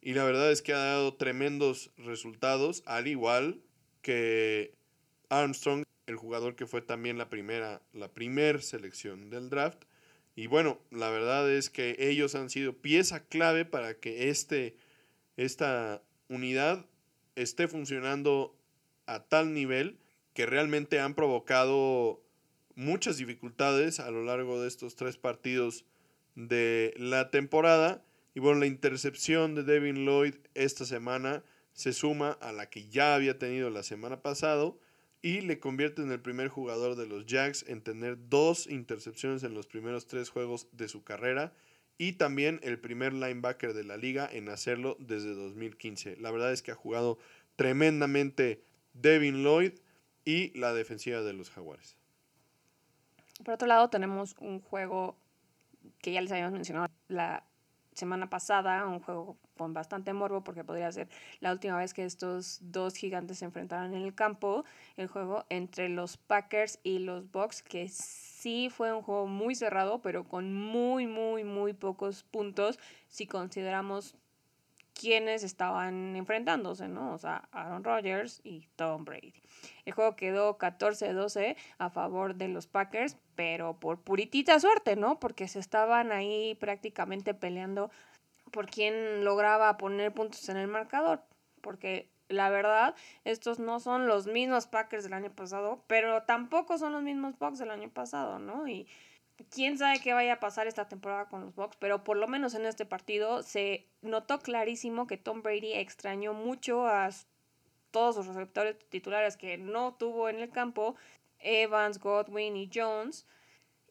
Y 0.01 0.13
la 0.13 0.23
verdad 0.23 0.51
es 0.51 0.61
que 0.61 0.73
ha 0.73 0.77
dado 0.77 1.15
tremendos 1.15 1.91
resultados, 1.97 2.83
al 2.85 3.07
igual 3.07 3.61
que 4.01 4.73
Armstrong, 5.29 5.83
el 6.07 6.15
jugador 6.15 6.55
que 6.55 6.65
fue 6.65 6.81
también 6.81 7.17
la 7.17 7.29
primera, 7.29 7.81
la 7.93 8.11
primer 8.11 8.61
selección 8.61 9.29
del 9.29 9.49
draft. 9.49 9.83
Y 10.35 10.47
bueno, 10.47 10.79
la 10.91 11.09
verdad 11.09 11.51
es 11.51 11.69
que 11.69 11.95
ellos 11.99 12.35
han 12.35 12.49
sido 12.49 12.73
pieza 12.73 13.25
clave 13.25 13.65
para 13.65 13.95
que 13.95 14.29
este, 14.29 14.75
esta 15.37 16.01
unidad 16.29 16.85
esté 17.35 17.67
funcionando 17.67 18.55
a 19.05 19.23
tal 19.23 19.53
nivel 19.53 19.97
que 20.33 20.45
realmente 20.45 20.99
han 20.99 21.15
provocado 21.15 22.21
muchas 22.75 23.17
dificultades 23.17 23.99
a 23.99 24.09
lo 24.11 24.23
largo 24.23 24.61
de 24.61 24.67
estos 24.67 24.95
tres 24.95 25.17
partidos 25.17 25.83
de 26.35 26.93
la 26.97 27.29
temporada. 27.29 28.03
Y 28.33 28.39
bueno, 28.39 28.61
la 28.61 28.67
intercepción 28.67 29.55
de 29.55 29.63
Devin 29.63 30.05
Lloyd 30.05 30.35
esta 30.53 30.85
semana 30.85 31.43
se 31.79 31.93
suma 31.93 32.31
a 32.41 32.51
la 32.51 32.69
que 32.69 32.89
ya 32.89 33.15
había 33.15 33.39
tenido 33.39 33.69
la 33.69 33.83
semana 33.83 34.21
pasada 34.21 34.73
y 35.21 35.39
le 35.39 35.61
convierte 35.61 36.01
en 36.01 36.11
el 36.11 36.19
primer 36.19 36.49
jugador 36.49 36.97
de 36.97 37.07
los 37.07 37.25
Jags 37.25 37.63
en 37.69 37.81
tener 37.81 38.17
dos 38.27 38.67
intercepciones 38.67 39.43
en 39.43 39.53
los 39.53 39.65
primeros 39.65 40.05
tres 40.05 40.29
juegos 40.29 40.67
de 40.73 40.89
su 40.89 41.05
carrera 41.05 41.53
y 41.97 42.13
también 42.13 42.59
el 42.63 42.79
primer 42.79 43.13
linebacker 43.13 43.73
de 43.73 43.85
la 43.85 43.95
liga 43.95 44.27
en 44.29 44.49
hacerlo 44.49 44.97
desde 44.99 45.33
2015. 45.33 46.17
La 46.17 46.31
verdad 46.31 46.51
es 46.51 46.61
que 46.61 46.71
ha 46.71 46.75
jugado 46.75 47.17
tremendamente 47.55 48.61
Devin 48.91 49.41
Lloyd 49.41 49.71
y 50.25 50.51
la 50.59 50.73
defensiva 50.73 51.21
de 51.21 51.31
los 51.31 51.49
Jaguares. 51.49 51.95
Por 53.45 53.53
otro 53.53 53.69
lado, 53.69 53.89
tenemos 53.89 54.35
un 54.39 54.59
juego 54.59 55.17
que 55.99 56.11
ya 56.11 56.19
les 56.19 56.33
habíamos 56.33 56.51
mencionado 56.51 56.89
la 57.07 57.48
semana 57.99 58.29
pasada, 58.29 58.87
un 58.87 58.99
juego 58.99 59.37
con 59.57 59.73
bastante 59.73 60.13
morbo 60.13 60.43
porque 60.43 60.63
podría 60.63 60.91
ser 60.91 61.09
la 61.41 61.51
última 61.51 61.77
vez 61.77 61.93
que 61.93 62.05
estos 62.05 62.59
dos 62.61 62.95
gigantes 62.95 63.39
se 63.39 63.45
enfrentaran 63.45 63.93
en 63.93 64.03
el 64.03 64.15
campo, 64.15 64.63
el 64.97 65.07
juego 65.07 65.45
entre 65.49 65.89
los 65.89 66.17
Packers 66.17 66.79
y 66.83 66.99
los 66.99 67.31
Bucks, 67.31 67.61
que 67.61 67.89
sí 67.89 68.69
fue 68.69 68.93
un 68.93 69.01
juego 69.01 69.27
muy 69.27 69.53
cerrado, 69.55 70.01
pero 70.01 70.23
con 70.23 70.53
muy, 70.53 71.07
muy, 71.07 71.43
muy 71.43 71.73
pocos 71.73 72.23
puntos 72.23 72.79
si 73.07 73.27
consideramos 73.27 74.15
quiénes 74.99 75.43
estaban 75.43 76.15
enfrentándose, 76.17 76.89
¿no? 76.89 77.13
O 77.13 77.17
sea, 77.17 77.47
Aaron 77.51 77.85
Rodgers 77.85 78.41
y 78.43 78.67
Tom 78.75 79.05
Brady. 79.05 79.33
El 79.85 79.93
juego 79.93 80.17
quedó 80.17 80.57
14-12 80.57 81.55
a 81.77 81.89
favor 81.89 82.35
de 82.35 82.49
los 82.49 82.67
Packers, 82.67 83.17
pero 83.35 83.79
por 83.79 84.01
puritita 84.01 84.59
suerte, 84.59 84.97
¿no? 84.97 85.19
Porque 85.19 85.47
se 85.47 85.59
estaban 85.59 86.11
ahí 86.11 86.55
prácticamente 86.55 87.33
peleando 87.33 87.91
por 88.51 88.69
quién 88.69 89.23
lograba 89.23 89.77
poner 89.77 90.13
puntos 90.13 90.49
en 90.49 90.57
el 90.57 90.67
marcador. 90.67 91.23
Porque 91.61 92.09
la 92.27 92.49
verdad, 92.49 92.93
estos 93.23 93.59
no 93.59 93.79
son 93.79 94.07
los 94.07 94.27
mismos 94.27 94.67
Packers 94.67 95.03
del 95.03 95.13
año 95.13 95.31
pasado, 95.31 95.81
pero 95.87 96.23
tampoco 96.23 96.77
son 96.77 96.91
los 96.91 97.03
mismos 97.03 97.39
Bucks 97.39 97.59
del 97.59 97.71
año 97.71 97.89
pasado, 97.89 98.37
¿no? 98.37 98.67
Y 98.67 98.87
quién 99.49 99.77
sabe 99.77 99.99
qué 100.01 100.13
vaya 100.13 100.33
a 100.33 100.39
pasar 100.39 100.67
esta 100.67 100.87
temporada 100.87 101.25
con 101.25 101.41
los 101.41 101.55
Bucks, 101.55 101.77
pero 101.77 102.03
por 102.03 102.17
lo 102.17 102.27
menos 102.27 102.53
en 102.53 102.65
este 102.65 102.85
partido 102.85 103.43
se 103.43 103.87
notó 104.01 104.39
clarísimo 104.39 105.07
que 105.07 105.17
Tom 105.17 105.41
Brady 105.41 105.73
extrañó 105.73 106.33
mucho 106.33 106.87
a 106.87 107.09
todos 107.91 108.17
los 108.17 108.27
receptores 108.27 108.77
titulares 108.89 109.37
que 109.37 109.57
no 109.57 109.93
tuvo 109.95 110.29
en 110.29 110.39
el 110.39 110.49
campo, 110.49 110.95
Evans, 111.39 111.99
Godwin 111.99 112.55
y 112.55 112.69
Jones. 112.73 113.25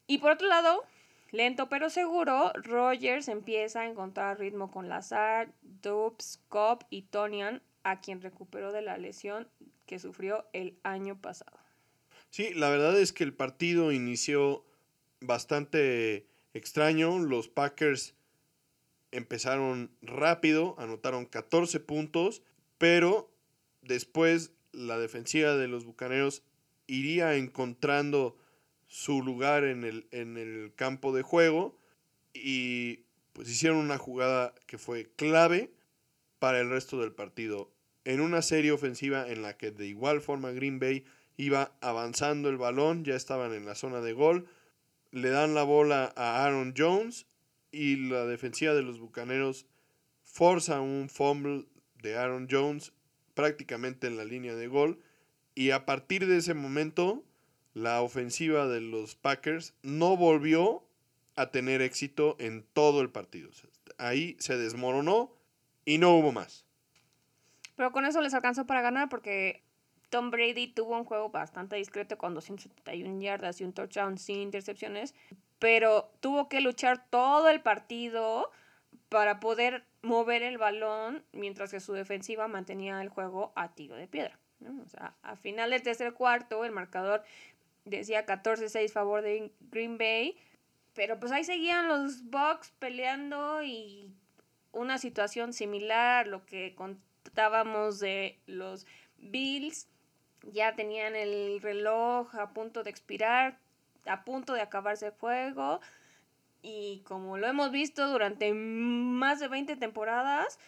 Y 0.06 0.18
por 0.18 0.32
otro 0.32 0.48
lado, 0.48 0.84
lento 1.30 1.68
pero 1.68 1.90
seguro, 1.90 2.52
Rogers 2.54 3.28
empieza 3.28 3.82
a 3.82 3.86
encontrar 3.86 4.38
ritmo 4.38 4.70
con 4.70 4.88
Lazar, 4.88 5.52
Dubs, 5.62 6.40
Cobb 6.48 6.84
y 6.90 7.02
Tonian, 7.02 7.62
a 7.82 8.00
quien 8.00 8.20
recuperó 8.20 8.72
de 8.72 8.82
la 8.82 8.98
lesión 8.98 9.48
que 9.86 9.98
sufrió 9.98 10.46
el 10.52 10.78
año 10.82 11.20
pasado. 11.20 11.58
Sí, 12.30 12.52
la 12.52 12.68
verdad 12.68 12.98
es 12.98 13.12
que 13.12 13.24
el 13.24 13.34
partido 13.34 13.90
inició 13.90 14.67
bastante 15.20 16.26
extraño. 16.54 17.18
Los 17.18 17.48
Packers 17.48 18.14
empezaron 19.10 19.90
rápido, 20.02 20.74
anotaron 20.78 21.26
14 21.26 21.80
puntos, 21.80 22.42
pero 22.78 23.30
después 23.82 24.52
la 24.72 24.98
defensiva 24.98 25.56
de 25.56 25.68
los 25.68 25.84
Bucaneros 25.84 26.42
iría 26.86 27.34
encontrando 27.34 28.36
su 28.86 29.22
lugar 29.22 29.64
en 29.64 29.84
el, 29.84 30.06
en 30.10 30.36
el 30.36 30.72
campo 30.74 31.14
de 31.14 31.22
juego 31.22 31.78
y 32.32 33.04
pues 33.32 33.48
hicieron 33.48 33.78
una 33.78 33.98
jugada 33.98 34.54
que 34.66 34.78
fue 34.78 35.10
clave 35.16 35.70
para 36.38 36.60
el 36.60 36.70
resto 36.70 37.00
del 37.00 37.12
partido. 37.12 37.70
En 38.04 38.20
una 38.20 38.42
serie 38.42 38.72
ofensiva 38.72 39.28
en 39.28 39.42
la 39.42 39.56
que 39.56 39.70
de 39.70 39.86
igual 39.86 40.20
forma 40.20 40.50
Green 40.52 40.78
Bay 40.78 41.04
iba 41.36 41.72
avanzando 41.80 42.48
el 42.48 42.56
balón, 42.56 43.04
ya 43.04 43.14
estaban 43.14 43.52
en 43.52 43.66
la 43.66 43.74
zona 43.74 44.00
de 44.00 44.12
gol, 44.12 44.48
le 45.10 45.30
dan 45.30 45.54
la 45.54 45.62
bola 45.62 46.12
a 46.16 46.44
Aaron 46.44 46.74
Jones 46.76 47.26
y 47.70 47.96
la 48.08 48.24
defensiva 48.26 48.74
de 48.74 48.82
los 48.82 48.98
Bucaneros 48.98 49.66
forza 50.22 50.80
un 50.80 51.08
fumble 51.08 51.66
de 52.02 52.16
Aaron 52.16 52.48
Jones 52.50 52.92
prácticamente 53.34 54.06
en 54.06 54.16
la 54.16 54.24
línea 54.24 54.54
de 54.54 54.68
gol 54.68 55.00
y 55.54 55.70
a 55.70 55.86
partir 55.86 56.26
de 56.26 56.36
ese 56.36 56.54
momento 56.54 57.24
la 57.74 58.02
ofensiva 58.02 58.66
de 58.66 58.80
los 58.80 59.14
Packers 59.14 59.74
no 59.82 60.16
volvió 60.16 60.84
a 61.36 61.50
tener 61.50 61.82
éxito 61.82 62.36
en 62.40 62.64
todo 62.72 63.00
el 63.00 63.10
partido. 63.10 63.50
Ahí 63.96 64.36
se 64.40 64.56
desmoronó 64.56 65.32
y 65.84 65.98
no 65.98 66.16
hubo 66.16 66.32
más. 66.32 66.64
Pero 67.76 67.92
con 67.92 68.04
eso 68.04 68.20
les 68.20 68.34
alcanzó 68.34 68.66
para 68.66 68.82
ganar 68.82 69.08
porque 69.08 69.62
Tom 70.10 70.30
Brady 70.30 70.68
tuvo 70.68 70.96
un 70.96 71.04
juego 71.04 71.30
bastante 71.30 71.76
discreto 71.76 72.16
con 72.18 72.34
271 72.34 73.20
yardas 73.20 73.60
y 73.60 73.64
un 73.64 73.72
touchdown 73.72 74.18
sin 74.18 74.40
intercepciones, 74.40 75.14
pero 75.58 76.10
tuvo 76.20 76.48
que 76.48 76.60
luchar 76.60 77.04
todo 77.10 77.48
el 77.48 77.60
partido 77.60 78.50
para 79.08 79.40
poder 79.40 79.84
mover 80.02 80.42
el 80.42 80.58
balón 80.58 81.24
mientras 81.32 81.70
que 81.70 81.80
su 81.80 81.92
defensiva 81.92 82.48
mantenía 82.48 83.00
el 83.02 83.08
juego 83.08 83.52
a 83.54 83.74
tiro 83.74 83.96
de 83.96 84.06
piedra. 84.06 84.38
O 84.84 84.88
sea, 84.88 85.14
a 85.22 85.36
final 85.36 85.70
del 85.70 85.82
tercer 85.82 86.14
cuarto 86.14 86.64
el 86.64 86.72
marcador 86.72 87.22
decía 87.84 88.26
14-6 88.26 88.90
favor 88.90 89.22
de 89.22 89.52
Green 89.70 89.98
Bay, 89.98 90.36
pero 90.94 91.18
pues 91.20 91.32
ahí 91.32 91.44
seguían 91.44 91.88
los 91.88 92.24
Bucks 92.24 92.72
peleando 92.78 93.62
y 93.62 94.12
una 94.72 94.98
situación 94.98 95.52
similar 95.52 96.26
a 96.26 96.28
lo 96.28 96.44
que 96.44 96.74
contábamos 96.74 98.00
de 98.00 98.38
los 98.46 98.86
Bills 99.18 99.88
ya 100.42 100.74
tenían 100.74 101.16
el 101.16 101.60
reloj 101.60 102.34
a 102.34 102.52
punto 102.52 102.82
de 102.82 102.90
expirar, 102.90 103.58
a 104.06 104.24
punto 104.24 104.54
de 104.54 104.62
acabarse 104.62 105.06
el 105.06 105.12
juego. 105.12 105.80
Y 106.62 107.02
como 107.04 107.38
lo 107.38 107.46
hemos 107.46 107.70
visto 107.70 108.08
durante 108.08 108.52
más 108.52 109.40
de 109.40 109.48
20 109.48 109.76
temporadas, 109.76 110.58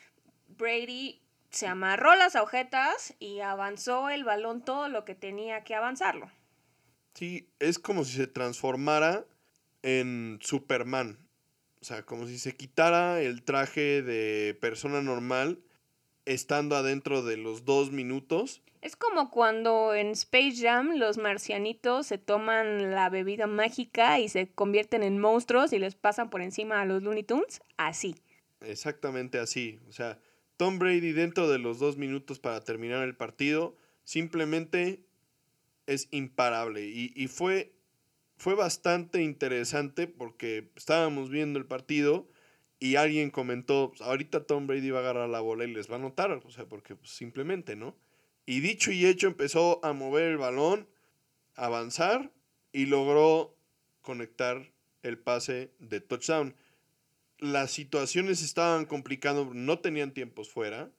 Brady 0.48 1.20
se 1.50 1.66
amarró 1.66 2.14
las 2.14 2.36
agujetas 2.36 3.14
y 3.18 3.40
avanzó 3.40 4.08
el 4.08 4.24
balón 4.24 4.64
todo 4.64 4.88
lo 4.88 5.04
que 5.04 5.14
tenía 5.14 5.64
que 5.64 5.74
avanzarlo. 5.74 6.30
Sí, 7.14 7.48
es 7.58 7.78
como 7.78 8.04
si 8.04 8.16
se 8.16 8.26
transformara 8.28 9.24
en 9.82 10.38
Superman. 10.40 11.18
O 11.80 11.84
sea, 11.84 12.04
como 12.04 12.26
si 12.26 12.38
se 12.38 12.56
quitara 12.56 13.20
el 13.20 13.42
traje 13.42 14.02
de 14.02 14.56
persona 14.60 15.02
normal 15.02 15.60
estando 16.26 16.76
adentro 16.76 17.22
de 17.22 17.36
los 17.36 17.64
dos 17.64 17.90
minutos 17.90 18.62
es 18.82 18.96
como 18.96 19.30
cuando 19.30 19.94
en 19.94 20.08
Space 20.12 20.56
Jam 20.56 20.96
los 20.96 21.18
marcianitos 21.18 22.06
se 22.06 22.18
toman 22.18 22.92
la 22.92 23.10
bebida 23.10 23.46
mágica 23.46 24.18
y 24.20 24.28
se 24.28 24.48
convierten 24.48 25.02
en 25.02 25.18
monstruos 25.18 25.72
y 25.72 25.78
les 25.78 25.94
pasan 25.94 26.30
por 26.30 26.40
encima 26.40 26.80
a 26.80 26.86
los 26.86 27.02
Looney 27.02 27.22
Tunes. 27.22 27.60
Así. 27.76 28.16
Exactamente 28.62 29.38
así. 29.38 29.78
O 29.88 29.92
sea, 29.92 30.18
Tom 30.56 30.78
Brady 30.78 31.12
dentro 31.12 31.48
de 31.48 31.58
los 31.58 31.78
dos 31.78 31.96
minutos 31.96 32.38
para 32.38 32.62
terminar 32.64 33.02
el 33.04 33.16
partido 33.16 33.76
simplemente 34.04 35.04
es 35.86 36.08
imparable. 36.10 36.86
Y, 36.86 37.26
fue, 37.28 37.72
fue 38.36 38.54
bastante 38.54 39.22
interesante 39.22 40.06
porque 40.06 40.70
estábamos 40.76 41.30
viendo 41.30 41.58
el 41.58 41.66
partido 41.66 42.28
y 42.78 42.96
alguien 42.96 43.30
comentó, 43.30 43.92
ahorita 44.00 44.44
Tom 44.44 44.66
Brady 44.66 44.90
va 44.90 45.00
a 45.00 45.02
agarrar 45.02 45.28
la 45.28 45.40
bola 45.40 45.64
y 45.64 45.72
les 45.72 45.90
va 45.90 45.94
a 45.94 45.98
anotar. 45.98 46.30
O 46.30 46.50
sea, 46.50 46.66
porque 46.66 46.96
pues, 46.96 47.10
simplemente, 47.10 47.76
¿no? 47.76 47.94
Y 48.50 48.58
dicho 48.58 48.90
y 48.90 49.06
hecho 49.06 49.28
empezó 49.28 49.78
a 49.84 49.92
mover 49.92 50.24
el 50.24 50.36
balón, 50.36 50.88
avanzar 51.54 52.32
y 52.72 52.86
logró 52.86 53.56
conectar 54.02 54.72
el 55.04 55.18
pase 55.18 55.70
de 55.78 56.00
touchdown. 56.00 56.56
Las 57.38 57.70
situaciones 57.70 58.42
estaban 58.42 58.86
complicando, 58.86 59.48
no 59.54 59.78
tenían 59.78 60.12
tiempos 60.12 60.48
fuera 60.48 60.90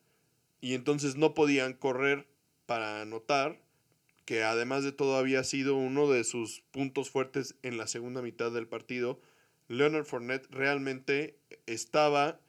y 0.62 0.76
entonces 0.76 1.18
no 1.18 1.34
podían 1.34 1.74
correr 1.74 2.26
para 2.68 3.02
anotar, 3.02 3.62
que 4.24 4.43
además 4.43 4.86
de 4.86 4.93
todo 4.93 5.18
había 5.18 5.43
sido 5.43 5.76
uno 5.76 6.10
de 6.10 6.24
sus 6.24 6.62
puntos 6.72 7.10
fuertes 7.10 7.56
en 7.64 7.76
la 7.76 7.88
segunda 7.88 8.22
mitad 8.22 8.54
del 8.54 8.70
partido. 8.70 9.20
Leonard 9.68 10.06
Fournette 10.06 10.47
realmente 10.52 11.38
estaba 11.66 12.39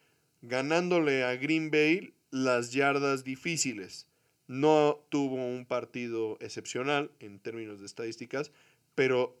ganándole 0.41 1.25
a 1.25 1.35
Green 1.35 1.71
Bay 1.71 2.13
las 2.31 2.71
yardas 2.71 3.25
difíciles. 3.25 4.07
No 4.47 5.03
tuvo 5.09 5.35
un 5.35 5.65
partido 5.65 6.37
excepcional 6.41 7.11
en 7.19 7.39
términos 7.39 7.79
de 7.79 7.85
estadísticas, 7.85 8.51
pero 8.95 9.37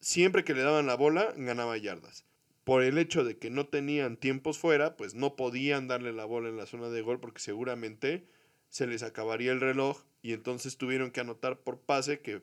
siempre 0.00 0.44
que 0.44 0.54
le 0.54 0.62
daban 0.62 0.86
la 0.86 0.94
bola 0.94 1.32
ganaba 1.36 1.76
yardas. 1.76 2.24
Por 2.64 2.82
el 2.82 2.98
hecho 2.98 3.24
de 3.24 3.38
que 3.38 3.50
no 3.50 3.66
tenían 3.66 4.16
tiempos 4.16 4.58
fuera, 4.58 4.96
pues 4.96 5.14
no 5.14 5.36
podían 5.36 5.88
darle 5.88 6.12
la 6.12 6.24
bola 6.24 6.48
en 6.48 6.56
la 6.56 6.66
zona 6.66 6.88
de 6.88 7.02
gol 7.02 7.20
porque 7.20 7.40
seguramente 7.40 8.26
se 8.68 8.86
les 8.86 9.02
acabaría 9.02 9.52
el 9.52 9.60
reloj 9.60 10.02
y 10.22 10.32
entonces 10.32 10.76
tuvieron 10.76 11.10
que 11.10 11.20
anotar 11.20 11.60
por 11.60 11.78
pase 11.78 12.20
que, 12.20 12.42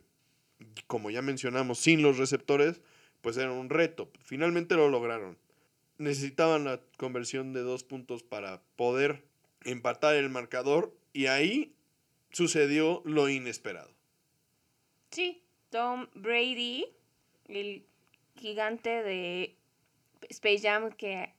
como 0.87 1.11
ya 1.11 1.21
mencionamos, 1.21 1.79
sin 1.79 2.01
los 2.01 2.17
receptores, 2.17 2.81
pues 3.21 3.37
era 3.37 3.51
un 3.51 3.69
reto. 3.69 4.09
Finalmente 4.21 4.75
lo 4.75 4.89
lograron. 4.89 5.37
Necesitaban 5.97 6.63
la 6.63 6.79
conversión 6.97 7.53
de 7.53 7.61
dos 7.61 7.83
puntos 7.83 8.23
para 8.23 8.61
poder 8.75 9.25
empatar 9.63 10.15
el 10.15 10.29
marcador 10.29 10.95
y 11.11 11.27
ahí 11.27 11.75
sucedió 12.34 13.01
lo 13.05 13.29
inesperado. 13.29 13.91
Sí, 15.11 15.43
Tom 15.69 16.07
Brady, 16.13 16.86
el 17.47 17.86
gigante 18.36 19.03
de 19.03 19.55
Space 20.29 20.59
Jam 20.59 20.91
que 20.91 21.34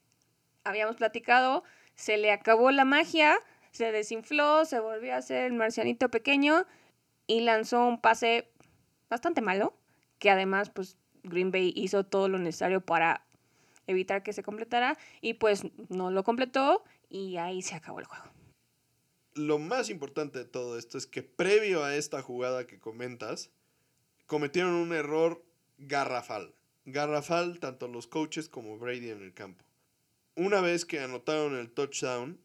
habíamos 0.63 0.95
platicado, 0.95 1.63
se 1.93 2.17
le 2.17 2.31
acabó 2.31 2.71
la 2.71 2.85
magia, 2.85 3.37
se 3.71 3.91
desinfló, 3.91 4.65
se 4.65 4.79
volvió 4.79 5.13
a 5.13 5.17
hacer 5.17 5.45
el 5.45 5.53
marcianito 5.53 6.09
pequeño 6.09 6.65
y 7.27 7.41
lanzó 7.41 7.85
un 7.85 7.99
pase 8.01 8.49
bastante 9.09 9.41
malo, 9.41 9.77
que 10.19 10.29
además 10.29 10.69
pues 10.69 10.97
Green 11.23 11.51
Bay 11.51 11.73
hizo 11.75 12.05
todo 12.05 12.29
lo 12.29 12.39
necesario 12.39 12.81
para 12.81 13.25
evitar 13.87 14.23
que 14.23 14.33
se 14.33 14.43
completara 14.43 14.97
y 15.21 15.35
pues 15.35 15.63
no 15.89 16.09
lo 16.09 16.23
completó 16.23 16.83
y 17.09 17.37
ahí 17.37 17.61
se 17.61 17.75
acabó 17.75 17.99
el 17.99 18.05
juego. 18.05 18.34
Lo 19.35 19.59
más 19.59 19.89
importante 19.89 20.39
de 20.39 20.45
todo 20.45 20.77
esto 20.77 20.97
es 20.97 21.07
que 21.07 21.21
previo 21.21 21.83
a 21.83 21.95
esta 21.95 22.21
jugada 22.21 22.65
que 22.65 22.79
comentas, 22.79 23.51
cometieron 24.27 24.71
un 24.71 24.93
error 24.93 25.43
garrafal. 25.77 26.55
Garrafal 26.85 27.59
tanto 27.59 27.89
los 27.89 28.07
coaches 28.07 28.47
como 28.47 28.77
Brady 28.79 29.09
en 29.09 29.21
el 29.21 29.33
campo. 29.33 29.65
Una 30.35 30.61
vez 30.61 30.85
que 30.85 31.01
anotaron 31.01 31.57
el 31.57 31.69
touchdown, 31.69 32.39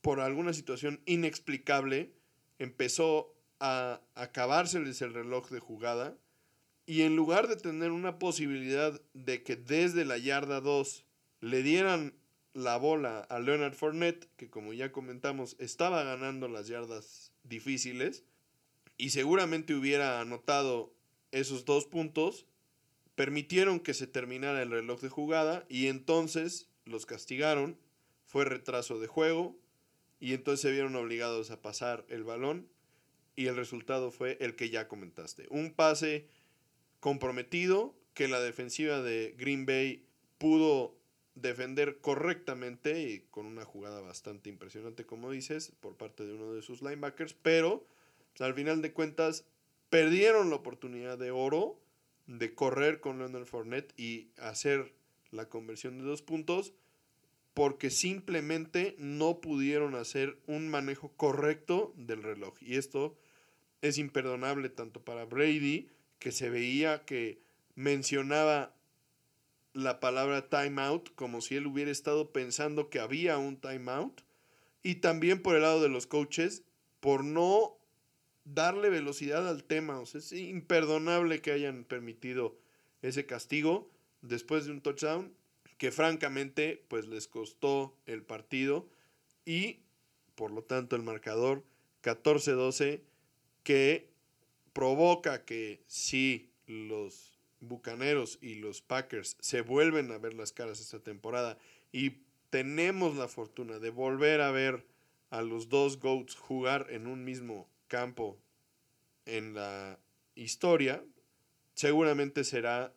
por 0.00 0.20
alguna 0.20 0.52
situación 0.52 1.00
inexplicable, 1.06 2.12
empezó 2.58 3.32
a 3.60 4.00
acabárseles 4.16 5.02
el 5.02 5.14
reloj 5.14 5.50
de 5.50 5.60
jugada 5.60 6.16
y 6.84 7.02
en 7.02 7.14
lugar 7.14 7.46
de 7.46 7.56
tener 7.56 7.92
una 7.92 8.18
posibilidad 8.18 9.00
de 9.14 9.42
que 9.44 9.54
desde 9.54 10.04
la 10.04 10.18
yarda 10.18 10.60
2 10.60 11.04
le 11.40 11.62
dieran 11.62 12.12
la 12.54 12.76
bola 12.76 13.20
a 13.20 13.40
Leonard 13.40 13.74
Fournette, 13.74 14.28
que 14.36 14.48
como 14.48 14.72
ya 14.72 14.92
comentamos 14.92 15.56
estaba 15.58 16.04
ganando 16.04 16.48
las 16.48 16.68
yardas 16.68 17.32
difíciles 17.42 18.24
y 18.96 19.10
seguramente 19.10 19.74
hubiera 19.74 20.20
anotado 20.20 20.94
esos 21.32 21.64
dos 21.64 21.84
puntos, 21.84 22.46
permitieron 23.16 23.80
que 23.80 23.92
se 23.92 24.06
terminara 24.06 24.62
el 24.62 24.70
reloj 24.70 25.00
de 25.00 25.08
jugada 25.08 25.66
y 25.68 25.88
entonces 25.88 26.68
los 26.84 27.06
castigaron, 27.06 27.76
fue 28.24 28.44
retraso 28.44 29.00
de 29.00 29.08
juego 29.08 29.58
y 30.20 30.32
entonces 30.32 30.60
se 30.60 30.70
vieron 30.70 30.94
obligados 30.94 31.50
a 31.50 31.60
pasar 31.60 32.06
el 32.08 32.22
balón 32.22 32.68
y 33.36 33.46
el 33.46 33.56
resultado 33.56 34.12
fue 34.12 34.38
el 34.40 34.54
que 34.54 34.70
ya 34.70 34.86
comentaste. 34.86 35.46
Un 35.50 35.72
pase 35.72 36.28
comprometido 37.00 37.96
que 38.14 38.28
la 38.28 38.40
defensiva 38.40 39.02
de 39.02 39.34
Green 39.36 39.66
Bay 39.66 40.06
pudo 40.38 40.96
defender 41.34 41.98
correctamente 42.00 43.02
y 43.02 43.20
con 43.30 43.46
una 43.46 43.64
jugada 43.64 44.00
bastante 44.00 44.50
impresionante, 44.50 45.04
como 45.04 45.30
dices, 45.30 45.72
por 45.80 45.96
parte 45.96 46.24
de 46.24 46.34
uno 46.34 46.52
de 46.52 46.62
sus 46.62 46.82
linebackers, 46.82 47.34
pero 47.34 47.86
al 48.40 48.54
final 48.54 48.82
de 48.82 48.92
cuentas 48.92 49.44
perdieron 49.90 50.50
la 50.50 50.56
oportunidad 50.56 51.18
de 51.18 51.30
oro 51.30 51.80
de 52.26 52.54
correr 52.54 53.00
con 53.00 53.18
Leonard 53.18 53.46
Fournette 53.46 53.92
y 53.98 54.30
hacer 54.38 54.94
la 55.30 55.48
conversión 55.48 55.98
de 55.98 56.04
dos 56.04 56.22
puntos 56.22 56.72
porque 57.52 57.90
simplemente 57.90 58.96
no 58.98 59.40
pudieron 59.40 59.94
hacer 59.94 60.38
un 60.46 60.68
manejo 60.68 61.12
correcto 61.16 61.92
del 61.96 62.22
reloj. 62.22 62.54
Y 62.60 62.76
esto 62.76 63.16
es 63.80 63.98
imperdonable 63.98 64.68
tanto 64.68 65.04
para 65.04 65.24
Brady, 65.24 65.88
que 66.18 66.32
se 66.32 66.50
veía 66.50 67.04
que 67.04 67.40
mencionaba 67.76 68.74
la 69.74 70.00
palabra 70.00 70.48
timeout 70.48 71.14
como 71.14 71.40
si 71.40 71.56
él 71.56 71.66
hubiera 71.66 71.90
estado 71.90 72.32
pensando 72.32 72.88
que 72.88 73.00
había 73.00 73.36
un 73.36 73.60
timeout, 73.60 74.22
y 74.82 74.96
también 74.96 75.42
por 75.42 75.56
el 75.56 75.62
lado 75.62 75.82
de 75.82 75.88
los 75.88 76.06
coaches, 76.06 76.62
por 77.00 77.24
no 77.24 77.76
darle 78.44 78.90
velocidad 78.90 79.48
al 79.48 79.64
tema. 79.64 79.98
O 79.98 80.06
sea, 80.06 80.20
es 80.20 80.32
imperdonable 80.32 81.40
que 81.42 81.52
hayan 81.52 81.84
permitido 81.84 82.56
ese 83.02 83.26
castigo 83.26 83.90
después 84.22 84.64
de 84.64 84.72
un 84.72 84.80
touchdown 84.80 85.34
que 85.78 85.90
francamente 85.90 86.84
pues 86.88 87.06
les 87.06 87.28
costó 87.28 87.96
el 88.06 88.22
partido 88.22 88.88
y 89.44 89.80
por 90.34 90.50
lo 90.50 90.62
tanto 90.62 90.96
el 90.96 91.02
marcador 91.02 91.64
14-12 92.02 93.00
que 93.62 94.08
provoca 94.72 95.44
que 95.44 95.82
si 95.86 96.50
los 96.66 97.33
Bucaneros 97.68 98.38
y 98.40 98.56
los 98.56 98.82
Packers 98.82 99.36
se 99.40 99.60
vuelven 99.60 100.10
a 100.12 100.18
ver 100.18 100.34
las 100.34 100.52
caras 100.52 100.80
esta 100.80 101.00
temporada 101.00 101.58
y 101.92 102.22
tenemos 102.50 103.16
la 103.16 103.28
fortuna 103.28 103.78
de 103.78 103.90
volver 103.90 104.40
a 104.40 104.50
ver 104.50 104.86
a 105.30 105.42
los 105.42 105.68
dos 105.68 105.98
GOATs 105.98 106.36
jugar 106.36 106.86
en 106.90 107.06
un 107.06 107.24
mismo 107.24 107.68
campo 107.88 108.38
en 109.26 109.54
la 109.54 109.98
historia, 110.34 111.04
seguramente 111.74 112.44
será 112.44 112.94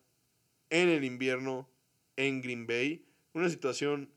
en 0.70 0.88
el 0.88 1.04
invierno 1.04 1.68
en 2.16 2.40
Green 2.42 2.66
Bay, 2.66 3.04
una 3.32 3.48
situación 3.48 4.12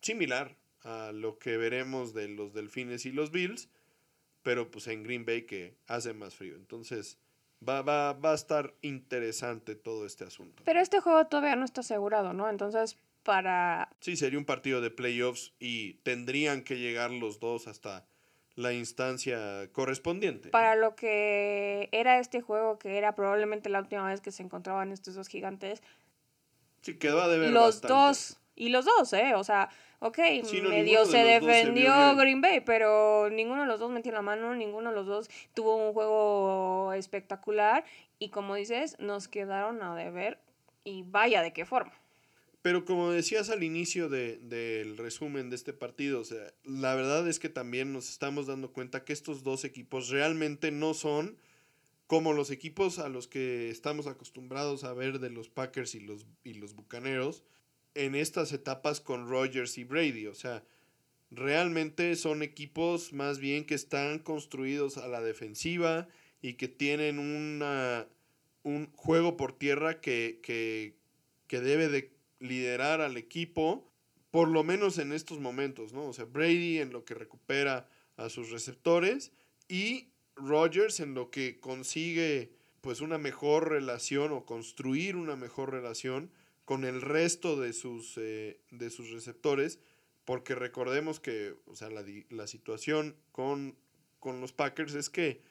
similar 0.00 0.56
a 0.82 1.12
lo 1.12 1.38
que 1.38 1.56
veremos 1.56 2.14
de 2.14 2.28
los 2.28 2.52
Delfines 2.52 3.06
y 3.06 3.12
los 3.12 3.30
Bills, 3.30 3.68
pero 4.42 4.70
pues 4.70 4.86
en 4.86 5.02
Green 5.02 5.24
Bay 5.24 5.42
que 5.42 5.76
hace 5.86 6.12
más 6.12 6.34
frío. 6.34 6.56
Entonces 6.56 7.18
va, 7.68 7.82
va, 7.82 8.12
va 8.12 8.32
a 8.32 8.34
estar 8.34 8.74
interesante 8.82 9.74
todo 9.74 10.06
este 10.06 10.24
asunto. 10.24 10.62
Pero 10.64 10.80
este 10.80 11.00
juego 11.00 11.26
todavía 11.26 11.56
no 11.56 11.64
está 11.64 11.80
asegurado, 11.80 12.32
¿no? 12.32 12.48
Entonces 12.48 12.98
para... 13.24 13.88
Sí, 14.00 14.16
sería 14.16 14.38
un 14.38 14.44
partido 14.44 14.80
de 14.80 14.90
playoffs 14.90 15.54
y 15.58 15.94
tendrían 16.04 16.62
que 16.62 16.78
llegar 16.78 17.10
los 17.10 17.40
dos 17.40 17.66
hasta 17.66 18.06
la 18.54 18.72
instancia 18.72 19.68
correspondiente. 19.72 20.50
Para 20.50 20.76
lo 20.76 20.94
que 20.94 21.88
era 21.90 22.20
este 22.20 22.40
juego, 22.40 22.78
que 22.78 22.98
era 22.98 23.14
probablemente 23.16 23.68
la 23.68 23.80
última 23.80 24.08
vez 24.08 24.20
que 24.20 24.30
se 24.30 24.44
encontraban 24.44 24.92
estos 24.92 25.14
dos 25.14 25.26
gigantes. 25.26 25.82
Sí, 26.82 26.98
quedó 26.98 27.22
a 27.22 27.28
deber 27.28 27.50
Los 27.50 27.80
dos, 27.80 28.38
y 28.54 28.68
los 28.68 28.84
dos, 28.84 29.12
¿eh? 29.12 29.34
O 29.34 29.42
sea, 29.42 29.70
ok, 30.04 30.18
medio 30.68 31.06
se 31.06 31.16
defendió 31.16 32.14
Green 32.16 32.42
Bay, 32.42 32.60
pero 32.60 33.30
ninguno 33.30 33.62
de 33.62 33.66
los 33.66 33.80
dos 33.80 33.90
metió 33.90 34.12
la 34.12 34.20
mano, 34.20 34.54
ninguno 34.54 34.90
de 34.90 34.96
los 34.96 35.06
dos 35.06 35.30
tuvo 35.54 35.76
un 35.76 35.94
juego 35.94 36.92
espectacular 36.92 37.86
y 38.18 38.28
como 38.28 38.54
dices, 38.54 38.96
nos 38.98 39.28
quedaron 39.28 39.82
a 39.82 39.96
deber 39.96 40.38
y 40.84 41.04
vaya 41.04 41.40
de 41.40 41.54
qué 41.54 41.64
forma. 41.64 41.92
Pero 42.60 42.84
como 42.84 43.10
decías 43.10 43.48
al 43.48 43.62
inicio 43.62 44.10
del 44.10 44.98
resumen 44.98 45.48
de 45.48 45.56
este 45.56 45.72
partido, 45.72 46.20
o 46.20 46.24
sea, 46.24 46.52
la 46.64 46.94
verdad 46.94 47.26
es 47.26 47.38
que 47.38 47.48
también 47.48 47.94
nos 47.94 48.10
estamos 48.10 48.46
dando 48.46 48.72
cuenta 48.72 49.04
que 49.04 49.14
estos 49.14 49.42
dos 49.42 49.64
equipos 49.64 50.10
realmente 50.10 50.70
no 50.70 50.92
son 50.92 51.38
como 52.06 52.34
los 52.34 52.50
equipos 52.50 52.98
a 52.98 53.08
los 53.08 53.26
que 53.26 53.70
estamos 53.70 54.06
acostumbrados 54.06 54.84
a 54.84 54.92
ver 54.92 55.18
de 55.18 55.30
los 55.30 55.48
Packers 55.48 55.94
y 55.94 56.00
los, 56.00 56.26
y 56.44 56.54
los 56.54 56.74
Bucaneros 56.74 57.42
en 57.94 58.14
estas 58.14 58.52
etapas 58.52 59.00
con 59.00 59.28
Rogers 59.28 59.78
y 59.78 59.84
Brady. 59.84 60.26
O 60.26 60.34
sea, 60.34 60.64
realmente 61.30 62.16
son 62.16 62.42
equipos 62.42 63.12
más 63.12 63.38
bien 63.38 63.64
que 63.64 63.74
están 63.74 64.18
construidos 64.18 64.96
a 64.96 65.08
la 65.08 65.20
defensiva 65.20 66.08
y 66.42 66.54
que 66.54 66.68
tienen 66.68 67.18
una, 67.18 68.06
un 68.62 68.92
juego 68.92 69.36
por 69.36 69.56
tierra 69.56 70.00
que, 70.00 70.40
que, 70.42 70.96
que 71.46 71.60
debe 71.60 71.88
de 71.88 72.12
liderar 72.40 73.00
al 73.00 73.16
equipo, 73.16 73.90
por 74.30 74.48
lo 74.48 74.64
menos 74.64 74.98
en 74.98 75.12
estos 75.12 75.40
momentos, 75.40 75.92
¿no? 75.92 76.06
O 76.06 76.12
sea, 76.12 76.24
Brady 76.24 76.78
en 76.78 76.92
lo 76.92 77.04
que 77.04 77.14
recupera 77.14 77.88
a 78.16 78.28
sus 78.28 78.50
receptores 78.50 79.32
y 79.68 80.08
Rodgers 80.36 81.00
en 81.00 81.14
lo 81.14 81.30
que 81.30 81.60
consigue 81.60 82.52
pues 82.80 83.00
una 83.00 83.16
mejor 83.16 83.70
relación 83.70 84.32
o 84.32 84.44
construir 84.44 85.16
una 85.16 85.36
mejor 85.36 85.72
relación 85.72 86.30
con 86.64 86.84
el 86.84 87.02
resto 87.02 87.60
de 87.60 87.72
sus, 87.72 88.14
eh, 88.16 88.60
de 88.70 88.90
sus 88.90 89.10
receptores, 89.10 89.78
porque 90.24 90.54
recordemos 90.54 91.20
que 91.20 91.54
o 91.66 91.76
sea, 91.76 91.90
la, 91.90 92.04
la 92.30 92.46
situación 92.46 93.16
con, 93.32 93.76
con 94.20 94.40
los 94.40 94.52
Packers 94.52 94.94
es 94.94 95.10
que 95.10 95.42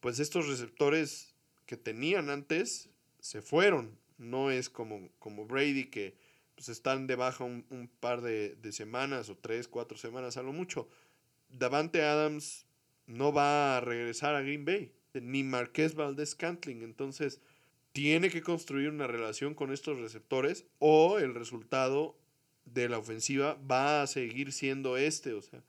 pues 0.00 0.18
estos 0.18 0.48
receptores 0.48 1.34
que 1.66 1.76
tenían 1.76 2.30
antes 2.30 2.90
se 3.20 3.42
fueron 3.42 3.98
no 4.18 4.50
es 4.50 4.70
como, 4.70 5.10
como 5.18 5.46
Brady 5.46 5.86
que 5.86 6.16
pues, 6.54 6.68
están 6.68 7.06
de 7.06 7.16
baja 7.16 7.44
un, 7.44 7.90
par 8.00 8.20
de, 8.20 8.56
semanas 8.72 9.28
o 9.28 9.36
tres, 9.36 9.68
cuatro 9.68 9.98
semanas 9.98 10.36
a 10.36 10.42
lo 10.42 10.52
mucho. 10.52 10.88
Davante 11.48 12.02
Adams 12.02 12.66
no 13.06 13.32
va 13.32 13.76
a 13.76 13.80
regresar 13.80 14.34
a 14.34 14.42
Green 14.42 14.64
Bay, 14.64 14.92
ni 15.14 15.42
Marqués 15.42 15.94
Valdez 15.94 16.34
Cantling. 16.34 16.82
Entonces, 16.82 17.40
tiene 17.92 18.30
que 18.30 18.42
construir 18.42 18.88
una 18.88 19.06
relación 19.06 19.54
con 19.54 19.72
estos 19.72 19.98
receptores 19.98 20.66
o 20.78 21.18
el 21.18 21.34
resultado 21.34 22.16
de 22.64 22.88
la 22.88 22.98
ofensiva 22.98 23.58
va 23.70 24.02
a 24.02 24.06
seguir 24.06 24.52
siendo 24.52 24.96
este, 24.96 25.34
o 25.34 25.42
sea, 25.42 25.62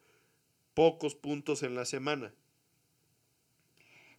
pocos 0.74 1.14
puntos 1.14 1.62
en 1.62 1.74
la 1.74 1.84
semana. 1.84 2.32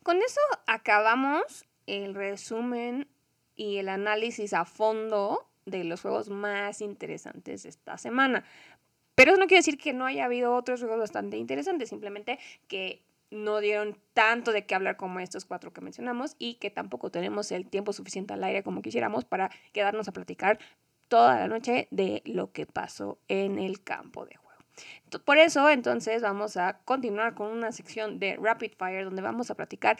Con 0.03 0.17
eso 0.17 0.41
acabamos 0.67 1.65
el 1.87 2.13
resumen 2.13 3.07
y 3.55 3.77
el 3.77 3.89
análisis 3.89 4.53
a 4.53 4.65
fondo 4.65 5.49
de 5.65 5.83
los 5.83 6.01
juegos 6.01 6.29
más 6.29 6.81
interesantes 6.81 7.63
de 7.63 7.69
esta 7.69 7.97
semana. 7.97 8.45
Pero 9.15 9.31
eso 9.31 9.39
no 9.39 9.47
quiere 9.47 9.59
decir 9.59 9.77
que 9.77 9.93
no 9.93 10.05
haya 10.05 10.25
habido 10.25 10.53
otros 10.53 10.81
juegos 10.81 10.99
bastante 10.99 11.37
interesantes, 11.37 11.89
simplemente 11.89 12.37
que 12.67 13.01
no 13.31 13.59
dieron 13.59 13.97
tanto 14.13 14.51
de 14.51 14.65
qué 14.65 14.75
hablar 14.75 14.97
como 14.97 15.19
estos 15.19 15.45
cuatro 15.45 15.73
que 15.73 15.81
mencionamos 15.81 16.35
y 16.39 16.55
que 16.55 16.69
tampoco 16.69 17.11
tenemos 17.11 17.51
el 17.51 17.67
tiempo 17.67 17.93
suficiente 17.93 18.33
al 18.33 18.43
aire 18.43 18.63
como 18.63 18.81
quisiéramos 18.81 19.25
para 19.25 19.51
quedarnos 19.73 20.07
a 20.07 20.11
platicar 20.11 20.59
toda 21.07 21.39
la 21.39 21.47
noche 21.47 21.87
de 21.91 22.21
lo 22.25 22.51
que 22.51 22.65
pasó 22.65 23.19
en 23.27 23.59
el 23.59 23.83
campo 23.83 24.25
de 24.25 24.35
juego. 24.35 24.45
Por 25.23 25.37
eso, 25.37 25.69
entonces, 25.69 26.21
vamos 26.21 26.57
a 26.57 26.79
continuar 26.79 27.35
con 27.35 27.47
una 27.47 27.71
sección 27.71 28.19
de 28.19 28.37
Rapid 28.41 28.73
Fire 28.77 29.05
donde 29.05 29.21
vamos 29.21 29.49
a 29.49 29.55
platicar 29.55 29.97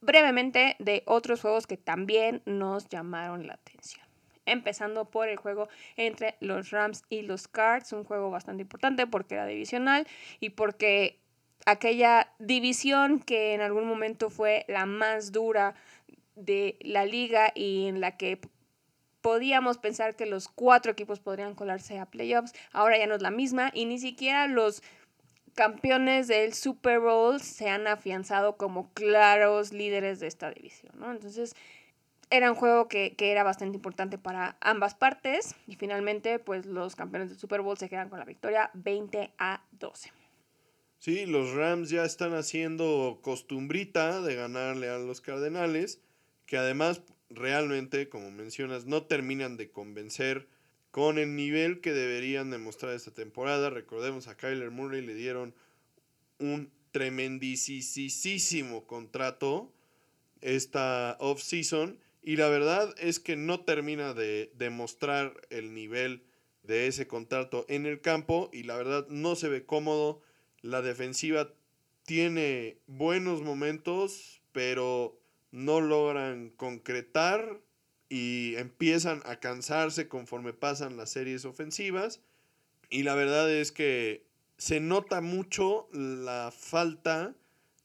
brevemente 0.00 0.76
de 0.78 1.02
otros 1.06 1.40
juegos 1.40 1.66
que 1.66 1.76
también 1.76 2.42
nos 2.44 2.88
llamaron 2.88 3.46
la 3.46 3.54
atención. 3.54 4.06
Empezando 4.44 5.08
por 5.08 5.28
el 5.28 5.36
juego 5.36 5.68
entre 5.96 6.36
los 6.40 6.70
Rams 6.70 7.04
y 7.08 7.22
los 7.22 7.46
Cards, 7.46 7.92
un 7.92 8.04
juego 8.04 8.30
bastante 8.30 8.62
importante 8.62 9.06
porque 9.06 9.34
era 9.34 9.46
divisional 9.46 10.06
y 10.40 10.50
porque 10.50 11.21
aquella 11.66 12.32
división 12.38 13.20
que 13.20 13.54
en 13.54 13.60
algún 13.60 13.86
momento 13.86 14.30
fue 14.30 14.64
la 14.68 14.86
más 14.86 15.32
dura 15.32 15.74
de 16.34 16.76
la 16.80 17.04
liga 17.04 17.52
y 17.54 17.86
en 17.86 18.00
la 18.00 18.16
que 18.16 18.40
podíamos 19.20 19.78
pensar 19.78 20.16
que 20.16 20.26
los 20.26 20.48
cuatro 20.48 20.92
equipos 20.92 21.20
podrían 21.20 21.54
colarse 21.54 21.98
a 21.98 22.06
playoffs, 22.06 22.52
ahora 22.72 22.98
ya 22.98 23.06
no 23.06 23.14
es 23.14 23.22
la 23.22 23.30
misma 23.30 23.70
y 23.72 23.86
ni 23.86 23.98
siquiera 23.98 24.48
los 24.48 24.82
campeones 25.54 26.28
del 26.28 26.54
Super 26.54 26.98
Bowl 26.98 27.40
se 27.40 27.68
han 27.68 27.86
afianzado 27.86 28.56
como 28.56 28.92
claros 28.92 29.72
líderes 29.72 30.18
de 30.18 30.26
esta 30.26 30.50
división, 30.50 30.92
¿no? 30.98 31.12
Entonces, 31.12 31.54
era 32.30 32.50
un 32.50 32.56
juego 32.56 32.88
que, 32.88 33.14
que, 33.14 33.30
era 33.30 33.44
bastante 33.44 33.76
importante 33.76 34.16
para 34.16 34.56
ambas 34.60 34.94
partes 34.94 35.54
y 35.66 35.76
finalmente, 35.76 36.38
pues 36.38 36.64
los 36.64 36.96
campeones 36.96 37.28
del 37.28 37.38
Super 37.38 37.60
Bowl 37.60 37.76
se 37.76 37.90
quedan 37.90 38.08
con 38.08 38.18
la 38.18 38.24
victoria 38.24 38.70
20 38.72 39.32
a 39.38 39.62
12. 39.72 40.21
Sí, 41.02 41.26
los 41.26 41.50
Rams 41.50 41.90
ya 41.90 42.04
están 42.04 42.32
haciendo 42.32 43.18
costumbrita 43.22 44.22
de 44.22 44.36
ganarle 44.36 44.88
a 44.88 44.98
los 44.98 45.20
Cardenales, 45.20 46.00
que 46.46 46.56
además 46.56 47.02
realmente, 47.28 48.08
como 48.08 48.30
mencionas, 48.30 48.86
no 48.86 49.02
terminan 49.02 49.56
de 49.56 49.68
convencer 49.68 50.46
con 50.92 51.18
el 51.18 51.34
nivel 51.34 51.80
que 51.80 51.92
deberían 51.92 52.52
demostrar 52.52 52.94
esta 52.94 53.10
temporada. 53.10 53.68
Recordemos 53.68 54.28
a 54.28 54.36
Kyler 54.36 54.70
Murray 54.70 55.04
le 55.04 55.16
dieron 55.16 55.56
un 56.38 56.70
tremendísimo 56.92 58.86
contrato 58.86 59.72
esta 60.40 61.16
off-season 61.18 61.98
y 62.22 62.36
la 62.36 62.48
verdad 62.48 62.94
es 62.96 63.18
que 63.18 63.34
no 63.34 63.64
termina 63.64 64.14
de 64.14 64.52
demostrar 64.54 65.34
el 65.50 65.74
nivel 65.74 66.22
de 66.62 66.86
ese 66.86 67.08
contrato 67.08 67.66
en 67.68 67.86
el 67.86 68.00
campo 68.00 68.50
y 68.52 68.62
la 68.62 68.76
verdad 68.76 69.08
no 69.08 69.34
se 69.34 69.48
ve 69.48 69.66
cómodo. 69.66 70.22
La 70.62 70.80
defensiva 70.80 71.52
tiene 72.04 72.78
buenos 72.86 73.42
momentos, 73.42 74.40
pero 74.52 75.20
no 75.50 75.80
logran 75.80 76.50
concretar 76.50 77.60
y 78.08 78.54
empiezan 78.56 79.22
a 79.24 79.36
cansarse 79.36 80.08
conforme 80.08 80.52
pasan 80.52 80.96
las 80.96 81.10
series 81.10 81.44
ofensivas. 81.44 82.20
Y 82.90 83.02
la 83.04 83.14
verdad 83.14 83.50
es 83.50 83.72
que 83.72 84.24
se 84.56 84.80
nota 84.80 85.20
mucho 85.20 85.88
la 85.92 86.52
falta 86.56 87.34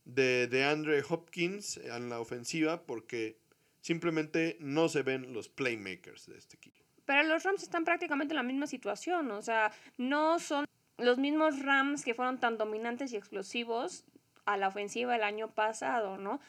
de, 0.06 0.48
de 0.48 0.64
Andre 0.66 1.04
Hopkins 1.08 1.78
en 1.78 2.10
la 2.10 2.20
ofensiva 2.20 2.84
porque 2.84 3.38
simplemente 3.82 4.58
no 4.60 4.90
se 4.90 5.02
ven 5.02 5.34
los 5.34 5.50
playmakers 5.50 6.28
de 6.28 6.38
este 6.38 6.58
equipo. 6.58 6.78
Pero 7.06 7.24
los 7.24 7.44
Rams 7.44 7.64
están 7.64 7.86
prácticamente 7.86 8.34
en 8.34 8.38
la 8.38 8.44
misma 8.44 8.68
situación, 8.68 9.32
o 9.32 9.42
sea, 9.42 9.72
no 9.98 10.40
son 10.40 10.66
los 10.98 11.18
mismos 11.18 11.62
Rams 11.62 12.04
que 12.04 12.14
fueron 12.14 12.40
tan 12.40 12.58
dominantes 12.58 13.14
y 13.14 13.18
explosivos 13.18 14.06
a 14.46 14.58
la 14.58 14.68
ofensiva 14.68 15.16
el 15.16 15.24
año 15.24 15.50
pasado, 15.50 16.18
¿no? 16.18 16.40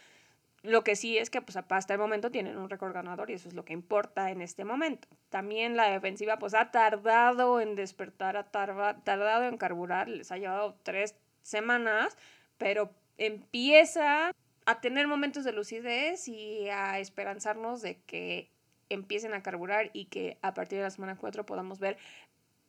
Lo 0.62 0.82
que 0.82 0.96
sí 0.96 1.18
es 1.18 1.30
que 1.30 1.40
pues, 1.40 1.56
hasta 1.56 1.94
el 1.94 2.00
momento 2.00 2.30
tienen 2.30 2.58
un 2.58 2.68
récord 2.68 2.92
ganador 2.92 3.30
y 3.30 3.34
eso 3.34 3.48
es 3.48 3.54
lo 3.54 3.64
que 3.64 3.72
importa 3.72 4.30
en 4.30 4.42
este 4.42 4.64
momento. 4.64 5.06
También 5.28 5.76
la 5.76 5.88
defensiva 5.90 6.38
pues 6.38 6.54
ha 6.54 6.70
tardado 6.70 7.60
en 7.60 7.76
despertar, 7.76 8.36
ha 8.36 8.44
tardado 8.44 9.44
en 9.44 9.56
carburar, 9.56 10.08
les 10.08 10.32
ha 10.32 10.38
llevado 10.38 10.76
tres 10.82 11.14
semanas, 11.42 12.16
pero 12.56 12.90
empieza 13.18 14.32
a 14.66 14.80
tener 14.80 15.06
momentos 15.06 15.44
de 15.44 15.52
lucidez 15.52 16.26
y 16.28 16.68
a 16.68 16.98
esperanzarnos 16.98 17.80
de 17.80 18.00
que 18.02 18.50
empiecen 18.88 19.34
a 19.34 19.42
carburar 19.42 19.90
y 19.92 20.06
que 20.06 20.38
a 20.42 20.54
partir 20.54 20.78
de 20.78 20.84
la 20.84 20.90
semana 20.90 21.16
4 21.16 21.46
podamos 21.46 21.78
ver 21.78 21.98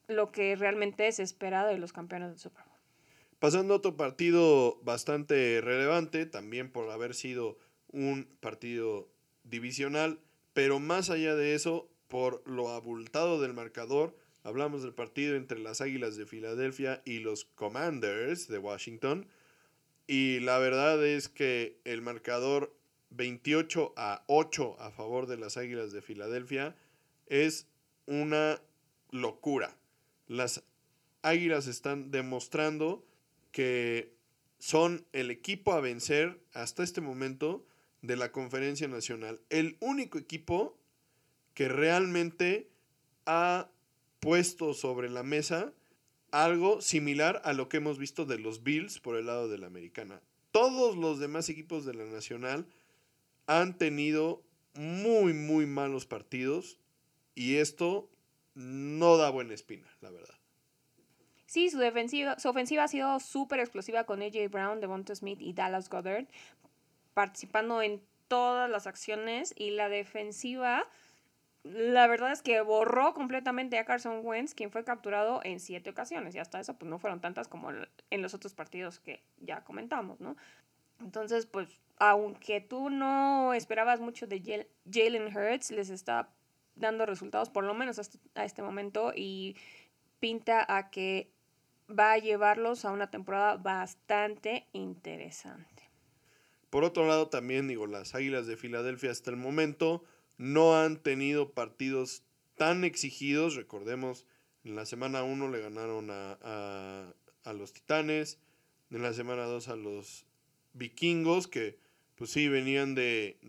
lo 0.09 0.31
que 0.31 0.55
realmente 0.55 1.09
se 1.11 1.23
espera 1.23 1.65
de 1.65 1.77
los 1.77 1.93
campeones 1.93 2.29
del 2.29 2.39
Super 2.39 2.65
Bowl. 2.65 2.77
Pasando 3.39 3.73
a 3.73 3.77
otro 3.77 3.95
partido 3.95 4.79
bastante 4.83 5.61
relevante, 5.61 6.25
también 6.25 6.71
por 6.71 6.89
haber 6.89 7.15
sido 7.15 7.57
un 7.87 8.27
partido 8.41 9.07
divisional, 9.43 10.19
pero 10.53 10.79
más 10.79 11.09
allá 11.09 11.35
de 11.35 11.55
eso, 11.55 11.89
por 12.07 12.45
lo 12.45 12.69
abultado 12.69 13.39
del 13.39 13.53
marcador, 13.53 14.15
hablamos 14.43 14.83
del 14.83 14.93
partido 14.93 15.35
entre 15.35 15.59
las 15.59 15.79
Águilas 15.79 16.17
de 16.17 16.25
Filadelfia 16.25 17.01
y 17.05 17.19
los 17.19 17.45
Commanders 17.45 18.47
de 18.47 18.57
Washington. 18.57 19.27
Y 20.07 20.39
la 20.39 20.57
verdad 20.57 21.05
es 21.05 21.29
que 21.29 21.79
el 21.85 22.01
marcador 22.01 22.75
28 23.11 23.93
a 23.95 24.23
8 24.27 24.77
a 24.79 24.91
favor 24.91 25.27
de 25.27 25.37
las 25.37 25.55
Águilas 25.57 25.91
de 25.91 26.01
Filadelfia 26.01 26.75
es 27.27 27.67
una 28.05 28.59
locura. 29.11 29.78
Las 30.29 30.63
Águilas 31.23 31.67
están 31.67 32.11
demostrando 32.11 33.03
que 33.51 34.13
son 34.59 35.05
el 35.11 35.31
equipo 35.31 35.73
a 35.73 35.81
vencer 35.81 36.39
hasta 36.53 36.83
este 36.83 37.01
momento 37.01 37.65
de 38.03 38.15
la 38.15 38.31
conferencia 38.31 38.87
nacional. 38.87 39.41
El 39.49 39.75
único 39.81 40.19
equipo 40.19 40.77
que 41.55 41.67
realmente 41.67 42.69
ha 43.25 43.69
puesto 44.19 44.73
sobre 44.73 45.09
la 45.09 45.23
mesa 45.23 45.73
algo 46.31 46.79
similar 46.79 47.41
a 47.43 47.53
lo 47.53 47.67
que 47.67 47.77
hemos 47.77 47.97
visto 47.97 48.25
de 48.25 48.37
los 48.37 48.61
Bills 48.63 48.99
por 48.99 49.15
el 49.15 49.25
lado 49.25 49.49
de 49.49 49.57
la 49.57 49.65
americana. 49.65 50.21
Todos 50.51 50.95
los 50.95 51.19
demás 51.19 51.49
equipos 51.49 51.85
de 51.85 51.95
la 51.95 52.05
nacional 52.05 52.67
han 53.47 53.77
tenido 53.79 54.43
muy, 54.75 55.33
muy 55.33 55.65
malos 55.65 56.05
partidos 56.05 56.77
y 57.33 57.55
esto 57.55 58.11
no 58.59 59.15
da 59.17 59.29
buena 59.29 59.53
espina, 59.53 59.87
la 60.01 60.11
verdad. 60.11 60.35
Sí, 61.45 61.69
su, 61.69 61.79
defensiva, 61.79 62.37
su 62.37 62.49
ofensiva 62.49 62.83
ha 62.83 62.87
sido 62.87 63.19
súper 63.19 63.59
explosiva 63.59 64.03
con 64.03 64.21
AJ 64.21 64.49
Brown, 64.51 64.81
Devonta 64.81 65.15
Smith 65.15 65.41
y 65.41 65.53
Dallas 65.53 65.89
Goddard, 65.89 66.27
participando 67.13 67.81
en 67.81 68.01
todas 68.27 68.69
las 68.69 68.85
acciones 68.85 69.53
y 69.57 69.71
la 69.71 69.89
defensiva, 69.89 70.85
la 71.63 72.07
verdad 72.07 72.31
es 72.31 72.41
que 72.41 72.61
borró 72.61 73.13
completamente 73.13 73.79
a 73.79 73.85
Carson 73.85 74.21
Wentz, 74.23 74.53
quien 74.53 74.71
fue 74.71 74.83
capturado 74.83 75.39
en 75.43 75.59
siete 75.59 75.89
ocasiones 75.89 76.35
y 76.35 76.39
hasta 76.39 76.59
eso 76.59 76.77
pues 76.77 76.89
no 76.89 76.99
fueron 76.99 77.21
tantas 77.21 77.47
como 77.47 77.71
en 77.71 78.21
los 78.21 78.33
otros 78.33 78.53
partidos 78.53 78.99
que 78.99 79.23
ya 79.39 79.63
comentamos, 79.63 80.19
¿no? 80.19 80.35
Entonces, 80.99 81.45
pues, 81.45 81.69
aunque 81.97 82.61
tú 82.61 82.89
no 82.89 83.53
esperabas 83.53 84.01
mucho 84.01 84.27
de 84.27 84.67
Jalen 84.91 85.35
Hurts, 85.35 85.71
les 85.71 85.89
está 85.89 86.29
dando 86.79 87.05
resultados, 87.05 87.49
por 87.49 87.63
lo 87.63 87.73
menos 87.73 87.99
hasta 87.99 88.17
a 88.35 88.45
este 88.45 88.61
momento, 88.61 89.11
y 89.15 89.55
pinta 90.19 90.65
a 90.67 90.89
que 90.89 91.31
va 91.89 92.13
a 92.13 92.17
llevarlos 92.17 92.85
a 92.85 92.91
una 92.91 93.09
temporada 93.09 93.57
bastante 93.57 94.67
interesante. 94.73 95.89
Por 96.69 96.83
otro 96.83 97.07
lado, 97.07 97.29
también 97.29 97.67
digo, 97.67 97.87
las 97.87 98.13
Águilas 98.13 98.45
de 98.45 98.57
Filadelfia 98.57 99.11
hasta 99.11 99.31
el 99.31 99.37
momento 99.37 100.03
no 100.37 100.79
han 100.79 100.97
tenido 100.97 101.51
partidos 101.51 102.23
tan 102.55 102.83
exigidos. 102.83 103.55
Recordemos, 103.55 104.25
en 104.63 104.75
la 104.75 104.85
semana 104.85 105.23
1 105.23 105.49
le 105.49 105.61
ganaron 105.61 106.09
a, 106.11 107.13
a, 107.43 107.53
los 107.53 107.73
Titanes, 107.73 108.37
en 108.91 109.01
la 109.01 109.13
semana 109.13 109.45
2 109.45 109.67
a 109.69 109.75
los 109.75 110.25
Vikingos, 110.73 111.47
que 111.47 111.79
pues 112.15 112.31
sí 112.31 112.47
venían 112.47 112.93
de 112.93 113.39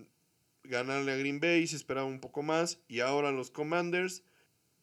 ganarle 0.63 1.11
a 1.11 1.17
Green 1.17 1.39
Bay, 1.39 1.67
se 1.67 1.75
esperaba 1.75 2.07
un 2.07 2.19
poco 2.19 2.43
más, 2.43 2.79
y 2.87 2.99
ahora 2.99 3.31
los 3.31 3.51
Commanders. 3.51 4.23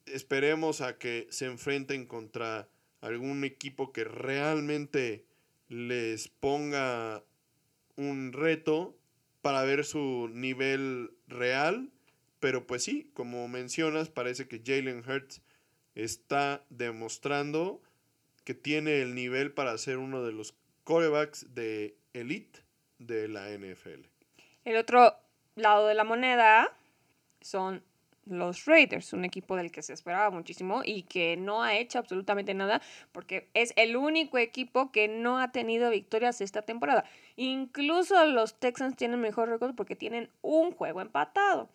Esperemos 0.07 0.81
a 0.81 0.99
que 0.99 1.27
se 1.31 1.47
enfrenten 1.47 2.07
contra 2.07 2.69
algún 3.01 3.45
equipo 3.45 3.93
que 3.93 4.05
realmente 4.05 5.25
les 5.69 6.29
ponga 6.29 7.23
un 7.97 8.33
reto 8.33 8.97
para 9.43 9.63
ver 9.65 9.85
su 9.85 10.31
nivel 10.33 11.13
real, 11.27 11.91
pero 12.41 12.67
pues 12.67 12.85
sí, 12.85 13.11
como 13.15 13.47
mencionas, 13.49 14.09
parece 14.09 14.49
que 14.49 14.63
Jalen 14.65 15.03
Hurts 15.09 15.43
está 15.95 16.65
demostrando 16.71 17.83
que 18.45 18.55
tiene 18.55 19.03
el 19.03 19.15
nivel 19.15 19.53
para 19.53 19.77
ser 19.79 19.99
uno 19.99 20.23
de 20.25 20.33
los 20.33 20.55
corebacks 20.85 21.55
de 21.55 21.97
elite 22.15 22.61
de 22.99 23.29
la 23.29 23.51
NFL. 23.51 24.07
El 24.65 24.77
otro 24.77 25.15
lado 25.63 25.87
de 25.87 25.95
la 25.95 26.05
moneda 26.05 26.73
son 27.41 27.83
los 28.29 28.67
Raiders, 28.67 29.13
un 29.13 29.25
equipo 29.25 29.57
del 29.57 29.73
que 29.73 29.83
se 29.83 29.93
esperaba 29.93 30.31
muchísimo 30.31 30.83
y 30.85 31.03
que 31.03 31.37
no 31.37 31.63
ha 31.63 31.77
hecho 31.77 31.99
absolutamente 31.99 32.55
nada 32.55 32.83
porque 33.13 33.49
es 33.55 33.73
el 33.77 33.97
único 33.97 34.39
equipo 34.39 34.93
que 34.93 35.09
no 35.09 35.39
ha 35.39 35.51
tenido 35.51 35.91
victorias 35.91 36.41
esta 36.41 36.63
temporada. 36.63 37.05
Incluso 37.37 38.27
los 38.27 38.59
Texans 38.59 38.97
tienen 38.97 39.21
mejor 39.21 39.49
récord 39.49 39.75
porque 39.75 39.97
tienen 39.97 40.31
un 40.43 40.73
juego 40.73 41.01
empatado. 41.01 41.71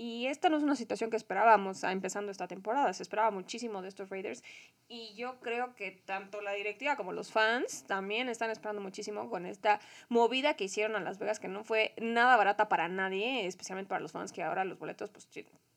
Y 0.00 0.28
esta 0.28 0.48
no 0.48 0.56
es 0.56 0.62
una 0.62 0.76
situación 0.76 1.10
que 1.10 1.16
esperábamos 1.16 1.82
empezando 1.82 2.30
esta 2.30 2.46
temporada. 2.46 2.92
Se 2.92 3.02
esperaba 3.02 3.32
muchísimo 3.32 3.82
de 3.82 3.88
estos 3.88 4.10
Raiders. 4.10 4.44
Y 4.86 5.12
yo 5.16 5.40
creo 5.40 5.74
que 5.74 5.90
tanto 5.90 6.40
la 6.40 6.52
directiva 6.52 6.94
como 6.94 7.10
los 7.10 7.32
fans 7.32 7.82
también 7.88 8.28
están 8.28 8.50
esperando 8.50 8.80
muchísimo 8.80 9.28
con 9.28 9.44
esta 9.44 9.80
movida 10.08 10.54
que 10.54 10.62
hicieron 10.62 10.94
a 10.94 11.00
Las 11.00 11.18
Vegas, 11.18 11.40
que 11.40 11.48
no 11.48 11.64
fue 11.64 11.94
nada 12.00 12.36
barata 12.36 12.68
para 12.68 12.86
nadie, 12.86 13.44
especialmente 13.48 13.88
para 13.88 14.00
los 14.00 14.12
fans, 14.12 14.30
que 14.30 14.44
ahora 14.44 14.64
los 14.64 14.78
boletos 14.78 15.10
pues 15.10 15.28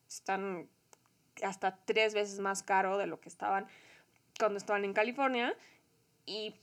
están 0.08 0.68
hasta 1.42 1.78
tres 1.84 2.14
veces 2.14 2.38
más 2.38 2.62
caro 2.62 2.98
de 2.98 3.08
lo 3.08 3.18
que 3.18 3.28
estaban 3.28 3.66
cuando 4.38 4.58
estaban 4.58 4.84
en 4.84 4.92
California. 4.92 5.52
Y 6.26 6.54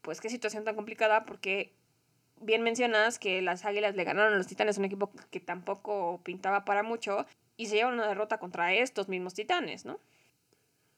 pues 0.00 0.22
qué 0.22 0.30
situación 0.30 0.64
tan 0.64 0.74
complicada 0.74 1.26
porque 1.26 1.70
bien 2.40 2.62
mencionas 2.62 3.18
que 3.18 3.42
las 3.42 3.64
Águilas 3.64 3.94
le 3.96 4.04
ganaron 4.04 4.34
a 4.34 4.36
los 4.36 4.46
Titanes, 4.46 4.78
un 4.78 4.84
equipo 4.84 5.10
que 5.30 5.40
tampoco 5.40 6.20
pintaba 6.24 6.64
para 6.64 6.82
mucho, 6.82 7.26
y 7.56 7.66
se 7.66 7.76
lleva 7.76 7.92
una 7.92 8.06
derrota 8.06 8.38
contra 8.38 8.74
estos 8.74 9.08
mismos 9.08 9.34
Titanes, 9.34 9.84
¿no? 9.84 10.00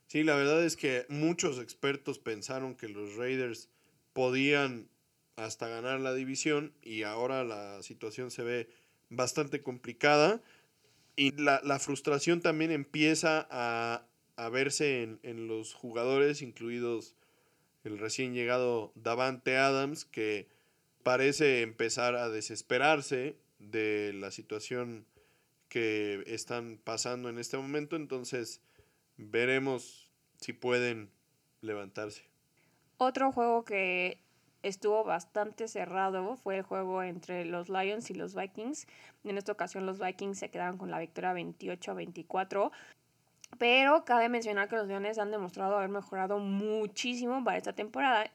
Sí, 0.07 0.25
la 0.25 0.35
verdad 0.35 0.65
es 0.65 0.77
que 0.77 1.07
muchos 1.09 1.59
expertos 1.59 2.19
pensaron 2.19 2.75
que 2.75 2.89
los 2.89 3.15
Raiders 3.17 3.69
podían 4.13 4.89
hasta 5.37 5.69
ganar 5.69 6.01
la 6.01 6.15
división 6.15 6.73
y 6.83 7.05
ahora 7.05 7.45
la 7.45 7.83
situación 7.83 8.31
se 8.31 8.43
ve 8.43 8.69
bastante 9.09 9.63
complicada 9.63 10.41
y 11.17 11.33
la, 11.33 11.79
frustración 11.79 12.41
también 12.41 12.71
empieza 12.71 13.47
a, 13.51 14.07
verse 14.51 15.03
en, 15.03 15.21
en, 15.23 15.49
los 15.49 15.75
jugadores, 15.75 16.43
incluidos 16.43 17.15
el 17.85 17.99
recién 17.99 18.35
llegado 18.35 18.93
Davante 18.95 19.57
Adams, 19.57 20.05
que 20.05 20.49
parece 21.03 21.63
empezar 21.63 22.15
a 22.15 22.29
desesperarse 22.29 23.37
de 23.59 24.13
la 24.15 24.31
situación 24.31 25.07
que 25.69 26.25
están 26.27 26.79
pasando 26.83 27.29
en 27.29 27.39
este 27.39 27.57
momento, 27.57 27.97
entonces 27.97 28.61
veremos 29.17 30.11
si 30.37 30.53
pueden 30.53 31.11
levantarse. 31.61 32.25
Otro 32.97 33.33
juego 33.33 33.65
que 33.65 34.19
estuvo 34.63 35.05
bastante 35.05 35.69
cerrado 35.69 36.37
fue 36.37 36.59
el 36.59 36.63
juego 36.63 37.03
entre 37.03 37.45
los 37.45 37.69
Lions 37.69 38.11
y 38.11 38.15
los 38.15 38.35
Vikings. 38.35 38.87
En 39.25 39.39
esta 39.39 39.53
ocasión 39.53 39.87
los 39.87 39.99
Vikings 39.99 40.39
se 40.39 40.51
quedaron 40.51 40.77
con 40.77 40.91
la 40.91 40.99
victoria 40.99 41.33
28 41.33 41.91
a 41.91 41.95
24. 41.95 42.73
Pero 43.59 44.05
cabe 44.05 44.29
mencionar 44.29 44.69
que 44.69 44.77
los 44.77 44.87
Leones 44.87 45.19
han 45.19 45.31
demostrado 45.31 45.77
haber 45.77 45.89
mejorado 45.89 46.39
muchísimo 46.39 47.43
para 47.43 47.59
esta 47.59 47.73
temporada 47.73 48.31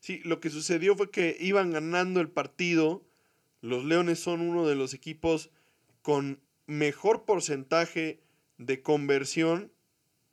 Sí, 0.00 0.20
lo 0.24 0.40
que 0.40 0.50
sucedió 0.50 0.96
fue 0.96 1.10
que 1.10 1.36
iban 1.38 1.70
ganando 1.70 2.20
el 2.20 2.28
partido. 2.30 3.02
Los 3.60 3.84
Leones 3.84 4.18
son 4.18 4.40
uno 4.40 4.66
de 4.66 4.74
los 4.74 4.94
equipos 4.94 5.50
con 6.02 6.40
mejor 6.66 7.24
porcentaje 7.24 8.20
de 8.56 8.82
conversión 8.82 9.70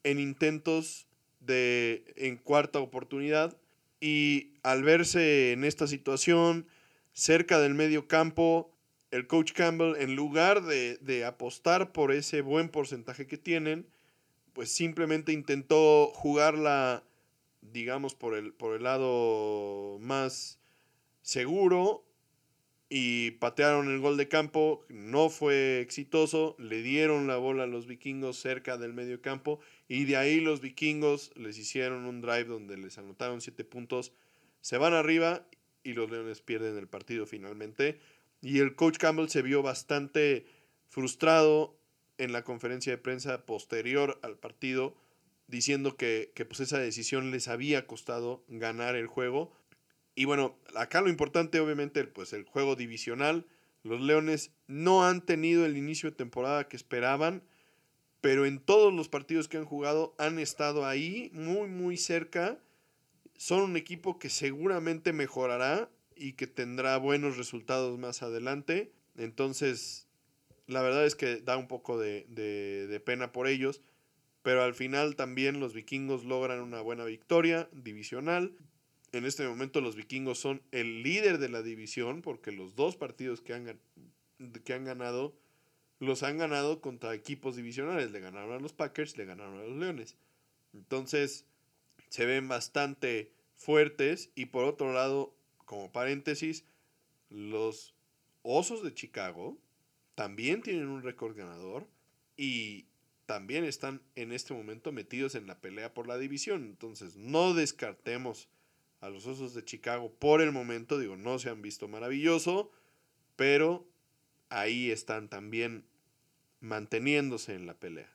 en 0.04 0.20
intentos 0.20 1.08
de 1.42 2.06
en 2.16 2.38
cuarta 2.38 2.80
oportunidad 2.80 3.58
y 4.00 4.54
al 4.64 4.84
verse 4.84 5.52
en 5.52 5.64
esta 5.64 5.88
situación 5.88 6.68
cerca 7.14 7.60
del 7.60 7.74
medio 7.74 8.08
campo, 8.08 8.72
el 9.12 9.28
coach 9.28 9.54
Campbell 9.54 9.96
en 9.98 10.16
lugar 10.16 10.64
de, 10.64 10.98
de 10.98 11.26
apostar 11.26 11.92
por 11.92 12.12
ese 12.12 12.42
buen 12.42 12.70
porcentaje 12.70 13.28
que 13.28 13.38
tienen, 13.38 13.88
pues 14.54 14.72
simplemente 14.72 15.34
intentó 15.34 16.12
jugarla 16.14 17.04
digamos, 17.72 18.16
por 18.16 18.36
el, 18.36 18.54
por 18.54 18.76
el 18.76 18.84
lado 18.84 19.98
más 20.00 20.60
seguro 21.22 22.04
y 22.90 23.32
patearon 23.32 23.92
el 23.92 24.00
gol 24.00 24.16
de 24.16 24.30
campo, 24.30 24.86
no 24.88 25.30
fue 25.30 25.82
exitoso, 25.82 26.56
le 26.58 26.82
dieron 26.82 27.28
la 27.28 27.38
bola 27.38 27.64
a 27.64 27.68
los 27.68 27.86
vikingos 27.86 28.38
cerca 28.38 28.78
del 28.78 28.94
medio 28.94 29.22
campo 29.22 29.60
y 29.90 30.06
de 30.06 30.16
ahí 30.16 30.40
los 30.40 30.62
vikingos 30.62 31.32
les 31.36 31.58
hicieron 31.58 32.06
un 32.06 32.22
drive 32.22 32.46
donde 32.46 32.78
les 32.78 32.98
anotaron 32.98 33.42
siete 33.42 33.66
puntos, 33.66 34.14
se 34.62 34.78
van 34.78 34.94
arriba 34.94 35.46
y 35.84 35.94
los 35.94 36.10
leones 36.10 36.42
pierden 36.42 36.78
el 36.78 36.88
partido 36.88 37.26
finalmente. 37.26 38.00
Y 38.42 38.60
el 38.60 38.76
coach 38.76 38.98
Campbell 38.98 39.30
se 39.30 39.42
vio 39.42 39.62
bastante 39.64 40.46
frustrado 40.90 41.78
en 42.18 42.32
la 42.32 42.44
conferencia 42.44 42.92
de 42.92 42.98
prensa 42.98 43.46
posterior 43.46 44.20
al 44.22 44.38
partido 44.38 44.96
diciendo 45.48 45.96
que, 45.96 46.32
pues 46.48 46.60
esa 46.60 46.78
decisión 46.78 47.32
les 47.32 47.48
había 47.48 47.88
costado 47.88 48.44
ganar 48.48 48.96
el 48.96 49.08
juego. 49.08 49.54
Y 50.16 50.26
bueno, 50.26 50.58
acá 50.76 51.02
lo 51.02 51.10
importante 51.10 51.60
obviamente 51.60 52.04
pues 52.06 52.34
el 52.34 52.44
juego 52.44 52.76
divisional. 52.76 53.46
Los 53.84 54.02
Leones 54.02 54.52
no 54.68 55.06
han 55.06 55.26
tenido 55.26 55.66
el 55.66 55.78
inicio 55.78 56.10
de 56.10 56.16
temporada 56.18 56.68
que 56.68 56.76
esperaban, 56.76 57.44
pero 58.20 58.46
en 58.46 58.60
todos 58.60 58.94
los 58.94 59.08
partidos 59.08 59.48
que 59.48 59.58
han 59.58 59.66
jugado 59.66 60.14
han 60.18 60.40
estado 60.40 60.86
ahí, 60.86 61.30
muy 61.34 61.68
muy 61.68 61.98
cerca. 61.98 62.60
Son 63.38 63.62
un 63.62 63.78
equipo 63.78 64.20
que 64.20 64.30
seguramente 64.30 65.14
mejorará 65.14 65.90
y 66.16 66.34
que 66.34 66.48
tendrá 66.48 66.98
buenos 66.98 67.38
resultados 67.38 67.98
más 68.00 68.24
adelante. 68.24 68.92
Entonces, 69.16 70.08
la 70.66 70.82
verdad 70.82 71.06
es 71.06 71.16
que 71.16 71.38
da 71.38 71.56
un 71.56 71.68
poco 71.68 72.00
de, 72.00 72.26
de 72.28 73.00
pena 73.00 73.32
por 73.32 73.48
ellos 73.48 73.82
pero 74.48 74.64
al 74.64 74.76
final 74.76 75.18
también 75.18 75.60
los 75.60 75.74
vikingos 75.74 76.24
logran 76.24 76.62
una 76.62 76.80
buena 76.80 77.04
victoria 77.04 77.68
divisional. 77.74 78.56
En 79.12 79.26
este 79.26 79.46
momento 79.46 79.82
los 79.82 79.98
vikingos 79.98 80.40
son 80.40 80.62
el 80.72 81.04
líder 81.04 81.38
de 81.38 81.50
la 81.50 81.62
división 81.62 82.22
porque 82.22 82.54
los 82.54 82.74
dos 82.74 82.96
partidos 82.96 83.42
que 83.42 83.54
han, 83.54 83.78
que 84.64 84.74
han 84.74 84.86
ganado 84.86 85.36
los 86.00 86.24
han 86.24 86.38
ganado 86.38 86.80
contra 86.80 87.14
equipos 87.14 87.58
divisionales. 87.58 88.12
Le 88.12 88.22
ganaron 88.22 88.54
a 88.54 88.60
los 88.62 88.72
Packers, 88.72 89.18
le 89.18 89.26
ganaron 89.26 89.60
a 89.60 89.64
los 89.64 89.76
Leones. 89.76 90.16
Entonces 90.74 91.44
se 92.08 92.26
ven 92.26 92.48
bastante 92.48 93.34
fuertes 93.58 94.30
y 94.34 94.46
por 94.46 94.64
otro 94.64 94.94
lado, 94.94 95.36
como 95.66 95.92
paréntesis, 95.92 96.64
los 97.30 97.94
Osos 98.44 98.82
de 98.82 98.94
Chicago 98.94 99.58
también 100.16 100.62
tienen 100.62 100.88
un 100.88 101.04
récord 101.04 101.36
ganador 101.36 101.86
y 102.38 102.86
también 103.28 103.66
están 103.66 104.02
en 104.16 104.32
este 104.32 104.54
momento 104.54 104.92
metidos 104.92 105.36
en 105.36 105.48
la 105.48 105.60
pelea 105.60 105.94
por 105.94 106.08
la 106.08 106.18
división. 106.18 106.64
Entonces, 106.64 107.18
no 107.18 107.54
descartemos 107.54 108.48
a 109.02 109.10
los 109.10 109.28
Osos 109.28 109.54
de 109.54 109.66
Chicago 109.66 110.12
por 110.18 110.42
el 110.42 110.52
momento. 110.52 110.98
Digo, 110.98 111.18
no 111.18 111.38
se 111.38 111.50
han 111.50 111.62
visto 111.62 111.90
maravilloso, 111.90 112.72
pero 113.36 113.86
ahí 114.50 114.90
están 114.92 115.28
también 115.28 115.86
manteniéndose 116.62 117.54
en 117.54 117.68
la 117.68 117.74
pelea. 117.74 118.10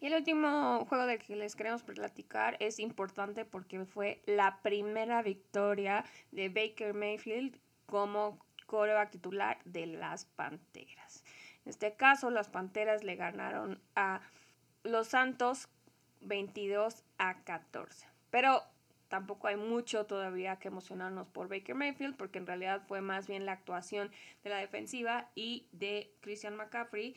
Y 0.00 0.08
el 0.08 0.14
último 0.16 0.84
juego 0.84 1.06
del 1.06 1.18
que 1.18 1.34
les 1.34 1.56
queremos 1.56 1.82
platicar 1.82 2.58
es 2.60 2.78
importante 2.78 3.46
porque 3.46 3.86
fue 3.86 4.20
la 4.26 4.60
primera 4.60 5.22
victoria 5.22 6.04
de 6.30 6.50
Baker 6.50 6.92
Mayfield 6.92 7.58
como 7.86 8.38
coreback 8.66 9.12
titular 9.12 9.58
de 9.64 9.86
las 9.86 10.26
Panteras. 10.26 11.23
En 11.64 11.70
este 11.70 11.94
caso, 11.94 12.30
las 12.30 12.48
Panteras 12.48 13.04
le 13.04 13.16
ganaron 13.16 13.80
a 13.94 14.20
los 14.82 15.08
Santos 15.08 15.68
22 16.20 17.04
a 17.18 17.42
14. 17.44 18.06
Pero 18.30 18.62
tampoco 19.08 19.46
hay 19.46 19.56
mucho 19.56 20.06
todavía 20.06 20.58
que 20.58 20.68
emocionarnos 20.68 21.26
por 21.28 21.48
Baker 21.48 21.74
Mayfield, 21.74 22.16
porque 22.16 22.38
en 22.38 22.46
realidad 22.46 22.82
fue 22.86 23.00
más 23.00 23.26
bien 23.26 23.46
la 23.46 23.52
actuación 23.52 24.10
de 24.42 24.50
la 24.50 24.58
defensiva 24.58 25.30
y 25.34 25.68
de 25.72 26.12
Christian 26.20 26.56
McCaffrey 26.56 27.16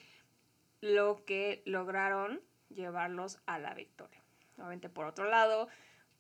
lo 0.80 1.26
que 1.26 1.64
lograron 1.66 2.42
llevarlos 2.70 3.40
a 3.46 3.60
la 3.60 3.74
victoria. 3.74 4.22
Nuevamente, 4.58 4.90
por 4.90 5.06
otro 5.06 5.26
lado, 5.26 5.68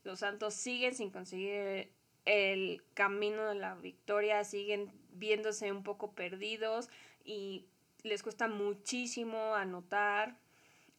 los 0.03 0.19
Santos 0.19 0.53
siguen 0.53 0.95
sin 0.95 1.11
conseguir 1.11 1.91
el 2.25 2.83
camino 2.93 3.45
de 3.45 3.55
la 3.55 3.75
victoria, 3.75 4.43
siguen 4.43 4.91
viéndose 5.11 5.71
un 5.71 5.83
poco 5.83 6.13
perdidos 6.13 6.89
y 7.23 7.65
les 8.07 8.23
cuesta 8.23 8.47
muchísimo 8.47 9.53
anotar. 9.55 10.37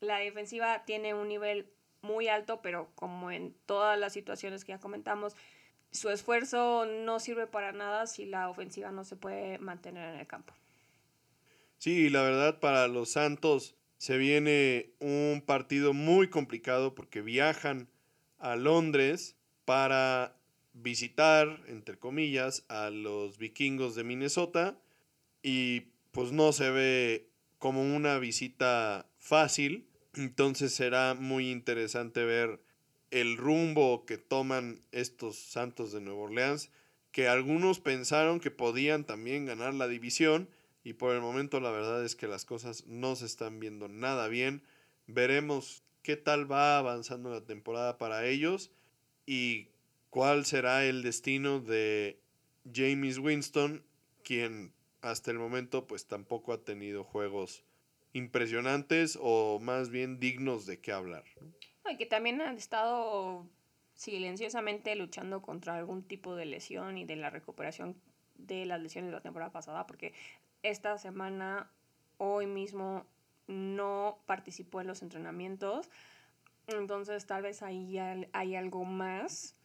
La 0.01 0.19
defensiva 0.19 0.85
tiene 0.85 1.15
un 1.15 1.29
nivel 1.29 1.67
muy 2.03 2.29
alto, 2.29 2.61
pero 2.63 2.91
como 2.95 3.31
en 3.31 3.55
todas 3.67 3.99
las 3.99 4.13
situaciones 4.13 4.65
que 4.65 4.73
ya 4.73 4.79
comentamos, 4.79 5.35
su 5.91 6.11
esfuerzo 6.11 6.87
no 6.87 7.19
sirve 7.19 7.47
para 7.47 7.73
nada 7.73 8.07
si 8.07 8.27
la 8.27 8.49
ofensiva 8.49 8.93
no 8.93 9.05
se 9.05 9.17
puede 9.17 9.59
mantener 9.59 10.15
en 10.15 10.21
el 10.21 10.27
campo. 10.27 10.55
Sí, 11.79 12.11
la 12.11 12.23
verdad 12.23 12.61
para 12.61 12.89
los 12.89 13.11
Santos 13.11 13.75
se 13.97 14.17
viene 14.17 14.93
un 15.01 15.43
partido 15.45 15.93
muy 15.93 16.29
complicado 16.29 16.95
porque 16.95 17.21
viajan 17.21 17.89
a 18.39 18.57
Londres 18.57 19.37
para 19.65 20.37
visitar, 20.73 21.61
entre 21.67 21.99
comillas, 21.99 22.65
a 22.69 22.91
los 22.91 23.39
vikingos 23.39 23.95
de 23.95 24.05
Minnesota 24.05 24.79
y 25.43 25.89
pues 26.13 26.33
no 26.33 26.53
se 26.53 26.71
ve 26.71 27.29
como 27.59 27.83
una 27.83 28.19
visita 28.19 29.09
fácil. 29.19 29.89
Entonces 30.15 30.75
será 30.75 31.15
muy 31.15 31.51
interesante 31.51 32.25
ver 32.25 32.61
el 33.11 33.37
rumbo 33.37 34.05
que 34.05 34.19
toman 34.19 34.83
estos 34.93 35.39
Santos 35.39 35.93
de 35.93 36.01
Nueva 36.01 36.21
Orleans, 36.23 36.71
que 37.13 37.29
algunos 37.29 37.81
pensaron 37.81 38.41
que 38.41 38.51
podían 38.51 39.05
también 39.05 39.47
ganar 39.47 39.75
la 39.75 39.89
división 39.89 40.49
y 40.85 40.95
por 40.95 41.15
el 41.15 41.21
momento 41.21 41.61
la 41.61 41.71
verdad 41.71 42.05
es 42.05 42.17
que 42.17 42.29
las 42.29 42.45
cosas 42.45 42.87
no 42.87 43.17
se 43.17 43.27
están 43.27 43.61
viendo 43.61 43.89
nada 43.89 44.29
bien. 44.29 44.63
Veremos 45.07 45.83
qué 46.03 46.17
tal 46.17 46.51
va 46.51 46.79
avanzando 46.79 47.31
la 47.31 47.45
temporada 47.45 47.99
para 47.99 48.27
ellos 48.27 48.71
y 49.27 49.69
cuál 50.11 50.47
será 50.47 50.85
el 50.85 51.03
destino 51.03 51.61
de 51.61 52.21
James 52.73 53.19
Winston, 53.19 53.85
quien 54.23 54.73
hasta 55.01 55.31
el 55.31 55.39
momento 55.39 55.87
pues 55.87 56.07
tampoco 56.07 56.53
ha 56.53 56.65
tenido 56.65 57.05
juegos 57.05 57.65
impresionantes 58.13 59.19
o 59.21 59.59
más 59.61 59.91
bien 59.91 60.19
dignos 60.19 60.67
de 60.67 60.81
qué 60.81 60.93
hablar. 60.93 61.25
Y 61.91 61.97
que 61.97 62.07
también 62.07 62.41
han 62.41 62.57
estado 62.57 63.47
silenciosamente 63.95 64.95
luchando 64.95 65.43
contra 65.43 65.77
algún 65.77 66.03
tipo 66.03 66.37
de 66.37 66.47
lesión 66.47 66.99
y 66.99 67.05
de 67.05 67.17
la 67.17 67.31
recuperación 67.31 67.97
de 68.37 68.65
las 68.67 68.81
lesiones 68.81 69.11
de 69.11 69.17
la 69.17 69.23
temporada 69.23 69.51
pasada, 69.51 69.87
porque 69.87 70.15
esta 70.63 70.97
semana, 70.99 71.71
hoy 72.19 72.47
mismo, 72.47 73.07
no 73.49 74.19
participó 74.27 74.81
en 74.81 74.87
los 74.87 75.03
entrenamientos. 75.03 75.91
Entonces 76.69 77.27
tal 77.27 77.43
vez 77.43 77.63
ahí 77.63 77.99
hay 77.99 78.55
algo 78.55 78.85
más 78.85 79.58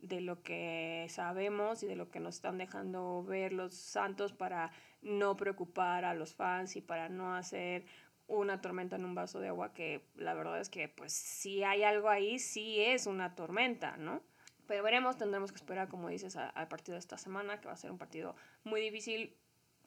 de 0.00 0.20
lo 0.20 0.42
que 0.42 1.06
sabemos 1.08 1.82
y 1.82 1.86
de 1.86 1.96
lo 1.96 2.10
que 2.10 2.20
nos 2.20 2.36
están 2.36 2.58
dejando 2.58 3.24
ver 3.24 3.52
los 3.52 3.74
santos 3.74 4.32
para 4.32 4.70
no 5.02 5.36
preocupar 5.36 6.04
a 6.04 6.14
los 6.14 6.34
fans 6.34 6.76
y 6.76 6.80
para 6.80 7.08
no 7.08 7.34
hacer 7.34 7.86
una 8.28 8.60
tormenta 8.60 8.96
en 8.96 9.04
un 9.04 9.14
vaso 9.14 9.40
de 9.40 9.48
agua 9.48 9.72
que 9.72 10.04
la 10.16 10.34
verdad 10.34 10.60
es 10.60 10.68
que 10.68 10.88
pues 10.88 11.12
si 11.12 11.62
hay 11.62 11.84
algo 11.84 12.08
ahí 12.08 12.38
sí 12.38 12.80
es 12.80 13.06
una 13.06 13.34
tormenta, 13.34 13.96
¿no? 13.96 14.22
Pero 14.66 14.82
veremos, 14.82 15.16
tendremos 15.16 15.52
que 15.52 15.56
esperar 15.56 15.88
como 15.88 16.08
dices 16.08 16.36
al 16.36 16.68
partido 16.68 16.94
de 16.94 16.98
esta 16.98 17.18
semana 17.18 17.60
que 17.60 17.68
va 17.68 17.74
a 17.74 17.76
ser 17.76 17.92
un 17.92 17.98
partido 17.98 18.34
muy 18.64 18.80
difícil 18.80 19.36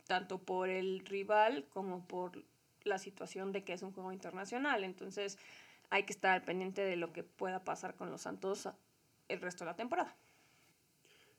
tanto 0.07 0.39
por 0.39 0.69
el 0.69 1.05
rival 1.05 1.67
como 1.69 2.07
por 2.07 2.43
la 2.83 2.97
situación 2.97 3.51
de 3.51 3.63
que 3.63 3.73
es 3.73 3.83
un 3.83 3.91
juego 3.91 4.13
internacional, 4.13 4.85
entonces 4.85 5.37
hay 5.89 6.03
que 6.03 6.13
estar 6.13 6.43
pendiente 6.45 6.81
de 6.81 6.95
lo 6.95 7.11
que 7.11 7.23
pueda 7.23 7.63
pasar 7.63 7.95
con 7.95 8.09
los 8.09 8.21
Santos 8.21 8.69
el 9.29 9.41
resto 9.41 9.63
de 9.63 9.71
la 9.71 9.75
temporada. 9.75 10.15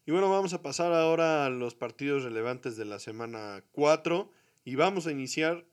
Y 0.07 0.13
bueno, 0.13 0.31
vamos 0.31 0.55
a 0.55 0.63
pasar 0.63 0.93
ahora 0.93 1.45
a 1.45 1.51
los 1.51 1.75
partidos 1.75 2.25
relevantes 2.25 2.77
de 2.77 2.87
la 2.87 2.99
semana 2.99 3.63
4 3.73 4.31
y 4.65 4.75
vamos 4.75 5.07
a 5.07 5.13
iniciar 5.13 5.67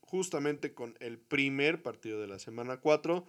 justamente 0.00 0.74
con 0.74 0.94
el 1.00 1.18
primer 1.18 1.82
partido 1.82 2.20
de 2.20 2.26
la 2.26 2.38
semana 2.38 2.80
4, 2.80 3.24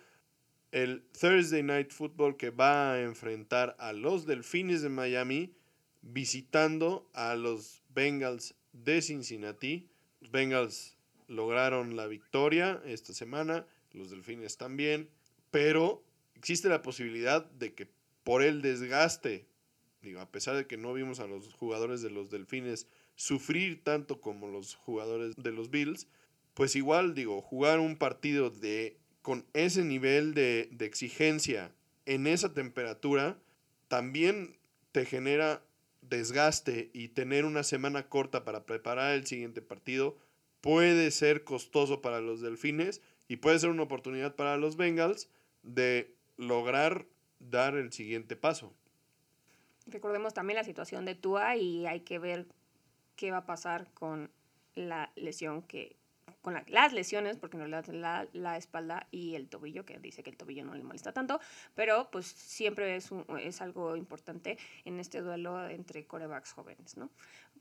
el 0.72 1.06
Thursday 1.20 1.64
Night 1.64 1.92
Football 1.92 2.36
que 2.36 2.50
va 2.50 2.94
a 2.94 3.02
enfrentar 3.02 3.76
a 3.80 3.94
los 3.94 4.26
Delfines 4.26 4.82
de 4.82 4.90
Miami 4.90 5.56
visitando 6.02 7.10
a 7.14 7.36
los 7.36 7.82
Bengals 7.90 8.56
de 8.74 9.02
Cincinnati. 9.02 9.88
Los 10.20 10.32
Bengals 10.32 10.98
lograron 11.28 11.96
la 11.96 12.08
victoria 12.08 12.82
esta 12.86 13.14
semana, 13.14 13.66
los 13.94 14.10
Delfines 14.10 14.58
también, 14.58 15.10
pero 15.52 16.04
existe 16.36 16.68
la 16.68 16.82
posibilidad 16.82 17.46
de 17.46 17.74
que 17.74 17.88
por 18.24 18.44
el 18.44 18.62
desgaste, 18.62 19.48
digo, 20.02 20.20
a 20.20 20.32
pesar 20.32 20.56
de 20.56 20.68
que 20.68 20.78
no 20.78 20.94
vimos 20.94 21.20
a 21.20 21.28
los 21.28 21.54
jugadores 21.54 22.02
de 22.02 22.10
los 22.10 22.30
Delfines 22.30 22.88
sufrir 23.16 23.84
tanto 23.84 24.22
como 24.22 24.48
los 24.48 24.76
jugadores 24.76 25.36
de 25.36 25.52
los 25.52 25.70
Bills, 25.70 26.08
pues 26.54 26.76
igual, 26.76 27.16
digo, 27.16 27.42
jugar 27.42 27.80
un 27.80 27.98
partido 27.98 28.50
de 28.50 28.98
con 29.22 29.46
ese 29.54 29.84
nivel 29.84 30.34
de, 30.34 30.70
de 30.72 30.86
exigencia 30.86 31.74
en 32.06 32.28
esa 32.28 32.54
temperatura 32.54 33.40
también 33.88 34.58
te 34.92 35.06
genera 35.06 35.64
desgaste 36.02 36.90
y 36.94 37.10
tener 37.10 37.46
una 37.46 37.64
semana 37.64 38.10
corta 38.10 38.44
para 38.44 38.66
preparar 38.66 39.14
el 39.14 39.26
siguiente 39.26 39.62
partido 39.62 40.18
puede 40.62 41.12
ser 41.12 41.44
costoso 41.44 42.02
para 42.02 42.22
los 42.22 42.42
delfines 42.42 43.02
y 43.28 43.38
puede 43.38 43.60
ser 43.60 43.70
una 43.70 43.84
oportunidad 43.84 44.36
para 44.36 44.58
los 44.58 44.78
Bengals 44.78 45.30
de 45.62 46.14
lograr 46.38 47.06
dar 47.50 47.76
el 47.76 47.92
siguiente 47.92 48.36
paso. 48.36 48.74
Recordemos 49.88 50.34
también 50.34 50.58
la 50.58 50.64
situación 50.64 51.06
de 51.06 51.16
Tua 51.16 51.56
y 51.56 51.86
hay 51.86 52.02
que 52.02 52.20
ver 52.20 52.48
qué 53.16 53.32
va 53.32 53.38
a 53.38 53.46
pasar 53.46 53.92
con 53.94 54.32
la 54.76 55.12
lesión 55.16 55.62
que 55.62 55.98
con 56.44 56.62
las 56.68 56.92
lesiones, 56.92 57.38
porque 57.38 57.58
no 57.58 57.68
la, 57.68 58.28
la 58.34 58.58
espalda 58.58 59.08
y 59.12 59.36
el 59.36 59.48
tobillo, 59.48 59.86
que 59.86 59.98
dice 60.00 60.24
que 60.24 60.30
el 60.30 60.36
tobillo 60.36 60.66
no 60.66 60.76
le 60.76 60.84
molesta 60.84 61.14
tanto, 61.14 61.40
pero 61.74 62.10
pues 62.12 62.26
siempre 62.26 62.98
es, 62.98 63.62
algo 63.62 63.96
importante 63.96 64.58
en 64.84 65.00
este 65.00 65.22
duelo 65.22 65.66
entre 65.70 66.06
corebacks 66.06 66.52
jóvenes, 66.52 66.98
¿no? 66.98 67.10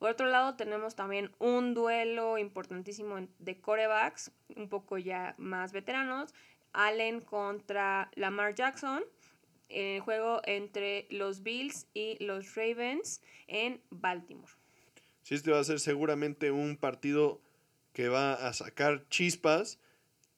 Por 0.00 0.10
otro 0.10 0.26
lado, 0.26 0.56
tenemos 0.56 0.96
también 0.96 1.30
un 1.38 1.74
duelo 1.74 2.38
importantísimo 2.38 3.16
de 3.38 3.60
corebacks, 3.60 4.32
un 4.56 4.68
poco 4.68 4.98
ya 4.98 5.36
más 5.38 5.72
veteranos, 5.72 6.34
Allen 6.72 7.20
contra 7.20 8.10
Lamar 8.16 8.56
Jackson, 8.56 9.04
el 9.68 10.00
juego 10.00 10.40
entre 10.44 11.06
los 11.10 11.42
Bills 11.42 11.86
y 11.94 12.22
los 12.22 12.54
Ravens 12.54 13.20
en 13.46 13.80
Baltimore. 13.90 14.52
Sí, 15.22 15.34
este 15.34 15.50
va 15.50 15.60
a 15.60 15.64
ser 15.64 15.80
seguramente 15.80 16.50
un 16.50 16.76
partido 16.76 17.40
que 17.92 18.08
va 18.08 18.34
a 18.34 18.52
sacar 18.52 19.08
chispas 19.08 19.78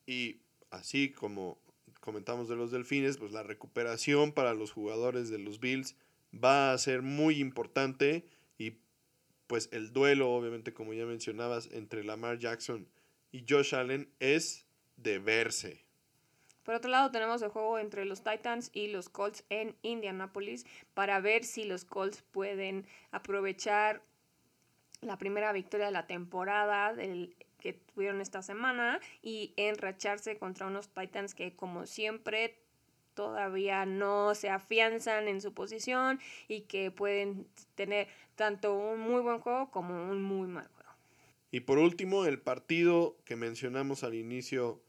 y 0.07 0.41
así 0.70 1.11
como 1.11 1.59
comentamos 2.01 2.49
de 2.49 2.57
los 2.57 2.70
delfines, 2.70 3.16
pues 3.16 3.33
la 3.33 3.43
recuperación 3.43 4.33
para 4.33 4.53
los 4.53 4.72
jugadores 4.72 5.31
de 5.31 5.39
los 5.39 5.59
Bills 5.59 5.97
va 6.33 6.72
a 6.72 6.79
ser 6.79 7.01
muy 7.01 7.39
importante 7.39 8.27
y 8.59 8.77
pues 9.47 9.68
el 9.72 9.93
duelo, 9.93 10.31
obviamente 10.31 10.75
como 10.75 10.93
ya 10.93 11.07
mencionabas, 11.07 11.70
entre 11.72 12.05
Lamar 12.05 12.39
Jackson 12.39 12.87
y 13.33 13.45
Josh 13.49 13.75
Allen 13.75 14.11
es 14.20 14.66
de 14.97 15.18
verse. 15.18 15.84
Por 16.65 16.75
otro 16.75 16.91
lado, 16.91 17.11
tenemos 17.11 17.43
el 17.43 17.51
juego 17.51 17.79
entre 17.79 18.05
los 18.07 18.23
Titans 18.23 18.71
y 18.73 18.89
los 18.89 19.09
Colts 19.09 19.45
en 19.51 19.77
Indianapolis 19.83 20.67
para 20.95 21.21
ver 21.21 21.45
si 21.45 21.65
los 21.65 21.85
Colts 21.85 22.23
pueden 22.23 22.87
aprovechar 23.11 24.03
la 25.03 25.19
primera 25.19 25.53
victoria 25.53 25.87
de 25.87 25.93
la 25.93 26.07
temporada 26.07 26.95
que 27.59 27.75
tuvieron 27.75 28.23
esta 28.23 28.43
semana 28.43 28.99
y 29.23 29.53
enracharse 29.57 30.39
contra 30.39 30.67
unos 30.67 30.89
Titans 30.89 31.35
que 31.35 31.55
como 31.55 31.87
siempre 31.87 32.59
todavía 33.12 33.87
no 33.87 34.35
se 34.35 34.49
afianzan 34.49 35.29
en 35.29 35.41
su 35.41 35.53
posición 35.53 36.19
y 36.49 36.62
que 36.62 36.91
pueden 36.91 37.47
tener 37.75 38.09
tanto 38.35 38.75
un 38.75 39.01
muy 39.01 39.21
buen 39.21 39.39
juego 39.39 39.71
como 39.71 40.11
un 40.11 40.23
muy 40.23 40.49
mal 40.49 40.67
juego. 40.69 40.91
Y 41.51 41.61
por 41.61 41.79
último, 41.79 42.25
el 42.25 42.41
partido 42.41 43.17
que 43.25 43.37
mencionamos 43.37 44.03
al 44.03 44.15
inicio 44.15 44.81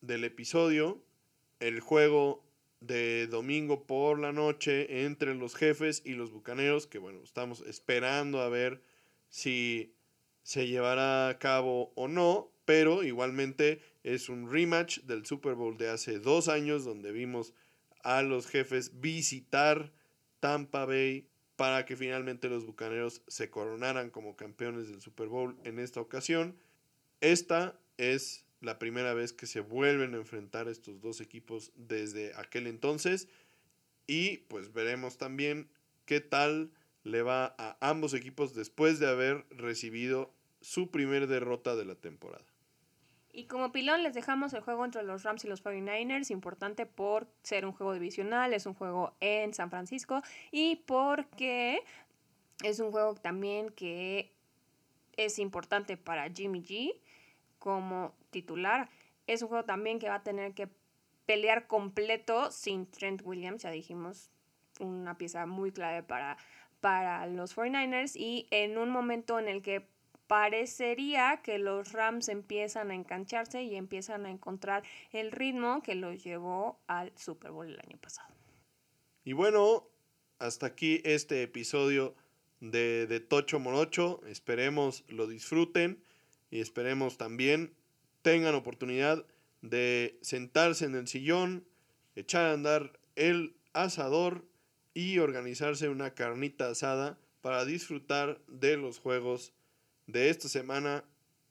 del 0.00 0.24
episodio, 0.24 1.00
el 1.60 1.80
juego 1.80 2.44
de 2.80 3.26
domingo 3.26 3.86
por 3.86 4.18
la 4.18 4.32
noche 4.32 5.04
entre 5.04 5.34
los 5.34 5.54
jefes 5.54 6.02
y 6.04 6.12
los 6.12 6.32
bucaneros, 6.32 6.86
que 6.86 6.98
bueno, 6.98 7.20
estamos 7.22 7.62
esperando 7.62 8.40
a 8.40 8.48
ver 8.48 8.82
si 9.28 9.94
se 10.42 10.66
llevará 10.66 11.28
a 11.28 11.38
cabo 11.38 11.92
o 11.94 12.08
no, 12.08 12.50
pero 12.64 13.02
igualmente 13.02 13.80
es 14.02 14.28
un 14.28 14.50
rematch 14.50 15.00
del 15.00 15.24
Super 15.24 15.54
Bowl 15.54 15.78
de 15.78 15.88
hace 15.88 16.18
dos 16.18 16.48
años 16.48 16.84
donde 16.84 17.12
vimos 17.12 17.54
a 18.02 18.22
los 18.22 18.46
jefes 18.46 19.00
visitar 19.00 19.92
Tampa 20.40 20.84
Bay 20.84 21.26
para 21.56 21.86
que 21.86 21.96
finalmente 21.96 22.48
los 22.48 22.66
Bucaneros 22.66 23.22
se 23.28 23.48
coronaran 23.48 24.10
como 24.10 24.36
campeones 24.36 24.88
del 24.88 25.00
Super 25.00 25.28
Bowl 25.28 25.56
en 25.64 25.78
esta 25.78 26.00
ocasión. 26.00 26.56
Esta 27.20 27.78
es 27.96 28.43
la 28.64 28.78
primera 28.78 29.14
vez 29.14 29.32
que 29.32 29.46
se 29.46 29.60
vuelven 29.60 30.14
a 30.14 30.18
enfrentar 30.18 30.68
estos 30.68 31.00
dos 31.00 31.20
equipos 31.20 31.72
desde 31.76 32.34
aquel 32.34 32.66
entonces. 32.66 33.28
Y 34.06 34.38
pues 34.48 34.72
veremos 34.72 35.18
también 35.18 35.68
qué 36.06 36.20
tal 36.20 36.70
le 37.04 37.22
va 37.22 37.54
a 37.58 37.76
ambos 37.80 38.14
equipos 38.14 38.54
después 38.54 38.98
de 38.98 39.08
haber 39.08 39.46
recibido 39.50 40.32
su 40.60 40.90
primer 40.90 41.26
derrota 41.26 41.76
de 41.76 41.84
la 41.84 41.94
temporada. 41.94 42.44
Y 43.32 43.46
como 43.46 43.72
pilón 43.72 44.02
les 44.02 44.14
dejamos 44.14 44.52
el 44.54 44.60
juego 44.60 44.84
entre 44.84 45.02
los 45.02 45.24
Rams 45.24 45.44
y 45.44 45.48
los 45.48 45.62
49ers, 45.62 46.30
importante 46.30 46.86
por 46.86 47.26
ser 47.42 47.66
un 47.66 47.72
juego 47.72 47.92
divisional, 47.92 48.54
es 48.54 48.64
un 48.64 48.74
juego 48.74 49.14
en 49.20 49.52
San 49.52 49.70
Francisco 49.70 50.22
y 50.52 50.76
porque 50.86 51.82
es 52.62 52.78
un 52.78 52.92
juego 52.92 53.14
también 53.16 53.70
que 53.70 54.32
es 55.16 55.38
importante 55.40 55.96
para 55.96 56.30
Jimmy 56.30 56.62
G 56.62 56.94
como 57.58 58.14
titular. 58.34 58.90
Es 59.28 59.42
un 59.42 59.48
juego 59.48 59.64
también 59.64 60.00
que 60.00 60.08
va 60.08 60.16
a 60.16 60.22
tener 60.24 60.52
que 60.54 60.68
pelear 61.24 61.68
completo 61.68 62.50
sin 62.50 62.90
Trent 62.90 63.22
Williams, 63.24 63.62
ya 63.62 63.70
dijimos, 63.70 64.30
una 64.80 65.16
pieza 65.16 65.46
muy 65.46 65.70
clave 65.70 66.02
para, 66.02 66.36
para 66.80 67.26
los 67.28 67.56
49ers 67.56 68.16
y 68.16 68.48
en 68.50 68.76
un 68.76 68.90
momento 68.90 69.38
en 69.38 69.46
el 69.46 69.62
que 69.62 69.86
parecería 70.26 71.40
que 71.42 71.58
los 71.58 71.92
Rams 71.92 72.28
empiezan 72.28 72.90
a 72.90 72.94
engancharse 72.94 73.62
y 73.62 73.76
empiezan 73.76 74.26
a 74.26 74.30
encontrar 74.30 74.82
el 75.12 75.30
ritmo 75.30 75.80
que 75.82 75.94
los 75.94 76.24
llevó 76.24 76.80
al 76.88 77.12
Super 77.16 77.52
Bowl 77.52 77.68
el 77.68 77.78
año 77.78 77.98
pasado. 77.98 78.34
Y 79.22 79.32
bueno, 79.32 79.86
hasta 80.38 80.66
aquí 80.66 81.00
este 81.04 81.42
episodio 81.42 82.14
de, 82.60 83.06
de 83.06 83.20
Tocho 83.20 83.60
Morocho. 83.60 84.20
Esperemos 84.26 85.04
lo 85.08 85.26
disfruten 85.26 86.02
y 86.50 86.60
esperemos 86.60 87.16
también 87.16 87.74
tengan 88.24 88.54
oportunidad 88.54 89.26
de 89.60 90.18
sentarse 90.22 90.86
en 90.86 90.94
el 90.94 91.06
sillón, 91.06 91.68
echar 92.16 92.46
a 92.46 92.54
andar 92.54 92.98
el 93.16 93.54
asador 93.74 94.46
y 94.94 95.18
organizarse 95.18 95.90
una 95.90 96.14
carnita 96.14 96.70
asada 96.70 97.18
para 97.42 97.66
disfrutar 97.66 98.40
de 98.48 98.78
los 98.78 98.98
juegos 98.98 99.52
de 100.06 100.30
esta 100.30 100.48
semana 100.48 101.04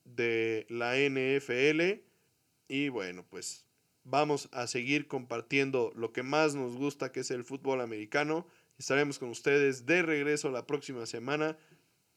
de 0.03 0.65
la 0.67 0.95
NFL. 0.97 2.01
Y 2.67 2.89
bueno, 2.89 3.23
pues 3.29 3.67
vamos 4.03 4.49
a 4.51 4.65
seguir 4.65 5.07
compartiendo 5.07 5.93
lo 5.95 6.11
que 6.11 6.23
más 6.23 6.55
nos 6.55 6.75
gusta, 6.75 7.11
que 7.11 7.19
es 7.19 7.29
el 7.29 7.43
fútbol 7.43 7.81
americano. 7.81 8.47
Estaremos 8.79 9.19
con 9.19 9.29
ustedes 9.29 9.85
de 9.85 10.01
regreso 10.01 10.49
la 10.49 10.65
próxima 10.65 11.05
semana 11.05 11.55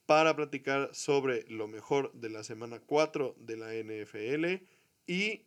para 0.07 0.35
platicar 0.35 0.91
sobre 0.93 1.45
lo 1.49 1.69
mejor 1.69 2.13
de 2.13 2.31
la 2.31 2.45
semana 2.45 2.81
4 2.85 3.35
de 3.39 3.57
la 3.57 3.75
NFL 3.75 4.65
y 5.07 5.43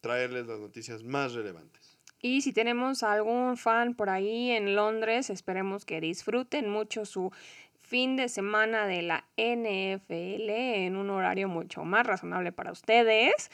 traerles 0.00 0.46
las 0.46 0.60
noticias 0.60 1.02
más 1.02 1.34
relevantes. 1.34 1.98
Y 2.20 2.42
si 2.42 2.52
tenemos 2.52 3.02
algún 3.02 3.56
fan 3.56 3.94
por 3.94 4.10
ahí 4.10 4.50
en 4.50 4.74
Londres, 4.74 5.30
esperemos 5.30 5.84
que 5.84 6.00
disfruten 6.00 6.68
mucho 6.68 7.04
su 7.04 7.32
fin 7.78 8.16
de 8.16 8.28
semana 8.28 8.86
de 8.86 9.02
la 9.02 9.24
NFL 9.36 10.50
en 10.50 10.96
un 10.96 11.10
horario 11.10 11.48
mucho 11.48 11.84
más 11.84 12.06
razonable 12.06 12.52
para 12.52 12.72
ustedes. 12.72 13.50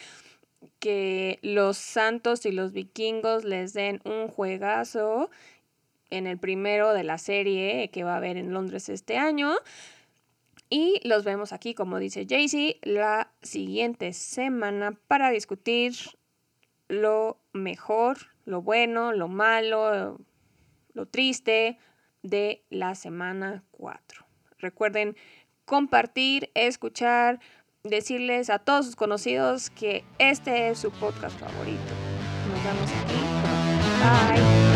Que 0.79 1.39
los 1.43 1.77
Santos 1.77 2.47
y 2.47 2.53
los 2.53 2.73
Vikingos 2.73 3.45
les 3.45 3.75
den 3.75 4.01
un 4.05 4.29
juegazo 4.29 5.31
en 6.09 6.27
el 6.27 6.39
primero 6.39 6.95
de 6.95 7.05
la 7.05 7.19
serie 7.19 7.91
que 7.91 8.03
va 8.03 8.15
a 8.15 8.17
haber 8.17 8.39
en 8.39 8.53
Londres 8.53 8.89
este 8.89 9.19
año. 9.19 9.53
Y 10.71 11.01
los 11.05 11.25
vemos 11.25 11.53
aquí, 11.53 11.75
como 11.75 11.99
dice 11.99 12.27
Jaycee, 12.29 12.79
la 12.83 13.31
siguiente 13.43 14.13
semana 14.13 14.99
para 15.09 15.31
discutir 15.31 15.95
lo 16.89 17.39
mejor, 17.53 18.19
lo 18.45 18.63
bueno, 18.63 19.13
lo 19.13 19.29
malo, 19.29 20.19
lo 20.93 21.07
triste 21.07 21.79
de 22.23 22.65
la 22.71 22.95
semana 22.95 23.63
4. 23.73 24.25
Recuerden 24.59 25.17
compartir, 25.65 26.51
escuchar, 26.55 27.41
decirles 27.83 28.51
a 28.51 28.59
todos 28.59 28.87
sus 28.87 28.97
conocidos 28.97 29.71
que 29.71 30.05
este 30.19 30.71
es 30.71 30.79
su 30.79 30.91
podcast 30.91 31.39
favorito. 31.39 31.83
Nos 32.49 32.65
vemos 32.65 32.91
aquí. 32.91 33.15
Bye. 34.01 34.74